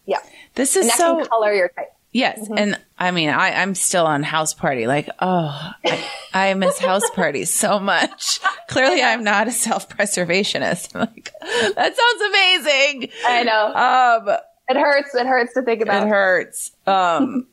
Yeah. 0.05 0.19
This 0.55 0.75
is 0.75 0.93
so 0.93 1.23
color 1.25 1.53
your 1.53 1.69
type. 1.69 1.93
Yes. 2.11 2.39
Mm-hmm. 2.39 2.57
And 2.57 2.79
I 3.01 3.09
mean, 3.09 3.29
I, 3.29 3.53
I'm 3.53 3.73
still 3.73 4.05
on 4.05 4.21
house 4.21 4.53
party. 4.53 4.85
Like, 4.85 5.09
oh, 5.17 5.71
I, 5.83 6.09
I 6.35 6.53
miss 6.53 6.77
house 6.77 7.09
parties 7.09 7.51
so 7.51 7.79
much. 7.79 8.39
Clearly, 8.67 9.01
I'm 9.01 9.23
not 9.23 9.47
a 9.47 9.51
self 9.51 9.89
preservationist. 9.89 10.93
like, 10.99 11.31
that 11.41 11.95
sounds 11.97 12.21
amazing. 12.29 13.09
I 13.25 13.41
know. 13.41 14.29
Um, 14.29 14.37
it 14.69 14.77
hurts. 14.79 15.15
It 15.15 15.25
hurts 15.25 15.55
to 15.55 15.63
think 15.63 15.81
about. 15.81 16.03
It 16.03 16.09
hurts. 16.09 16.73
Um, 16.85 17.47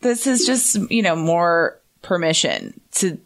this 0.00 0.26
is 0.26 0.46
just, 0.46 0.90
you 0.90 1.02
know, 1.02 1.14
more 1.14 1.80
permission 2.02 2.80
to, 2.96 3.20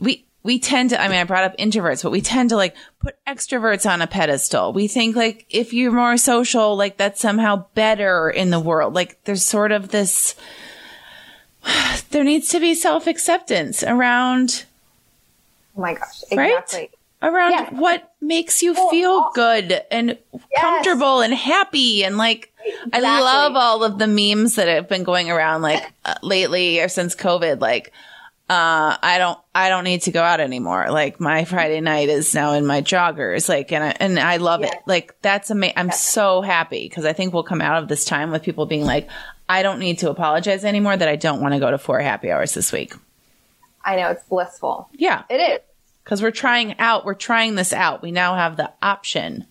we, 0.00 0.26
we 0.42 0.58
tend 0.58 0.90
to, 0.90 1.00
I 1.00 1.06
mean, 1.06 1.18
I 1.18 1.24
brought 1.24 1.44
up 1.44 1.56
introverts, 1.56 2.02
but 2.02 2.10
we 2.10 2.20
tend 2.20 2.50
to 2.50 2.56
like 2.56 2.74
put 3.00 3.16
extroverts 3.26 3.88
on 3.88 4.02
a 4.02 4.06
pedestal. 4.06 4.72
We 4.72 4.88
think 4.88 5.16
like 5.16 5.46
if 5.50 5.72
you're 5.72 5.92
more 5.92 6.16
social, 6.16 6.76
like 6.76 6.96
that's 6.96 7.20
somehow 7.20 7.66
better 7.74 8.28
in 8.30 8.50
the 8.50 8.60
world. 8.60 8.94
Like 8.94 9.22
there's 9.24 9.44
sort 9.44 9.72
of 9.72 9.88
this, 9.88 10.34
there 12.10 12.24
needs 12.24 12.48
to 12.50 12.60
be 12.60 12.74
self 12.74 13.06
acceptance 13.06 13.82
around. 13.82 14.64
Oh 15.76 15.80
my 15.80 15.94
gosh. 15.94 16.22
Exactly. 16.30 16.78
Right? 16.80 16.90
Around 17.20 17.50
yes. 17.50 17.72
what 17.72 18.12
makes 18.20 18.62
you 18.62 18.74
well, 18.74 18.90
feel 18.90 19.10
also, 19.10 19.34
good 19.34 19.82
and 19.90 20.18
yes. 20.32 20.60
comfortable 20.60 21.20
and 21.20 21.34
happy. 21.34 22.04
And 22.04 22.16
like, 22.16 22.52
exactly. 22.64 23.00
I 23.08 23.20
love 23.20 23.56
all 23.56 23.82
of 23.82 23.98
the 23.98 24.06
memes 24.06 24.54
that 24.54 24.68
have 24.68 24.88
been 24.88 25.02
going 25.02 25.28
around 25.28 25.62
like 25.62 25.82
uh, 26.04 26.14
lately 26.22 26.78
or 26.78 26.86
since 26.86 27.16
COVID. 27.16 27.60
Like, 27.60 27.92
uh, 28.50 28.96
I 29.02 29.18
don't, 29.18 29.38
I 29.54 29.68
don't 29.68 29.84
need 29.84 30.02
to 30.02 30.10
go 30.10 30.22
out 30.22 30.40
anymore. 30.40 30.90
Like 30.90 31.20
my 31.20 31.44
Friday 31.44 31.80
night 31.80 32.08
is 32.08 32.34
now 32.34 32.54
in 32.54 32.64
my 32.64 32.80
joggers. 32.80 33.48
Like, 33.48 33.72
and 33.72 33.84
I, 33.84 33.94
and 34.00 34.18
I 34.18 34.38
love 34.38 34.62
it. 34.62 34.74
Like 34.86 35.20
that's 35.20 35.50
amazing. 35.50 35.76
I'm 35.76 35.90
so 35.90 36.40
happy 36.40 36.88
because 36.88 37.04
I 37.04 37.12
think 37.12 37.34
we'll 37.34 37.42
come 37.42 37.60
out 37.60 37.82
of 37.82 37.88
this 37.88 38.06
time 38.06 38.30
with 38.30 38.42
people 38.42 38.64
being 38.64 38.84
like, 38.84 39.08
I 39.48 39.62
don't 39.62 39.78
need 39.78 39.98
to 39.98 40.10
apologize 40.10 40.64
anymore 40.64 40.96
that 40.96 41.08
I 41.08 41.16
don't 41.16 41.40
want 41.40 41.54
to 41.54 41.60
go 41.60 41.70
to 41.70 41.78
four 41.78 42.00
happy 42.00 42.30
hours 42.30 42.54
this 42.54 42.72
week. 42.72 42.94
I 43.84 43.96
know 43.96 44.10
it's 44.10 44.24
blissful. 44.24 44.88
Yeah, 44.92 45.24
it 45.28 45.36
is. 45.36 45.60
Cause 46.04 46.22
we're 46.22 46.30
trying 46.30 46.78
out, 46.78 47.04
we're 47.04 47.12
trying 47.12 47.54
this 47.54 47.74
out. 47.74 48.00
We 48.00 48.12
now 48.12 48.34
have 48.34 48.56
the 48.56 48.72
option 48.80 49.46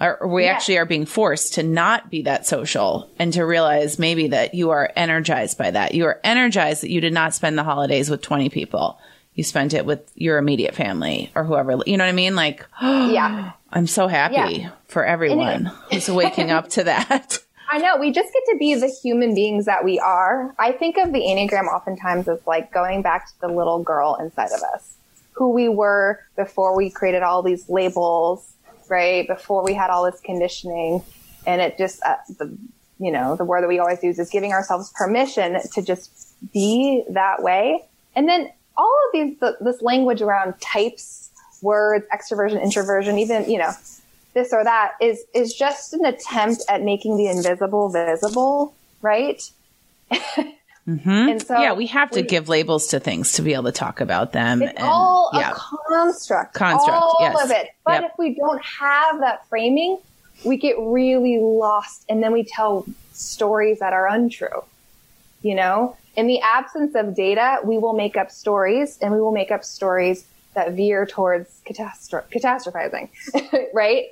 or 0.00 0.26
we 0.26 0.44
yeah. 0.44 0.52
actually 0.52 0.78
are 0.78 0.86
being 0.86 1.06
forced 1.06 1.54
to 1.54 1.62
not 1.62 2.10
be 2.10 2.22
that 2.22 2.46
social 2.46 3.10
and 3.18 3.32
to 3.34 3.44
realize 3.44 3.98
maybe 3.98 4.28
that 4.28 4.54
you 4.54 4.70
are 4.70 4.90
energized 4.96 5.58
by 5.58 5.70
that. 5.70 5.94
You 5.94 6.06
are 6.06 6.20
energized 6.24 6.82
that 6.82 6.90
you 6.90 7.00
did 7.00 7.12
not 7.12 7.34
spend 7.34 7.58
the 7.58 7.64
holidays 7.64 8.08
with 8.08 8.22
20 8.22 8.48
people. 8.48 8.98
You 9.34 9.44
spent 9.44 9.74
it 9.74 9.84
with 9.84 10.10
your 10.14 10.38
immediate 10.38 10.74
family 10.74 11.30
or 11.34 11.44
whoever, 11.44 11.78
you 11.86 11.96
know 11.96 12.04
what 12.04 12.10
I 12.10 12.12
mean? 12.12 12.34
Like, 12.34 12.66
yeah, 12.82 13.52
I'm 13.70 13.86
so 13.86 14.08
happy 14.08 14.62
yeah. 14.62 14.70
for 14.88 15.04
everyone 15.04 15.70
who's 15.90 16.08
waking 16.08 16.50
up 16.50 16.70
to 16.70 16.84
that. 16.84 17.38
I 17.72 17.78
know 17.78 17.98
we 17.98 18.10
just 18.10 18.32
get 18.32 18.42
to 18.50 18.56
be 18.58 18.74
the 18.74 18.88
human 18.88 19.32
beings 19.32 19.66
that 19.66 19.84
we 19.84 20.00
are. 20.00 20.52
I 20.58 20.72
think 20.72 20.96
of 20.96 21.12
the 21.12 21.20
Enneagram 21.20 21.72
oftentimes 21.72 22.26
as 22.26 22.40
like 22.44 22.72
going 22.72 23.00
back 23.02 23.28
to 23.28 23.40
the 23.42 23.48
little 23.48 23.80
girl 23.80 24.16
inside 24.20 24.50
of 24.52 24.60
us, 24.74 24.96
who 25.34 25.50
we 25.50 25.68
were 25.68 26.20
before 26.34 26.76
we 26.76 26.90
created 26.90 27.22
all 27.22 27.42
these 27.44 27.68
labels 27.68 28.54
right? 28.90 29.26
Before 29.26 29.64
we 29.64 29.72
had 29.72 29.88
all 29.88 30.04
this 30.10 30.20
conditioning. 30.20 31.02
And 31.46 31.62
it 31.62 31.78
just, 31.78 32.02
uh, 32.04 32.16
the, 32.38 32.54
you 32.98 33.10
know, 33.10 33.36
the 33.36 33.44
word 33.44 33.62
that 33.62 33.68
we 33.68 33.78
always 33.78 34.02
use 34.02 34.18
is 34.18 34.28
giving 34.28 34.52
ourselves 34.52 34.92
permission 34.94 35.58
to 35.72 35.82
just 35.82 36.34
be 36.52 37.04
that 37.08 37.42
way. 37.42 37.86
And 38.14 38.28
then 38.28 38.50
all 38.76 38.94
of 39.06 39.12
these, 39.12 39.38
the, 39.38 39.56
this 39.60 39.80
language 39.80 40.20
around 40.20 40.60
types, 40.60 41.30
words, 41.62 42.04
extroversion, 42.12 42.62
introversion, 42.62 43.18
even, 43.18 43.48
you 43.50 43.58
know, 43.58 43.72
this 44.34 44.52
or 44.52 44.62
that 44.64 44.92
is, 45.00 45.24
is 45.34 45.54
just 45.54 45.94
an 45.94 46.04
attempt 46.04 46.62
at 46.68 46.82
making 46.82 47.16
the 47.16 47.26
invisible 47.26 47.88
visible, 47.88 48.74
right? 49.00 49.50
Mm-hmm. 50.90 51.08
And 51.08 51.42
so, 51.42 51.58
yeah, 51.58 51.72
we 51.72 51.86
have 51.86 52.10
to 52.10 52.22
we, 52.22 52.26
give 52.26 52.48
labels 52.48 52.88
to 52.88 53.00
things 53.00 53.34
to 53.34 53.42
be 53.42 53.54
able 53.54 53.64
to 53.64 53.72
talk 53.72 54.00
about 54.00 54.32
them. 54.32 54.60
It's 54.60 54.72
and, 54.76 54.88
all 54.88 55.30
yeah. 55.34 55.52
a 55.52 55.54
construct. 55.88 56.54
Construct, 56.54 56.90
all 56.90 57.16
yes. 57.20 57.44
of 57.44 57.50
it. 57.52 57.68
But 57.84 58.02
yep. 58.02 58.10
if 58.10 58.18
we 58.18 58.34
don't 58.34 58.62
have 58.64 59.20
that 59.20 59.46
framing, 59.48 59.98
we 60.44 60.56
get 60.56 60.76
really 60.78 61.38
lost, 61.38 62.04
and 62.08 62.22
then 62.22 62.32
we 62.32 62.42
tell 62.44 62.86
stories 63.12 63.78
that 63.78 63.92
are 63.92 64.08
untrue. 64.08 64.64
You 65.42 65.54
know, 65.54 65.96
in 66.16 66.26
the 66.26 66.40
absence 66.40 66.94
of 66.94 67.14
data, 67.14 67.58
we 67.64 67.78
will 67.78 67.94
make 67.94 68.16
up 68.16 68.30
stories, 68.30 68.98
and 69.00 69.12
we 69.12 69.20
will 69.20 69.32
make 69.32 69.50
up 69.50 69.64
stories 69.64 70.24
that 70.54 70.72
veer 70.72 71.06
towards 71.06 71.60
catastro- 71.64 72.24
catastrophizing, 72.30 73.10
right? 73.74 74.06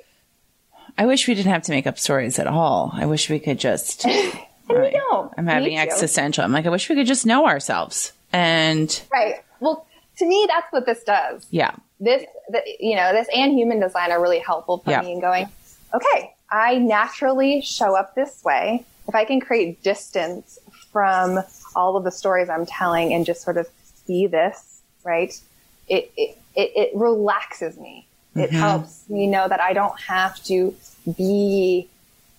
I 0.97 1.05
wish 1.05 1.27
we 1.27 1.35
didn't 1.35 1.51
have 1.51 1.63
to 1.63 1.71
make 1.71 1.87
up 1.87 1.99
stories 1.99 2.39
at 2.39 2.47
all. 2.47 2.91
I 2.93 3.05
wish 3.05 3.29
we 3.29 3.39
could 3.39 3.59
just 3.59 4.05
And 4.69 4.77
right. 4.77 4.93
we 4.93 4.99
don't. 5.09 5.33
I'm 5.37 5.47
having 5.47 5.77
existential. 5.77 6.43
I'm 6.43 6.51
like, 6.51 6.65
I 6.65 6.69
wish 6.69 6.87
we 6.89 6.95
could 6.95 7.07
just 7.07 7.25
know 7.25 7.47
ourselves. 7.47 8.13
And 8.31 9.01
right. 9.11 9.35
Well, 9.59 9.85
to 10.17 10.25
me, 10.25 10.45
that's 10.47 10.71
what 10.71 10.85
this 10.85 11.03
does. 11.03 11.47
Yeah. 11.49 11.75
This, 11.99 12.23
the, 12.49 12.61
you 12.79 12.95
know, 12.95 13.11
this 13.11 13.27
and 13.35 13.53
human 13.53 13.79
design 13.79 14.11
are 14.11 14.21
really 14.21 14.39
helpful 14.39 14.77
for 14.77 14.91
yeah. 14.91 15.01
me 15.01 15.13
in 15.13 15.19
going, 15.19 15.49
okay, 15.93 16.35
I 16.49 16.77
naturally 16.77 17.61
show 17.61 17.95
up 17.95 18.15
this 18.15 18.43
way. 18.43 18.85
If 19.07 19.15
I 19.15 19.25
can 19.25 19.39
create 19.39 19.81
distance 19.81 20.59
from 20.91 21.39
all 21.75 21.97
of 21.97 22.03
the 22.03 22.11
stories 22.11 22.49
I'm 22.49 22.65
telling 22.65 23.13
and 23.13 23.25
just 23.25 23.41
sort 23.41 23.57
of 23.57 23.67
see 24.05 24.27
this, 24.27 24.81
right? 25.03 25.39
It, 25.87 26.11
it, 26.15 26.37
it, 26.55 26.71
it 26.75 26.91
relaxes 26.95 27.77
me. 27.77 28.07
Mm-hmm. 28.31 28.41
It 28.41 28.51
helps 28.51 29.09
me 29.09 29.25
know 29.27 29.47
that 29.47 29.59
I 29.59 29.73
don't 29.73 29.99
have 29.99 30.41
to 30.45 30.75
be 31.17 31.87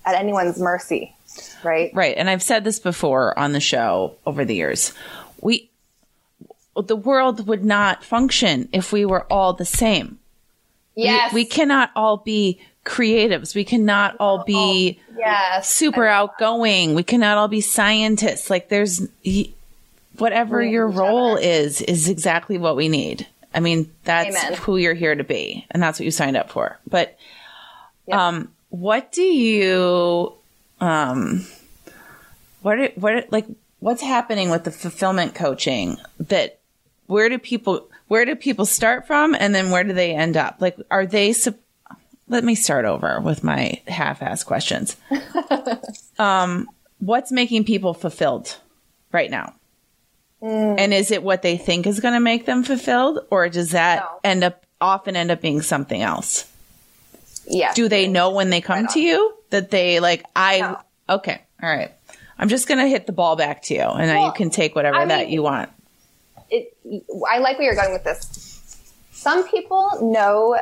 at 0.04 0.14
anyone's 0.14 0.58
mercy 0.58 1.14
right? 1.62 1.90
Right. 1.94 2.16
And 2.16 2.28
I've 2.28 2.42
said 2.42 2.64
this 2.64 2.78
before 2.78 3.38
on 3.38 3.52
the 3.52 3.60
show 3.60 4.16
over 4.26 4.44
the 4.44 4.54
years. 4.54 4.92
We, 5.40 5.70
the 6.76 6.96
world 6.96 7.46
would 7.46 7.64
not 7.64 8.04
function 8.04 8.68
if 8.72 8.92
we 8.92 9.04
were 9.04 9.24
all 9.30 9.52
the 9.52 9.64
same. 9.64 10.18
Yes. 10.94 11.32
We, 11.32 11.42
we 11.42 11.44
cannot 11.46 11.90
all 11.94 12.18
be 12.18 12.60
creatives. 12.84 13.54
We 13.54 13.64
cannot 13.64 14.16
all 14.18 14.44
be 14.44 14.98
oh, 15.10 15.14
yes. 15.18 15.68
super 15.68 16.06
outgoing. 16.06 16.94
We 16.94 17.02
cannot 17.02 17.38
all 17.38 17.48
be 17.48 17.60
scientists. 17.60 18.50
Like 18.50 18.68
there's 18.68 19.06
whatever 20.18 20.62
your 20.62 20.88
role 20.88 21.32
other. 21.32 21.42
is, 21.42 21.80
is 21.82 22.08
exactly 22.08 22.58
what 22.58 22.76
we 22.76 22.88
need. 22.88 23.26
I 23.52 23.60
mean, 23.60 23.90
that's 24.04 24.36
Amen. 24.36 24.58
who 24.58 24.76
you're 24.76 24.94
here 24.94 25.14
to 25.14 25.24
be 25.24 25.66
and 25.70 25.82
that's 25.82 25.98
what 25.98 26.04
you 26.04 26.10
signed 26.10 26.36
up 26.36 26.50
for. 26.50 26.78
But, 26.88 27.18
yep. 28.06 28.16
um, 28.16 28.52
what 28.70 29.12
do 29.12 29.22
you 29.22 30.32
um, 30.80 31.46
what 32.62 32.96
what 32.96 33.30
like 33.30 33.46
what's 33.80 34.02
happening 34.02 34.50
with 34.50 34.64
the 34.64 34.70
fulfillment 34.70 35.34
coaching 35.34 35.98
that 36.18 36.60
where 37.06 37.28
do 37.28 37.38
people 37.38 37.88
where 38.08 38.24
do 38.24 38.34
people 38.36 38.64
start 38.64 39.06
from 39.06 39.34
and 39.34 39.54
then 39.54 39.70
where 39.70 39.84
do 39.84 39.92
they 39.92 40.14
end 40.14 40.36
up 40.36 40.56
like 40.60 40.76
are 40.90 41.06
they 41.06 41.34
let 42.28 42.44
me 42.44 42.54
start 42.54 42.84
over 42.84 43.20
with 43.20 43.42
my 43.42 43.80
half-ass 43.88 44.44
questions 44.44 44.96
um 46.18 46.68
what's 46.98 47.32
making 47.32 47.64
people 47.64 47.94
fulfilled 47.94 48.56
right 49.12 49.30
now 49.30 49.54
mm. 50.42 50.74
and 50.78 50.94
is 50.94 51.10
it 51.10 51.22
what 51.22 51.42
they 51.42 51.56
think 51.56 51.86
is 51.86 52.00
going 52.00 52.14
to 52.14 52.20
make 52.20 52.46
them 52.46 52.62
fulfilled 52.62 53.20
or 53.30 53.48
does 53.48 53.72
that 53.72 54.00
no. 54.00 54.20
end 54.22 54.44
up 54.44 54.64
often 54.80 55.16
end 55.16 55.30
up 55.30 55.40
being 55.40 55.60
something 55.60 56.00
else 56.00 56.49
yeah. 57.50 57.72
Do 57.74 57.88
they 57.88 58.08
know 58.08 58.30
when 58.30 58.50
they 58.50 58.60
come 58.60 58.84
right 58.84 58.90
to 58.90 59.00
you 59.00 59.34
that 59.50 59.70
they 59.70 60.00
like, 60.00 60.24
I, 60.34 60.60
no. 60.60 60.80
okay. 61.16 61.42
All 61.62 61.68
right. 61.68 61.92
I'm 62.38 62.48
just 62.48 62.66
going 62.66 62.78
to 62.78 62.86
hit 62.86 63.06
the 63.06 63.12
ball 63.12 63.36
back 63.36 63.62
to 63.64 63.74
you 63.74 63.82
and 63.82 64.08
well, 64.08 64.26
you 64.26 64.32
can 64.32 64.50
take 64.50 64.74
whatever 64.74 64.96
I 64.96 65.06
that 65.06 65.26
mean, 65.26 65.34
you 65.34 65.42
want. 65.42 65.70
It, 66.48 66.76
I 67.28 67.38
like 67.38 67.58
where 67.58 67.66
you're 67.66 67.74
going 67.74 67.92
with 67.92 68.04
this. 68.04 68.92
Some 69.12 69.46
people 69.46 70.10
know, 70.12 70.58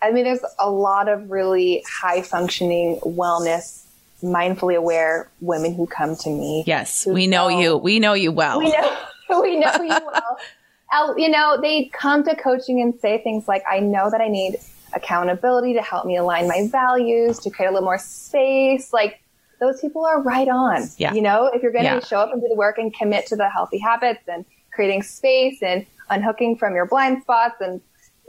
I 0.00 0.12
mean, 0.12 0.24
there's 0.24 0.44
a 0.58 0.70
lot 0.70 1.08
of 1.08 1.30
really 1.30 1.82
high 1.88 2.22
functioning 2.22 3.00
wellness 3.00 3.82
mindfully 4.22 4.76
aware 4.76 5.28
women 5.40 5.74
who 5.74 5.86
come 5.86 6.16
to 6.16 6.30
me. 6.30 6.64
Yes, 6.66 7.06
we 7.06 7.26
know, 7.26 7.48
know, 7.48 7.60
you. 7.60 7.76
We 7.76 7.98
know 7.98 8.14
you 8.14 8.32
well. 8.32 8.60
We 8.60 8.70
know. 8.70 8.96
we 9.42 9.58
know 9.58 9.74
you 9.82 9.88
well. 10.92 11.18
You 11.18 11.28
know, 11.28 11.58
they 11.60 11.86
come 11.86 12.24
to 12.24 12.36
coaching 12.36 12.80
and 12.80 12.98
say 13.00 13.22
things 13.22 13.48
like, 13.48 13.64
I 13.68 13.80
know 13.80 14.10
that 14.10 14.20
I 14.20 14.28
need 14.28 14.58
accountability 14.96 15.74
to 15.74 15.82
help 15.82 16.06
me 16.06 16.16
align 16.16 16.48
my 16.48 16.66
values, 16.70 17.38
to 17.40 17.50
create 17.50 17.68
a 17.68 17.72
little 17.72 17.84
more 17.84 17.98
space. 17.98 18.92
Like 18.92 19.20
those 19.60 19.80
people 19.80 20.04
are 20.04 20.20
right 20.22 20.48
on. 20.48 20.88
Yeah. 20.96 21.12
You 21.14 21.22
know, 21.22 21.46
if 21.52 21.62
you're 21.62 21.72
going 21.72 21.84
to 21.84 21.90
Yeah. 21.94 22.00
show 22.00 22.18
up 22.18 22.32
and 22.32 22.40
do 22.42 22.48
the 22.48 22.56
work 22.56 22.78
and 22.78 22.92
commit 22.92 23.26
to 23.26 23.36
the 23.36 23.48
healthy 23.48 23.78
habits 23.78 24.24
and 24.26 24.44
creating 24.72 25.02
space 25.02 25.62
and 25.62 25.86
unhooking 26.10 26.56
from 26.56 26.74
your 26.74 26.86
blind 26.86 27.22
spots 27.22 27.60
and, 27.60 27.80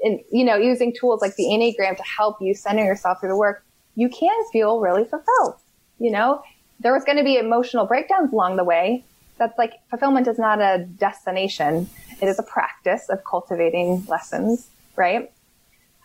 and, 0.04 0.20
you 0.32 0.44
know, 0.46 0.56
using 0.56 0.94
tools 0.94 1.22
like 1.22 1.36
the 1.36 1.44
Enneagram 1.46 1.98
to 1.98 2.04
help 2.04 2.38
you 2.42 2.54
center 2.54 2.84
yourself 2.84 3.20
through 3.20 3.30
the 3.30 3.36
work, 3.38 3.64
you 3.96 4.10
can 4.10 4.36
feel 4.52 4.80
really 4.80 5.04
fulfilled. 5.04 5.56
You 6.00 6.12
know, 6.12 6.44
there 6.80 6.94
was 6.94 7.04
going 7.04 7.18
to 7.18 7.24
be 7.24 7.38
emotional 7.38 7.86
breakdowns 7.86 8.32
along 8.32 8.58
the 8.58 8.64
way. 8.64 9.04
That's 9.38 9.58
like 9.58 9.74
fulfillment 9.90 10.28
is 10.28 10.40
not 10.40 10.60
a 10.62 10.86
destination. 10.86 11.90
It 12.22 12.28
is 12.28 12.40
a 12.40 12.44
practice 12.44 13.10
of 13.10 13.24
cultivating 13.24 14.06
lessons, 14.08 14.68
right? 14.96 15.32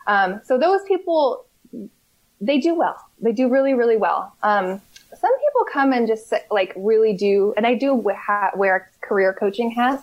Um, 0.07 0.41
so 0.45 0.59
those 0.59 0.83
people, 0.85 1.45
they 2.41 2.59
do 2.59 2.75
well. 2.75 2.97
They 3.21 3.33
do 3.33 3.49
really, 3.49 3.75
really 3.75 3.97
well. 3.97 4.35
Um, 4.43 4.81
some 5.11 5.31
people 5.39 5.65
come 5.73 5.93
and 5.93 6.07
just 6.09 6.33
like 6.51 6.73
really 6.77 7.15
do, 7.15 7.55
and 7.57 7.67
I 7.67 7.75
do 7.75 8.03
ha- 8.17 8.51
wear 8.57 8.91
career 9.01 9.33
coaching 9.33 9.71
hat. 9.71 10.03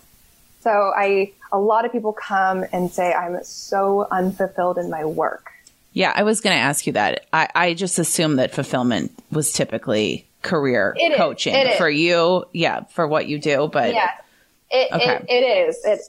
So 0.62 0.70
I, 0.96 1.32
a 1.52 1.60
lot 1.60 1.86
of 1.86 1.92
people 1.92 2.14
come 2.14 2.66
and 2.72 2.92
say, 2.92 3.14
I'm 3.14 3.44
so 3.44 4.08
unfulfilled 4.12 4.78
in 4.78 4.90
my 4.90 5.06
work. 5.06 5.52
Yeah, 5.94 6.14
I 6.16 6.24
was 6.24 6.42
going 6.42 6.56
to 6.56 6.62
ask 6.62 6.86
you 6.86 6.94
that. 6.94 7.26
I, 7.34 7.50
I 7.56 7.74
just 7.74 7.98
assumed 7.98 8.40
that 8.40 8.52
fulfillment 8.54 9.12
was 9.32 9.52
typically 9.52 10.28
career 10.44 10.94
It 10.98 11.18
coaching 11.18 11.56
is. 11.56 11.78
for 11.78 11.90
you. 11.90 12.46
Yeah, 12.54 12.84
for 12.92 13.08
what 13.08 13.28
you 13.28 13.40
do, 13.40 13.68
but 13.72 13.94
Yeah, 13.94 14.12
it, 14.70 14.92
Okay. 14.94 15.16
it, 15.16 15.26
it 15.30 15.68
is. 15.70 15.84
It, 15.86 16.00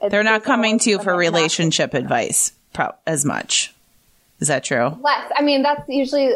it- 0.00 0.10
they're 0.10 0.22
not 0.22 0.44
coming 0.44 0.78
to 0.80 0.90
you 0.90 0.98
for 0.98 1.16
relationship 1.16 1.94
advice 1.94 2.52
pro- 2.74 2.92
as 3.06 3.24
much. 3.24 3.72
Is 4.40 4.48
that 4.48 4.64
true? 4.64 4.98
less. 5.00 5.32
I 5.34 5.40
mean, 5.42 5.62
that's 5.62 5.88
usually 5.88 6.32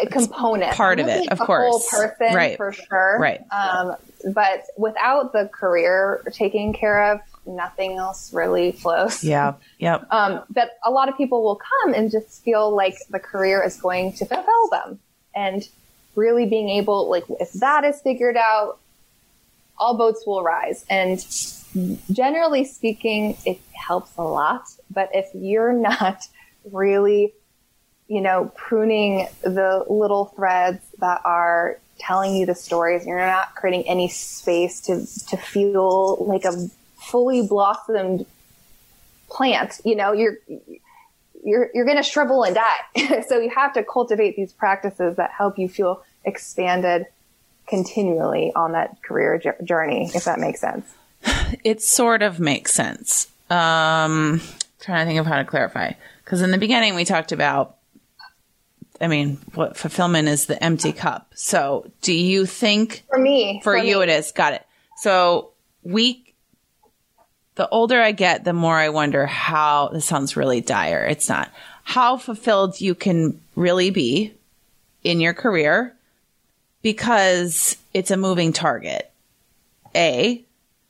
a- 0.00 0.06
component. 0.06 0.74
part 0.76 1.00
of 1.00 1.08
it, 1.08 1.28
of 1.32 1.38
course. 1.40 1.68
Whole 1.68 1.80
person, 2.08 2.34
Right. 2.34 2.56
for 2.56 2.72
sure. 2.72 3.16
Right. 3.18 3.40
Um, 3.50 3.96
but 4.32 4.64
without 4.76 5.32
the 5.32 5.48
career 5.52 6.22
taken 6.32 6.72
care 6.72 7.12
of, 7.12 7.20
nothing 7.46 7.96
else 7.96 8.32
really 8.34 8.70
flows. 8.72 9.24
Yeah. 9.24 9.54
Yep. 9.78 10.06
Um, 10.12 10.42
but 10.50 10.72
a 10.84 10.90
lot 10.90 11.08
of 11.08 11.16
people 11.16 11.42
will 11.42 11.56
come 11.82 11.94
and 11.94 12.10
just 12.12 12.44
feel 12.44 12.70
like 12.70 12.96
the 13.10 13.18
career 13.18 13.62
is 13.64 13.80
going 13.80 14.12
to 14.14 14.26
fulfill 14.26 14.68
them, 14.70 14.98
and 15.34 15.66
really 16.14 16.44
being 16.46 16.68
able, 16.68 17.08
like, 17.08 17.24
if 17.40 17.50
that 17.54 17.82
is 17.84 18.00
figured 18.02 18.36
out, 18.36 18.78
all 19.78 19.96
boats 19.96 20.26
will 20.26 20.42
rise. 20.42 20.84
And 20.90 21.18
generally 22.10 22.64
speaking, 22.64 23.36
it 23.44 23.60
helps 23.72 24.16
a 24.16 24.22
lot. 24.22 24.68
But 24.90 25.10
if 25.12 25.26
you're 25.34 25.72
not 25.72 26.22
really, 26.70 27.32
you 28.08 28.20
know, 28.20 28.52
pruning 28.54 29.28
the 29.42 29.84
little 29.88 30.26
threads 30.26 30.84
that 30.98 31.20
are 31.24 31.78
telling 31.98 32.36
you 32.36 32.46
the 32.46 32.54
stories, 32.54 33.06
you're 33.06 33.18
not 33.18 33.54
creating 33.54 33.88
any 33.88 34.08
space 34.08 34.80
to, 34.82 35.06
to 35.28 35.36
feel 35.36 36.24
like 36.24 36.44
a 36.44 36.68
fully 36.96 37.46
blossomed 37.46 38.26
plant, 39.28 39.80
you 39.84 39.94
know, 39.94 40.12
you're, 40.12 40.38
you're, 41.44 41.70
you're 41.74 41.84
going 41.84 41.96
to 41.96 42.02
shrivel 42.02 42.44
and 42.44 42.54
die. 42.54 43.22
so 43.28 43.38
you 43.38 43.50
have 43.50 43.72
to 43.74 43.84
cultivate 43.84 44.36
these 44.36 44.52
practices 44.52 45.16
that 45.16 45.30
help 45.30 45.58
you 45.58 45.68
feel 45.68 46.02
expanded 46.24 47.06
continually 47.66 48.52
on 48.54 48.72
that 48.72 49.02
career 49.02 49.38
jour- 49.38 49.56
journey, 49.62 50.10
if 50.14 50.24
that 50.24 50.38
makes 50.38 50.60
sense. 50.60 50.84
It 51.64 51.82
sort 51.82 52.22
of 52.22 52.40
makes 52.40 52.72
sense. 52.72 53.28
Um, 53.50 54.40
trying 54.80 55.04
to 55.04 55.08
think 55.08 55.20
of 55.20 55.26
how 55.26 55.38
to 55.38 55.44
clarify. 55.44 55.92
Because 56.24 56.42
in 56.42 56.50
the 56.50 56.58
beginning, 56.58 56.94
we 56.94 57.04
talked 57.04 57.32
about, 57.32 57.76
I 59.00 59.08
mean, 59.08 59.38
what 59.54 59.76
fulfillment 59.76 60.28
is 60.28 60.46
the 60.46 60.62
empty 60.62 60.92
cup. 60.92 61.32
So 61.34 61.90
do 62.02 62.12
you 62.12 62.46
think 62.46 63.04
For 63.08 63.18
me, 63.18 63.60
for, 63.62 63.76
you 63.76 63.98
me, 63.98 64.02
it 64.04 64.08
is? 64.10 64.32
Got 64.32 64.54
it. 64.54 64.66
So 64.98 65.50
we, 65.82 66.24
the 67.54 67.68
older 67.68 68.00
I 68.00 68.12
get, 68.12 68.44
the 68.44 68.52
more 68.52 68.76
I 68.76 68.90
wonder 68.90 69.26
how, 69.26 69.88
this 69.88 70.04
sounds 70.04 70.36
really 70.36 70.60
dire. 70.60 71.04
It's 71.06 71.28
not. 71.28 71.50
How 71.84 72.16
fulfilled 72.18 72.80
you 72.80 72.94
can 72.94 73.40
really 73.56 73.90
be 73.90 74.34
in 75.02 75.20
your 75.20 75.32
career 75.32 75.94
because 76.82 77.76
it's 77.94 78.10
a 78.10 78.16
moving 78.16 78.52
target. 78.52 79.10
A, 79.94 80.44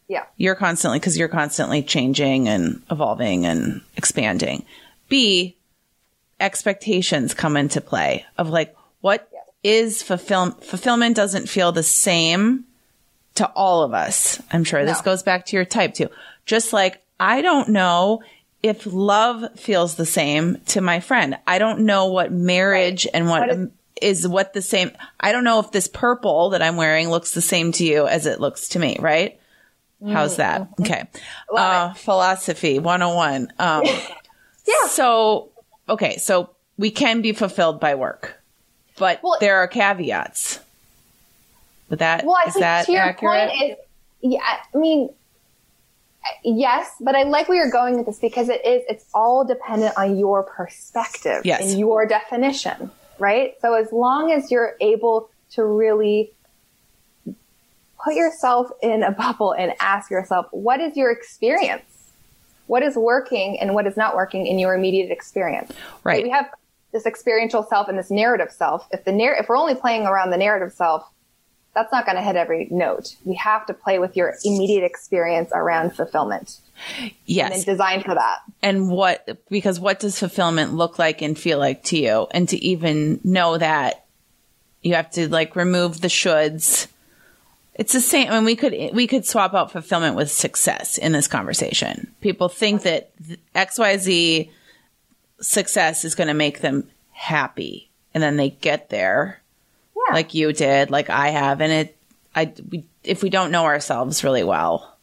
Yeah. 0.09 0.25
you're 0.37 0.55
constantly 0.55 0.99
because 0.99 1.19
you're 1.19 1.29
constantly 1.29 1.83
changing 1.83 2.49
and 2.49 2.83
evolving 2.91 3.45
and 3.47 3.83
expanding. 3.97 4.65
B 5.09 5.57
expectations 6.41 7.35
come 7.35 7.57
into 7.57 7.81
play 7.81 8.25
of 8.37 8.49
like 8.49 8.75
what 9.01 9.29
is 9.65 10.03
fulfill- 10.03 10.53
fulfillment 10.53 11.17
doesn't 11.17 11.49
feel 11.49 11.73
the 11.73 11.83
same 11.83 12.65
to 13.35 13.47
all 13.51 13.83
of 13.83 13.93
us. 13.95 14.41
I'm 14.53 14.65
sure 14.65 14.85
this 14.85 15.01
goes 15.03 15.23
back 15.23 15.47
to 15.47 15.57
your 15.57 15.65
type 15.65 15.95
too. 15.95 16.09
Just 16.47 16.73
like 16.73 17.03
i 17.21 17.43
don't 17.43 17.69
know 17.71 18.23
if 18.63 18.87
love 18.87 19.59
feels 19.59 19.97
the 19.97 20.07
same 20.07 20.59
to 20.67 20.81
my 20.81 21.01
friend. 21.01 21.37
I 21.47 21.59
don't 21.59 21.81
know 21.81 22.07
what 22.07 22.33
marriage 22.33 23.07
and 23.13 23.29
what 23.29 23.41
What 23.49 23.51
is- 23.51 23.69
is 24.01 24.29
what 24.29 24.53
the 24.53 24.63
same 24.63 24.93
i 25.19 25.33
don't 25.33 25.43
know 25.43 25.59
if 25.59 25.73
this 25.73 25.89
purple 25.89 26.51
that 26.51 26.63
i'm 26.63 26.77
wearing 26.77 27.11
looks 27.11 27.33
the 27.35 27.41
same 27.41 27.73
to 27.73 27.85
you 27.85 28.07
as 28.07 28.27
it 28.27 28.39
looks 28.41 28.69
to 28.69 28.79
me 28.79 28.97
right 29.01 29.41
How's 30.07 30.37
that? 30.37 30.69
Okay. 30.81 31.05
Uh, 31.53 31.93
philosophy 31.95 32.79
101. 32.79 33.53
Um, 33.59 33.83
yeah. 33.85 34.87
So, 34.89 35.51
okay. 35.89 36.19
So 36.19 36.51
we 36.77 36.91
can 36.91 37.21
be 37.23 37.33
fulfilled 37.33 37.81
by 37.81 37.95
work, 37.97 38.41
but 38.97 39.21
Well- 39.23 39.39
there 39.41 39.57
are 39.59 39.67
caveats. 39.69 40.61
But 41.89 41.99
that, 42.01 42.25
Well, 42.25 42.37
I 42.37 42.49
is 42.49 42.53
think 42.55 42.63
that 42.63 42.87
to 42.87 42.93
your 42.93 43.01
accurate? 43.01 43.49
point 43.51 43.63
is, 43.73 43.77
yeah, 44.21 44.41
I 44.75 44.79
mean, 44.79 45.09
yes, 46.45 46.91
but 47.01 47.15
I 47.17 47.23
like 47.23 47.49
where 47.49 47.57
you're 47.57 47.71
going 47.71 47.97
with 47.97 48.07
this 48.07 48.19
because 48.19 48.49
it 48.49 48.65
is, 48.65 48.83
it's 48.89 49.07
all 49.15 49.45
dependent 49.45 49.95
on 49.97 50.19
your 50.19 50.43
perspective 50.43 51.43
Yes. 51.45 51.63
and 51.71 51.79
your 51.81 52.07
definition, 52.07 52.91
right? 53.19 53.55
So 53.63 53.75
as 53.75 53.91
long 53.93 54.31
as 54.33 54.51
you're 54.51 54.75
able 54.81 55.31
to 55.53 55.65
really 55.65 56.33
put 58.03 58.15
yourself 58.15 58.71
in 58.83 59.03
a 59.03 59.11
bubble 59.23 59.53
and 59.53 59.73
ask 59.81 60.11
yourself, 60.11 60.47
what 60.51 60.81
is 60.81 60.97
your 60.97 61.11
experience? 61.11 61.83
What 62.67 62.83
is 62.83 62.97
working 62.97 63.59
and 63.61 63.75
what 63.75 63.87
is 63.87 63.97
not 63.97 64.15
working 64.15 64.47
in 64.47 64.59
your 64.59 64.75
immediate 64.75 65.11
experience? 65.11 65.73
Right. 66.05 66.23
We 66.23 66.31
have 66.31 66.47
this 66.93 67.07
experiential 67.07 67.63
self 67.63 67.89
and 67.89 67.99
this 67.99 68.11
narrative 68.11 68.53
self. 68.53 68.87
If 68.93 69.05
the 69.05 69.13
narr- 69.13 69.37
if 69.37 69.49
we're 69.49 69.57
only 69.57 69.75
playing 69.75 70.07
around 70.07 70.31
the 70.31 70.37
narrative 70.37 70.73
self, 70.75 71.03
that's 71.75 71.93
not 71.93 72.05
going 72.07 72.17
to 72.17 72.23
hit 72.23 72.35
every 72.37 72.67
note. 72.71 73.15
We 73.25 73.35
have 73.37 73.65
to 73.67 73.75
play 73.75 73.99
with 73.99 74.17
your 74.17 74.35
immediate 74.45 74.85
experience 74.85 75.51
around 75.55 75.95
fulfillment 75.95 76.59
Yes. 77.25 77.55
and 77.55 77.65
design 77.65 78.03
for 78.03 78.15
that. 78.15 78.39
and 78.63 78.91
what 78.91 79.39
because 79.49 79.81
what 79.81 79.99
does 80.01 80.19
fulfillment 80.19 80.75
look 80.75 80.99
like 80.99 81.23
and 81.23 81.39
feel 81.39 81.59
like 81.59 81.83
to 81.85 81.99
you 81.99 82.27
and 82.31 82.49
to 82.51 82.57
even 82.65 83.21
know 83.25 83.59
that 83.59 84.05
you 84.83 84.95
have 84.95 85.11
to 85.13 85.29
like 85.29 85.57
remove 85.57 86.01
the 86.01 86.09
shoulds 86.09 86.87
it's 87.79 87.93
the 87.93 88.01
same 88.01 88.29
I 88.29 88.35
mean 88.35 88.45
we 88.45 88.57
could 88.57 88.75
we 88.93 89.07
could 89.07 89.25
swap 89.25 89.55
out 89.55 89.73
fulfillment 89.73 90.17
with 90.17 90.31
success 90.31 90.99
in 90.99 91.13
this 91.13 91.29
conversation 91.29 92.13
people 92.21 92.49
think 92.49 92.83
that 92.83 93.13
xyz 93.55 94.51
success 95.41 96.05
is 96.05 96.15
going 96.15 96.29
to 96.29 96.35
make 96.35 96.61
them 96.61 96.89
happy 97.13 97.89
and 98.13 98.23
then 98.23 98.37
they 98.37 98.51
get 98.51 98.91
there 98.91 99.41
Yeah. 99.97 100.15
like 100.15 100.35
you 100.35 100.53
did 100.53 100.91
like 100.91 101.09
i 101.11 101.29
have 101.29 101.61
and 101.61 101.73
it 101.73 101.97
i 102.35 102.53
we, 102.69 102.85
if 103.05 103.23
we 103.23 103.31
don't 103.31 103.53
know 103.53 103.65
ourselves 103.65 104.25
really 104.25 104.45
well 104.45 104.95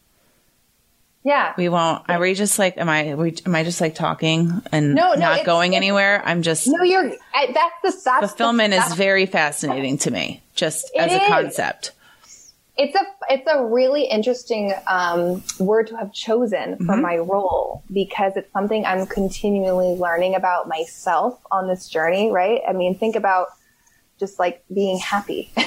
yeah. 1.23 1.53
we 1.57 1.69
won't. 1.69 2.07
Are 2.07 2.19
we 2.19 2.35
just 2.35 2.59
like? 2.59 2.77
Am 2.77 2.87
I? 2.87 3.15
We, 3.15 3.35
am 3.47 3.55
I 3.55 3.63
just 3.63 3.81
like 3.81 3.95
talking 3.95 4.61
and 4.71 4.93
No, 4.93 5.13
no, 5.13 5.19
not 5.19 5.43
going 5.43 5.73
it's- 5.73 5.77
anywhere? 5.83 6.21
I'm 6.23 6.43
just 6.43 6.67
no, 6.67 6.83
you're, 6.83 7.11
I, 7.33 7.47
that's 7.47 7.81
the, 7.81 8.01
that's 8.05 8.27
fulfillment 8.27 8.75
the, 8.75 8.77
is 8.77 8.93
very 8.93 9.25
fascinating 9.25 9.97
to 9.99 10.11
me, 10.11 10.43
just 10.53 10.91
as 10.95 11.11
a 11.11 11.47
is. 11.47 11.91
It's 12.77 12.95
a 12.95 13.05
it's 13.29 13.47
a 13.49 13.65
really 13.65 14.03
interesting 14.03 14.73
um, 14.87 15.43
word 15.59 15.87
to 15.87 15.97
have 15.97 16.13
chosen 16.13 16.75
Mm-hmm. 16.75 16.85
for 16.85 16.97
my 16.97 17.17
role 17.17 17.83
because 17.91 18.33
it's 18.35 18.51
something 18.51 18.85
I'm 18.85 19.05
continually 19.05 19.95
learning 19.95 20.35
about 20.35 20.67
myself 20.67 21.39
on 21.51 21.67
this 21.67 21.87
journey. 21.87 22.31
Right? 22.31 22.61
I 22.67 22.73
mean, 22.73 22.97
think 22.97 23.15
about 23.15 23.47
just 24.19 24.39
like 24.39 24.63
being 24.73 24.97
happy. 24.99 25.51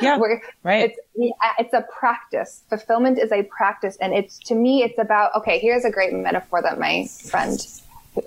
Yeah, 0.00 0.18
right. 0.64 0.90
It's 1.14 1.36
it's 1.58 1.74
a 1.74 1.82
practice. 1.82 2.64
Fulfillment 2.68 3.18
is 3.18 3.30
a 3.30 3.42
practice, 3.44 3.96
and 4.00 4.14
it's 4.14 4.38
to 4.46 4.54
me, 4.54 4.82
it's 4.82 4.98
about 4.98 5.34
okay. 5.36 5.58
Here's 5.58 5.84
a 5.84 5.90
great 5.90 6.12
metaphor 6.12 6.62
that 6.62 6.80
my 6.80 7.06
friend 7.30 7.58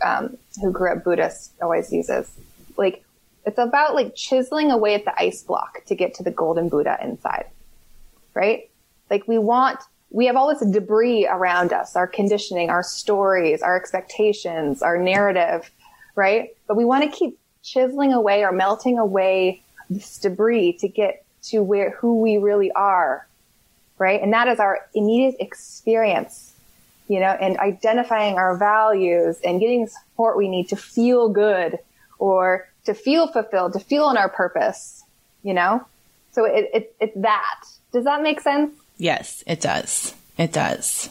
um, 0.04 0.38
who 0.62 0.72
grew 0.72 0.92
up 0.92 1.04
Buddhist 1.04 1.54
always 1.62 1.92
uses. 1.92 2.32
Like 2.78 3.04
it's 3.46 3.58
about 3.58 3.96
like 3.96 4.16
chiseling 4.16 4.72
away 4.72 4.94
at 4.94 5.06
the 5.06 5.20
ice 5.20 5.44
block 5.44 5.84
to 5.88 5.96
get 5.96 6.14
to 6.16 6.24
the 6.24 6.32
golden 6.32 6.70
Buddha 6.70 6.98
inside 7.02 7.46
right? 8.36 8.70
Like 9.10 9.28
we 9.28 9.40
want 9.40 9.80
we 10.12 10.28
have 10.28 10.36
all 10.36 10.48
this 10.48 10.66
debris 10.70 11.28
around 11.28 11.74
us, 11.74 11.96
our 11.96 12.08
conditioning, 12.08 12.70
our 12.70 12.84
stories, 12.84 13.62
our 13.62 13.76
expectations, 13.76 14.82
our 14.82 14.98
narrative, 14.98 15.70
right? 16.16 16.56
But 16.68 16.78
we 16.78 16.86
want 16.86 17.04
to 17.04 17.18
keep 17.18 17.38
chiseling 17.64 18.14
away 18.14 18.44
or 18.44 18.52
melting 18.52 18.98
away 18.98 19.62
this 19.90 20.18
debris 20.20 20.74
to 20.80 20.88
get 20.88 21.26
to 21.44 21.62
where, 21.62 21.92
who 21.92 22.22
we 22.22 22.38
really 22.38 22.72
are, 22.72 23.28
right? 23.98 24.22
And 24.22 24.32
that 24.34 24.48
is 24.48 24.60
our 24.60 24.88
immediate 24.94 25.36
experience, 25.40 26.54
you 27.08 27.20
know, 27.20 27.32
and 27.42 27.58
identifying 27.58 28.36
our 28.36 28.58
values 28.58 29.40
and 29.44 29.60
getting 29.60 29.86
the 29.86 29.92
support 29.92 30.38
we 30.38 30.48
need 30.48 30.70
to 30.70 30.76
feel 30.76 31.30
good 31.30 31.78
or 32.20 32.70
to 32.86 32.94
feel 32.94 33.28
fulfilled, 33.28 33.74
to 33.74 33.80
feel 33.80 34.10
in 34.10 34.18
our 34.18 34.30
purpose, 34.30 35.04
you 35.44 35.54
know? 35.54 35.86
So 36.32 36.46
it, 36.46 36.70
it, 36.74 36.96
it's 37.00 37.16
that. 37.18 37.66
Does 37.96 38.04
that 38.04 38.22
make 38.22 38.42
sense? 38.42 38.74
Yes, 38.98 39.42
it 39.48 39.62
does. 39.62 40.14
It 40.38 40.52
does. 40.52 41.10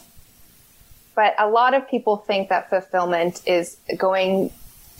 But 1.15 1.33
a 1.39 1.47
lot 1.49 1.73
of 1.73 1.89
people 1.89 2.17
think 2.17 2.49
that 2.49 2.69
fulfillment 2.69 3.41
is 3.47 3.77
going 3.97 4.51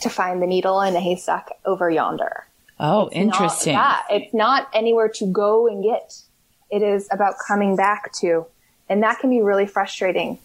to 0.01 0.09
find 0.09 0.41
the 0.41 0.47
needle 0.47 0.81
in 0.81 0.95
a 0.95 0.99
haystack 0.99 1.49
over 1.63 1.89
yonder. 1.91 2.45
Oh, 2.79 3.05
It's 3.07 3.15
interesting. 3.17 3.75
Not 3.75 4.05
that. 4.09 4.15
It's 4.15 4.33
not 4.33 4.67
anywhere 4.73 5.09
to 5.09 5.27
go 5.27 5.67
and 5.67 5.83
get. 5.83 6.15
It 6.71 6.81
is 6.81 7.07
about 7.11 7.35
coming 7.47 7.75
back 7.75 8.11
to. 8.21 8.47
And 8.89 9.03
that 9.03 9.19
can 9.19 9.29
be 9.29 9.41
really 9.41 9.67
frustrating 9.67 10.39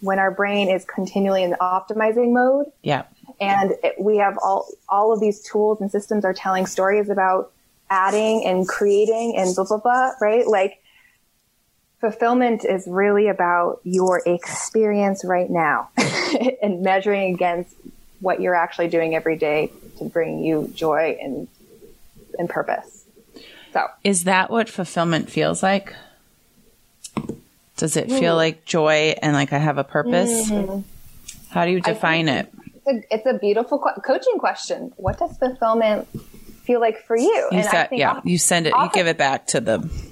when 0.00 0.18
our 0.18 0.30
brain 0.30 0.68
is 0.68 0.84
continually 0.84 1.42
in 1.42 1.50
the 1.50 1.56
optimizing 1.56 2.32
mode 2.34 2.66
Yeah. 2.82 3.04
and 3.40 3.72
it, 3.82 3.94
we 3.98 4.18
have 4.18 4.36
all 4.42 4.66
all 4.88 5.12
of 5.14 5.20
these 5.20 5.40
tools 5.40 5.80
and 5.80 5.90
systems 5.90 6.24
are 6.24 6.34
telling 6.34 6.66
stories 6.66 7.08
about 7.08 7.52
adding 7.88 8.44
and 8.44 8.66
creating 8.66 9.36
and 9.36 9.54
blah 9.54 9.62
blah 9.64 9.76
blah 9.76 10.10
right 10.20 10.44
like 10.48 10.81
fulfillment 12.02 12.64
is 12.64 12.84
really 12.86 13.28
about 13.28 13.80
your 13.84 14.20
experience 14.26 15.24
right 15.24 15.48
now 15.48 15.88
and 16.62 16.82
measuring 16.82 17.32
against 17.32 17.74
what 18.20 18.40
you're 18.40 18.56
actually 18.56 18.88
doing 18.88 19.14
every 19.14 19.36
day 19.38 19.70
to 19.98 20.04
bring 20.04 20.44
you 20.44 20.70
joy 20.74 21.16
and 21.22 21.48
and 22.38 22.50
purpose. 22.50 23.04
So. 23.72 23.86
Is 24.04 24.24
that 24.24 24.50
what 24.50 24.68
fulfillment 24.68 25.30
feels 25.30 25.62
like? 25.62 25.94
Does 27.76 27.96
it 27.96 28.08
feel 28.08 28.34
mm. 28.34 28.36
like 28.36 28.64
joy 28.64 29.14
and 29.22 29.32
like 29.32 29.52
I 29.52 29.58
have 29.58 29.78
a 29.78 29.84
purpose? 29.84 30.50
Mm-hmm. 30.50 30.80
How 31.50 31.64
do 31.64 31.70
you 31.70 31.80
define 31.80 32.28
it? 32.28 32.52
it's 32.86 32.86
a, 32.86 33.14
it's 33.14 33.26
a 33.26 33.38
beautiful 33.38 33.78
qu- 33.78 34.00
coaching 34.00 34.38
question. 34.38 34.92
What 34.96 35.18
does 35.18 35.36
fulfillment 35.36 36.08
feel 36.64 36.80
like 36.80 37.06
for 37.06 37.16
you? 37.16 37.24
You 37.26 37.48
and 37.52 37.66
I 37.66 37.84
think 37.84 38.00
yeah, 38.00 38.10
often- 38.12 38.28
you 38.28 38.38
send 38.38 38.66
it, 38.66 38.74
you 38.76 38.90
give 38.92 39.06
it 39.06 39.18
back 39.18 39.46
to 39.48 39.60
the, 39.60 40.11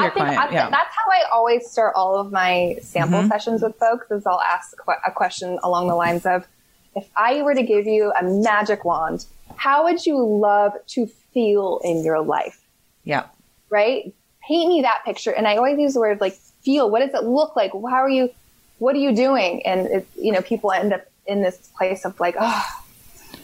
Yeah, 0.00 0.04
your 0.06 0.10
I 0.10 0.14
think, 0.14 0.26
client, 0.36 0.52
yeah. 0.52 0.70
that's 0.70 0.94
how 0.94 1.10
I 1.10 1.22
always 1.32 1.66
start 1.70 1.94
all 1.96 2.16
of 2.18 2.32
my 2.32 2.76
sample 2.82 3.18
Mm-hmm. 3.20 3.28
sessions 3.28 3.62
with 3.62 3.76
folks. 3.76 4.10
Is 4.10 4.26
I'll 4.26 4.40
ask 4.40 4.74
a 4.88 4.92
a 5.06 5.12
question 5.12 5.58
along 5.62 5.88
the 5.88 5.94
lines 5.94 6.26
of, 6.26 6.46
"If 6.94 7.08
I 7.16 7.42
were 7.42 7.54
to 7.54 7.62
give 7.62 7.86
you 7.86 8.12
a 8.18 8.22
magic 8.22 8.84
wand, 8.84 9.26
how 9.56 9.84
would 9.84 10.04
you 10.06 10.16
love 10.18 10.72
to 10.88 11.06
feel 11.32 11.80
in 11.84 12.04
your 12.04 12.20
life?" 12.20 12.60
yeah, 13.04 13.24
Right? 13.70 14.12
Paint 14.48 14.68
me 14.68 14.82
that 14.82 15.02
picture. 15.04 15.30
And 15.30 15.46
I 15.48 15.56
always 15.56 15.78
use 15.78 15.94
the 15.94 16.00
word 16.00 16.20
like 16.20 16.34
feel. 16.62 16.90
What 16.90 17.00
does 17.00 17.14
it 17.20 17.26
look 17.26 17.56
like? 17.56 17.72
How 17.72 18.02
are 18.02 18.10
you? 18.10 18.30
What 18.78 18.94
are 18.94 18.98
you 18.98 19.14
doing? 19.14 19.64
And 19.66 19.86
it, 19.86 20.06
you 20.16 20.32
know, 20.32 20.42
people 20.42 20.70
end 20.72 20.92
up 20.92 21.04
in 21.26 21.42
this 21.42 21.56
place 21.78 22.04
of 22.04 22.18
like, 22.20 22.36
oh, 22.38 22.64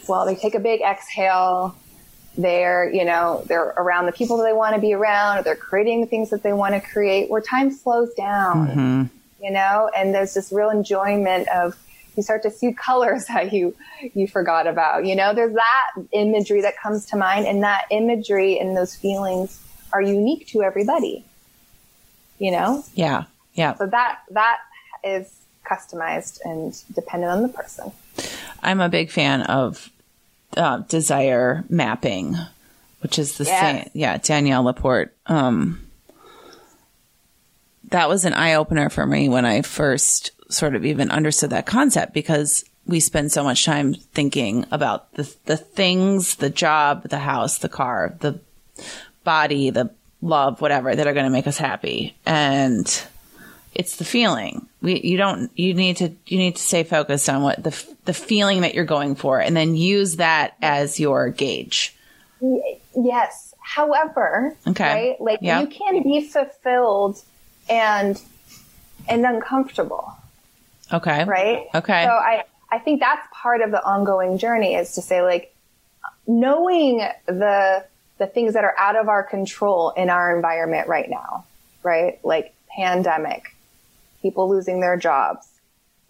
well, 0.07 0.25
they 0.25 0.35
take 0.35 0.53
a 0.55 0.59
big 0.59 0.81
exhale 0.81 1.75
they're 2.37 2.91
you 2.93 3.03
know 3.03 3.43
they're 3.47 3.73
around 3.77 4.05
the 4.05 4.11
people 4.11 4.37
that 4.37 4.43
they 4.43 4.53
want 4.53 4.73
to 4.73 4.81
be 4.81 4.93
around 4.93 5.39
or 5.39 5.43
they're 5.43 5.55
creating 5.55 6.01
the 6.01 6.07
things 6.07 6.29
that 6.29 6.43
they 6.43 6.53
want 6.53 6.73
to 6.73 6.79
create 6.79 7.29
where 7.29 7.41
time 7.41 7.71
slows 7.71 8.13
down 8.13 8.67
mm-hmm. 8.67 9.03
you 9.43 9.51
know? 9.51 9.89
And 9.95 10.13
there's 10.13 10.33
this 10.33 10.51
real 10.51 10.69
enjoyment 10.69 11.47
of 11.49 11.77
you 12.15 12.23
start 12.23 12.43
to 12.43 12.51
see 12.51 12.73
colors 12.73 13.25
that 13.27 13.51
you 13.51 13.75
you 14.13 14.27
forgot 14.27 14.65
about 14.65 15.05
you 15.05 15.15
know? 15.15 15.33
There's 15.33 15.53
that 15.53 15.91
imagery 16.11 16.61
that 16.61 16.77
comes 16.77 17.05
to 17.07 17.17
mind 17.17 17.47
and 17.47 17.63
that 17.63 17.85
imagery 17.91 18.59
and 18.59 18.77
those 18.77 18.95
feelings 18.95 19.59
are 19.91 20.01
unique 20.01 20.47
to 20.47 20.63
everybody 20.63 21.25
you 22.41 22.49
know? 22.49 22.83
Yeah, 22.95 23.25
yeah. 23.53 23.75
so 23.75 23.85
that 23.85 24.19
that 24.31 24.57
is 25.03 25.31
customized 25.63 26.39
and 26.43 26.75
dependent 26.93 27.31
on 27.31 27.43
the 27.43 27.49
person. 27.49 27.91
I'm 28.63 28.81
a 28.81 28.89
big 28.89 29.11
fan 29.11 29.43
of 29.43 29.91
uh, 30.57 30.77
desire 30.89 31.63
mapping, 31.69 32.35
which 33.01 33.17
is 33.19 33.37
the 33.37 33.45
Yes. 33.45 33.59
same. 33.83 33.89
Yeah, 33.93 34.17
Danielle 34.17 34.63
Laporte. 34.63 35.15
Um, 35.27 35.87
that 37.89 38.09
was 38.09 38.25
an 38.25 38.33
eye 38.33 38.53
opener 38.55 38.89
for 38.89 39.05
me 39.05 39.27
when 39.29 39.45
I 39.45 39.61
first 39.61 40.31
sort 40.49 40.75
of 40.75 40.85
even 40.85 41.11
understood 41.11 41.49
that 41.51 41.65
concept 41.65 42.13
because 42.13 42.63
we 42.85 42.99
spend 42.99 43.31
so 43.31 43.43
much 43.43 43.65
time 43.65 43.93
thinking 43.93 44.65
about 44.71 45.13
the 45.13 45.33
the 45.45 45.57
things, 45.57 46.35
the 46.35 46.49
job, 46.49 47.03
the 47.09 47.19
house, 47.19 47.57
the 47.59 47.69
car, 47.69 48.15
the 48.19 48.39
body, 49.23 49.69
the 49.69 49.91
love, 50.21 50.61
whatever 50.61 50.95
that 50.95 51.07
are 51.07 51.13
going 51.13 51.25
to 51.25 51.31
make 51.31 51.47
us 51.47 51.57
happy, 51.57 52.15
and 52.25 53.03
it's 53.73 53.97
the 53.97 54.05
feeling. 54.05 54.67
We 54.81 54.99
you 55.01 55.17
don't 55.17 55.51
you 55.55 55.73
need 55.73 55.97
to 55.97 56.09
you 56.25 56.37
need 56.37 56.55
to 56.55 56.61
stay 56.61 56.83
focused 56.83 57.29
on 57.29 57.43
what 57.43 57.63
the 57.63 57.85
the 58.05 58.13
feeling 58.13 58.61
that 58.61 58.73
you're 58.73 58.85
going 58.85 59.15
for, 59.15 59.39
and 59.39 59.55
then 59.55 59.75
use 59.75 60.15
that 60.17 60.55
as 60.61 60.99
your 60.99 61.29
gauge. 61.29 61.95
Yes. 62.95 63.53
However, 63.59 64.55
Okay. 64.67 64.83
right? 65.11 65.21
Like 65.21 65.39
Yeah. 65.41 65.61
you 65.61 65.67
can 65.67 66.01
be 66.03 66.21
fulfilled 66.21 67.21
and 67.69 68.19
and 69.07 69.25
uncomfortable, 69.25 70.11
Okay. 70.91 71.23
right? 71.25 71.67
Okay. 71.75 72.03
So 72.03 72.09
I 72.09 72.43
I 72.71 72.79
think 72.79 72.99
that's 73.01 73.25
part 73.33 73.61
of 73.61 73.71
the 73.71 73.83
ongoing 73.83 74.37
journey 74.37 74.75
is 74.75 74.93
to 74.95 75.01
say 75.01 75.21
like 75.21 75.53
knowing 76.27 77.07
the 77.27 77.85
the 78.17 78.27
things 78.27 78.53
that 78.53 78.63
are 78.63 78.75
out 78.77 78.95
of 78.95 79.09
our 79.09 79.23
control 79.23 79.91
in 79.91 80.09
our 80.09 80.35
environment 80.35 80.87
right 80.87 81.09
now, 81.09 81.45
right? 81.83 82.19
Like 82.23 82.53
pandemic, 82.75 83.50
people 84.21 84.49
losing 84.49 84.79
their 84.79 84.97
jobs, 84.97 85.47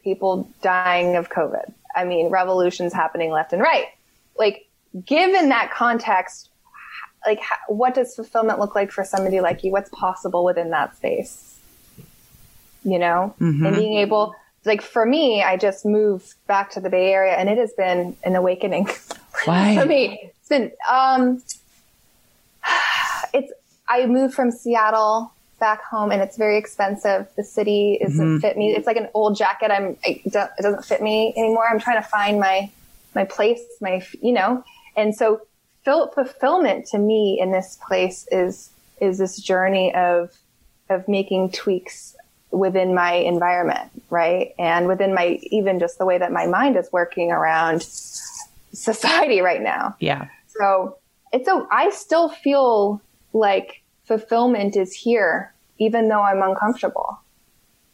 people 0.04 0.50
dying 0.62 1.16
of 1.16 1.30
COVID. 1.30 1.74
I 1.96 2.06
mean, 2.06 2.30
revolutions 2.30 2.94
happening 2.94 3.32
left 3.32 3.54
and 3.54 3.62
right. 3.62 3.88
Like, 4.38 4.68
given 5.06 5.50
that 5.50 5.72
context, 5.72 6.50
like, 7.26 7.40
what 7.68 7.94
does 7.94 8.16
fulfillment 8.16 8.60
look 8.60 8.76
like 8.76 8.92
for 8.92 9.04
somebody 9.04 9.42
like 9.42 9.64
you? 9.64 9.72
What's 9.72 9.90
possible 9.90 10.44
within 10.44 10.72
that 10.72 10.96
space? 10.96 11.60
You 12.84 12.98
know, 12.98 13.36
and 13.66 13.76
being 13.76 13.98
able, 14.00 14.34
like, 14.66 14.82
for 14.82 15.06
me, 15.06 15.44
I 15.44 15.56
just 15.56 15.86
moved 15.86 16.34
back 16.48 16.72
to 16.72 16.80
the 16.80 16.90
Bay 16.90 17.12
Area, 17.12 17.34
and 17.34 17.48
it 17.48 17.58
has 17.58 17.74
been 17.74 18.16
an 18.24 18.36
awakening 18.36 18.90
Why? 19.46 19.78
for 19.78 19.86
me. 19.86 20.32
It's 20.40 20.50
been, 20.50 20.72
um, 20.90 21.44
it's, 23.34 23.52
I 23.88 24.06
moved 24.08 24.34
from 24.34 24.50
Seattle 24.50 25.32
back 25.62 25.82
home 25.84 26.12
and 26.12 26.22
it's 26.22 26.36
very 26.36 26.58
expensive. 26.58 27.28
The 27.38 27.44
city 27.46 28.00
doesn't 28.02 28.20
mm-hmm. 28.20 28.40
fit 28.40 28.58
me. 28.58 28.76
It's 28.76 28.88
like 28.88 28.98
an 28.98 29.08
old 29.14 29.38
jacket. 29.38 29.72
I'm, 29.72 29.96
I 30.04 30.22
it 30.26 30.34
doesn't 30.34 30.84
fit 30.84 31.02
me 31.02 31.34
anymore. 31.38 31.66
I'm 31.72 31.80
trying 31.80 32.02
to 32.02 32.10
find 32.10 32.38
my, 32.38 32.70
my 33.16 33.24
place, 33.24 33.62
my, 33.80 34.06
you 34.22 34.34
know, 34.34 34.66
and 34.98 35.16
so 35.16 35.42
ful- 35.86 36.12
fulfillment 36.12 36.88
to 36.88 36.98
me 36.98 37.40
in 37.40 37.52
this 37.54 37.78
place 37.88 38.28
is, 38.32 38.72
is 39.00 39.20
this 39.20 39.40
journey 39.40 39.94
of, 39.96 40.36
of 40.90 41.08
making 41.08 41.52
tweaks 41.52 42.18
within 42.50 42.94
my 42.94 43.14
environment, 43.14 43.90
right? 44.10 44.54
And 44.60 44.88
within 44.88 45.14
my, 45.14 45.40
even 45.44 45.80
just 45.80 45.98
the 46.00 46.06
way 46.06 46.18
that 46.18 46.34
my 46.34 46.48
mind 46.48 46.76
is 46.76 46.92
working 46.92 47.32
around 47.32 47.84
society 48.74 49.42
right 49.42 49.62
now. 49.62 49.96
yeah. 50.00 50.28
So 50.48 50.98
it's 51.32 51.48
a, 51.48 51.66
I 51.72 51.92
still 51.92 52.30
feel 52.30 53.02
like 53.32 53.81
fulfillment 54.12 54.76
is 54.76 54.92
here, 54.94 55.54
even 55.80 56.10
though 56.10 56.22
I'm 56.22 56.42
uncomfortable. 56.42 57.20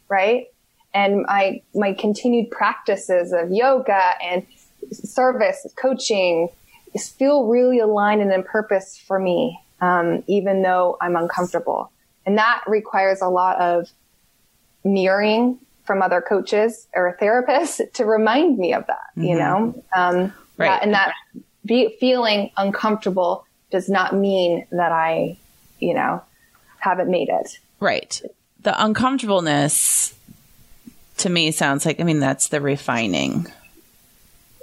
Right. 0.08 0.46
And 0.92 1.22
my, 1.22 1.62
my 1.74 1.92
continued 1.92 2.50
practices 2.50 3.32
of 3.32 3.52
yoga 3.52 4.14
and 4.22 4.44
service, 4.90 5.64
coaching 5.80 6.48
is 6.92 7.08
feel 7.08 7.46
really 7.46 7.78
aligned 7.78 8.20
and 8.20 8.32
in 8.32 8.42
purpose 8.42 8.98
for 9.06 9.18
me. 9.20 9.60
Um, 9.80 10.24
even 10.26 10.62
though 10.62 10.96
I'm 11.00 11.14
uncomfortable. 11.14 11.92
And 12.26 12.36
that 12.36 12.64
requires 12.66 13.20
a 13.22 13.28
lot 13.28 13.60
of 13.60 13.88
mirroring 14.82 15.58
from 15.84 16.02
other 16.02 16.20
coaches 16.20 16.88
or 16.96 17.16
therapists 17.22 17.92
to 17.94 18.04
remind 18.04 18.58
me 18.58 18.72
of 18.74 18.84
that, 18.88 19.06
you 19.14 19.36
know? 19.38 19.80
Um, 19.94 20.32
Right. 20.56 20.66
that- 20.70 20.82
and 20.82 20.94
that 20.94 21.12
be, 21.64 21.96
feeling 22.00 22.50
uncomfortable 22.56 23.44
does 23.70 23.88
not 23.88 24.16
mean 24.16 24.66
that 24.72 24.90
I, 24.90 25.36
you 25.78 25.94
know, 25.94 26.22
haven't 26.78 27.10
made 27.10 27.28
it. 27.28 27.58
Right. 27.80 28.20
The 28.62 28.84
uncomfortableness 28.84 30.14
to 31.18 31.28
me 31.28 31.50
sounds 31.50 31.84
like 31.86 32.00
I 32.00 32.04
mean 32.04 32.20
that's 32.20 32.48
the 32.48 32.60
refining. 32.60 33.46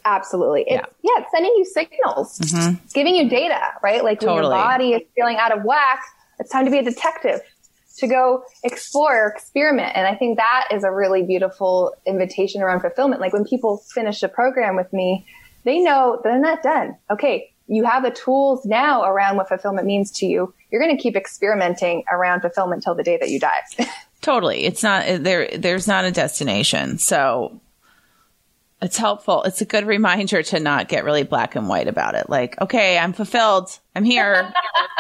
Absolutely. 0.05 0.65
It's, 0.67 0.87
yeah. 1.01 1.11
it's 1.17 1.31
sending 1.31 1.51
you 1.57 1.65
signals. 1.65 2.39
It's 2.39 2.53
mm-hmm. 2.53 2.75
giving 2.93 3.15
you 3.15 3.27
data, 3.27 3.59
right? 3.81 4.03
Like 4.03 4.21
when 4.21 4.35
your 4.35 4.43
body 4.43 4.93
is 4.93 5.01
feeling 5.15 5.37
out 5.37 5.57
of 5.57 5.63
whack, 5.63 6.03
it's 6.39 6.51
time 6.51 6.65
to 6.65 6.71
be 6.71 6.77
a 6.77 6.83
detective. 6.83 7.41
to 7.97 8.07
go 8.07 8.43
explore 8.63 9.27
experiment. 9.27 9.93
And 9.95 10.05
I 10.05 10.15
think 10.15 10.37
that 10.37 10.67
is 10.71 10.83
a 10.83 10.91
really 10.91 11.23
beautiful 11.23 11.95
invitation 12.05 12.61
around 12.61 12.81
fulfillment. 12.81 13.21
Like 13.21 13.33
when 13.33 13.45
people 13.45 13.77
finish 13.77 14.21
a 14.21 14.27
program 14.27 14.75
with 14.75 14.91
me, 14.91 15.25
they 15.63 15.79
know 15.79 16.19
they're 16.23 16.39
not 16.39 16.61
done. 16.61 16.97
Okay. 17.09 17.51
You 17.67 17.83
have 17.85 18.03
the 18.03 18.11
tools 18.11 18.65
now 18.65 19.03
around 19.03 19.37
what 19.37 19.47
fulfillment 19.47 19.87
means 19.87 20.11
to 20.19 20.25
you. 20.25 20.53
You're 20.69 20.81
going 20.81 20.95
to 20.95 21.01
keep 21.01 21.15
experimenting 21.15 22.03
around 22.11 22.41
fulfillment 22.41 22.83
till 22.83 22.95
the 22.95 23.03
day 23.03 23.17
that 23.17 23.29
you 23.29 23.39
die. 23.39 23.61
totally. 24.21 24.65
It's 24.65 24.83
not 24.83 25.23
there. 25.23 25.47
There's 25.57 25.87
not 25.87 26.05
a 26.05 26.11
destination. 26.11 26.99
So 26.99 27.59
it's 28.81 28.97
helpful. 28.97 29.43
It's 29.43 29.61
a 29.61 29.65
good 29.65 29.87
reminder 29.87 30.43
to 30.43 30.59
not 30.59 30.89
get 30.89 31.05
really 31.05 31.23
black 31.23 31.55
and 31.55 31.67
white 31.67 31.87
about 31.87 32.15
it. 32.15 32.29
Like, 32.29 32.61
okay, 32.61 32.99
I'm 32.99 33.13
fulfilled. 33.13 33.69
I'm 33.95 34.03
here. 34.03 34.53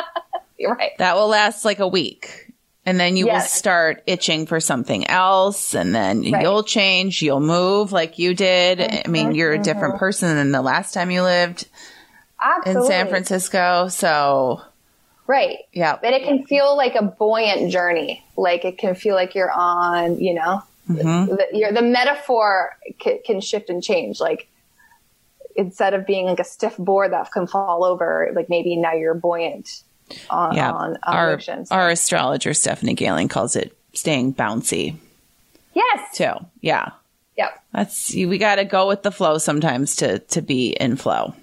You're 0.57 0.73
right. 0.73 0.97
That 0.97 1.15
will 1.15 1.27
last 1.27 1.65
like 1.65 1.79
a 1.79 1.87
week. 1.87 2.51
And 2.87 2.99
then 2.99 3.15
you 3.15 3.25
yes. 3.25 3.43
will 3.43 3.47
start 3.47 4.03
itching 4.05 4.45
for 4.45 4.59
something 4.59 5.07
else. 5.07 5.75
And 5.75 5.93
then 5.93 6.31
right. 6.31 6.41
you'll 6.41 6.63
change, 6.63 7.21
you'll 7.21 7.39
move 7.39 7.91
like 7.91 8.19
you 8.19 8.33
did. 8.33 8.79
Mm-hmm, 8.79 9.01
I 9.05 9.09
mean, 9.09 9.35
you're 9.35 9.53
a 9.53 9.59
different 9.59 9.95
mm-hmm. 9.95 9.99
person 9.99 10.35
than 10.35 10.51
the 10.51 10.61
last 10.61 10.93
time 10.93 11.11
you 11.11 11.23
lived 11.23 11.67
Absolutely. 12.43 12.81
in 12.81 12.87
San 12.87 13.07
Francisco. 13.07 13.87
So. 13.87 14.61
Right. 15.27 15.57
Yeah. 15.73 15.97
But 15.99 16.13
it 16.13 16.23
can 16.23 16.45
feel 16.45 16.77
like 16.77 16.93
a 16.93 17.01
buoyant 17.01 17.71
journey. 17.71 18.23
Like 18.37 18.63
it 18.63 18.77
can 18.77 18.93
feel 18.93 19.15
like 19.15 19.33
you're 19.33 19.51
on, 19.51 20.19
you 20.19 20.35
know, 20.35 20.61
mm-hmm. 20.87 21.33
the, 21.33 21.71
the 21.73 21.81
metaphor 21.81 22.77
can, 22.99 23.17
can 23.25 23.41
shift 23.41 23.71
and 23.71 23.81
change. 23.81 24.19
Like 24.19 24.47
instead 25.55 25.95
of 25.95 26.05
being 26.05 26.25
like 26.25 26.39
a 26.39 26.43
stiff 26.43 26.77
board 26.77 27.11
that 27.11 27.31
can 27.31 27.47
fall 27.47 27.83
over, 27.83 28.31
like 28.35 28.49
maybe 28.49 28.75
now 28.75 28.93
you're 28.93 29.15
buoyant 29.15 29.81
on, 30.29 30.55
yeah. 30.55 30.71
on, 30.71 30.97
on 31.01 31.15
our, 31.15 31.39
Our 31.71 31.89
astrologer, 31.89 32.53
Stephanie 32.53 32.93
Galen, 32.93 33.27
calls 33.27 33.55
it 33.55 33.75
staying 33.93 34.35
bouncy. 34.35 34.95
Yes. 35.73 36.15
Too. 36.15 36.33
Yeah. 36.61 36.91
Yep. 37.35 37.63
That's, 37.73 38.13
we 38.13 38.37
got 38.37 38.57
to 38.57 38.65
go 38.65 38.87
with 38.87 39.01
the 39.01 39.11
flow 39.11 39.39
sometimes 39.39 39.95
to, 39.95 40.19
to 40.19 40.43
be 40.43 40.69
in 40.69 40.97
flow. 40.97 41.33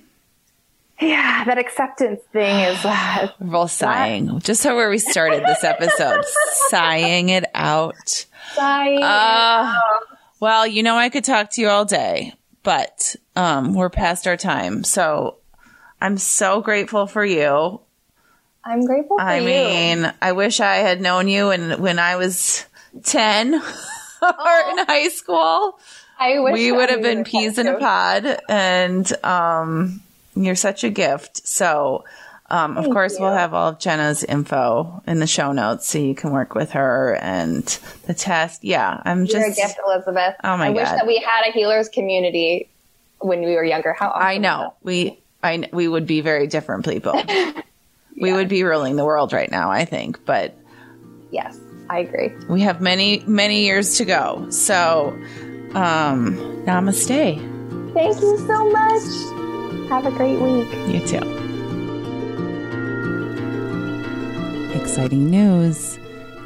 Yeah, 1.02 1.44
that 1.44 1.58
acceptance 1.58 2.20
thing 2.32 2.60
is. 2.60 2.78
Uh, 2.84 3.28
We're 3.40 3.46
both 3.50 3.70
sighing. 3.72 4.38
Just 4.40 4.62
so 4.62 4.76
where 4.76 4.88
we 4.88 4.98
started 4.98 5.42
this 5.44 5.64
episode, 5.64 6.24
sighing 6.68 7.28
it 7.30 7.44
out. 7.54 8.26
Sighing. 8.54 9.02
Uh, 9.02 9.74
well, 10.38 10.66
you 10.66 10.82
know, 10.82 10.96
I 10.96 11.08
could 11.08 11.24
talk 11.24 11.50
to 11.50 11.60
you 11.60 11.68
all 11.68 11.84
day, 11.84 12.34
but 12.62 13.16
um, 13.34 13.74
we're 13.74 13.90
past 13.90 14.26
our 14.26 14.36
time. 14.36 14.84
So 14.84 15.38
I'm 16.00 16.18
so 16.18 16.60
grateful 16.60 17.06
for 17.06 17.24
you. 17.24 17.80
I'm 18.64 18.84
grateful 18.84 19.18
for 19.18 19.22
I 19.24 19.38
you. 19.38 19.46
mean, 19.46 20.12
I 20.22 20.32
wish 20.32 20.60
I 20.60 20.76
had 20.76 21.00
known 21.00 21.26
you 21.26 21.48
when 21.48 21.80
when 21.82 21.98
I 21.98 22.14
was 22.16 22.64
10 23.02 23.54
or 23.54 23.60
in 23.60 23.62
high 24.86 25.08
school. 25.08 25.78
I 26.18 26.38
wish 26.38 26.52
we 26.54 26.70
would 26.70 26.90
have 26.90 27.02
been 27.02 27.24
peas 27.24 27.58
in 27.58 27.66
a 27.66 27.78
pod 27.78 28.38
and 28.48 29.24
um, 29.24 30.00
you're 30.34 30.54
such 30.54 30.84
a 30.84 30.90
gift. 30.90 31.46
So 31.46 32.04
um, 32.52 32.76
of 32.76 32.84
course, 32.90 33.14
you. 33.14 33.24
we'll 33.24 33.32
have 33.32 33.54
all 33.54 33.68
of 33.68 33.78
Jenna's 33.78 34.22
info 34.22 35.02
in 35.06 35.20
the 35.20 35.26
show 35.26 35.52
notes 35.52 35.88
so 35.88 35.98
you 35.98 36.14
can 36.14 36.32
work 36.32 36.54
with 36.54 36.72
her 36.72 37.16
and 37.16 37.64
the 38.06 38.12
test. 38.12 38.62
Yeah, 38.62 39.00
I'm 39.04 39.24
just. 39.24 39.38
You're 39.38 39.50
a 39.50 39.54
gift, 39.54 39.80
Elizabeth. 39.86 40.34
Oh 40.44 40.58
my 40.58 40.66
I 40.66 40.72
God. 40.72 40.76
wish 40.76 40.88
that 40.90 41.06
we 41.06 41.18
had 41.18 41.48
a 41.48 41.52
healers 41.52 41.88
community 41.88 42.68
when 43.20 43.40
we 43.40 43.54
were 43.54 43.64
younger. 43.64 43.94
How 43.94 44.10
awesome 44.10 44.22
I 44.22 44.36
know. 44.36 44.74
We, 44.82 45.18
I, 45.42 45.66
we 45.72 45.88
would 45.88 46.06
be 46.06 46.20
very 46.20 46.46
different 46.46 46.84
people. 46.84 47.14
we 48.20 48.34
would 48.34 48.50
be 48.50 48.64
ruling 48.64 48.96
the 48.96 49.04
world 49.04 49.32
right 49.32 49.50
now, 49.50 49.70
I 49.70 49.86
think. 49.86 50.22
But 50.26 50.54
yes, 51.30 51.58
I 51.88 52.00
agree. 52.00 52.32
We 52.50 52.60
have 52.62 52.82
many, 52.82 53.20
many 53.26 53.64
years 53.64 53.96
to 53.96 54.04
go. 54.04 54.50
So, 54.50 55.18
um, 55.72 56.36
namaste. 56.66 57.94
Thank 57.94 58.20
you 58.20 58.38
so 58.46 58.70
much. 58.70 59.51
Have 59.92 60.06
a 60.06 60.10
great 60.10 60.40
week. 60.40 60.72
You 60.88 61.06
too. 61.06 61.18
Exciting 64.74 65.30
news! 65.30 65.98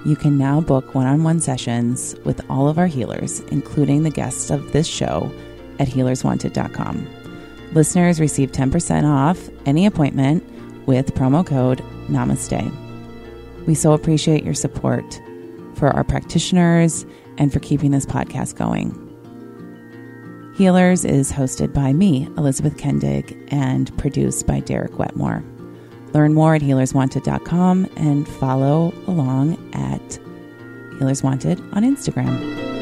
You 0.04 0.16
can 0.16 0.36
now 0.36 0.60
book 0.60 0.96
one 0.96 1.06
on 1.06 1.22
one 1.22 1.38
sessions 1.38 2.16
with 2.24 2.44
all 2.50 2.68
of 2.68 2.76
our 2.76 2.88
healers, 2.88 3.38
including 3.52 4.02
the 4.02 4.10
guests 4.10 4.50
of 4.50 4.72
this 4.72 4.88
show, 4.88 5.32
at 5.78 5.86
healerswanted.com. 5.86 7.06
Listeners 7.72 8.18
receive 8.18 8.50
10% 8.50 9.04
off 9.04 9.48
any 9.64 9.86
appointment 9.86 10.42
with 10.88 11.14
promo 11.14 11.46
code 11.46 11.78
NAMASTE. 12.08 12.68
We 13.64 13.76
so 13.76 13.92
appreciate 13.92 14.42
your 14.42 14.54
support 14.54 15.20
for 15.76 15.90
our 15.90 16.02
practitioners 16.02 17.06
and 17.38 17.52
for 17.52 17.60
keeping 17.60 17.92
this 17.92 18.06
podcast 18.06 18.56
going. 18.56 19.05
Healers 20.56 21.04
is 21.04 21.30
hosted 21.30 21.74
by 21.74 21.92
me, 21.92 22.24
Elizabeth 22.38 22.78
Kendig, 22.78 23.36
and 23.52 23.94
produced 23.98 24.46
by 24.46 24.60
Derek 24.60 24.98
Wetmore. 24.98 25.44
Learn 26.14 26.32
more 26.32 26.54
at 26.54 26.62
healerswanted.com 26.62 27.86
and 27.96 28.26
follow 28.26 28.94
along 29.06 29.58
at 29.74 30.18
Healers 30.98 31.22
Wanted 31.22 31.60
on 31.74 31.82
Instagram. 31.82 32.75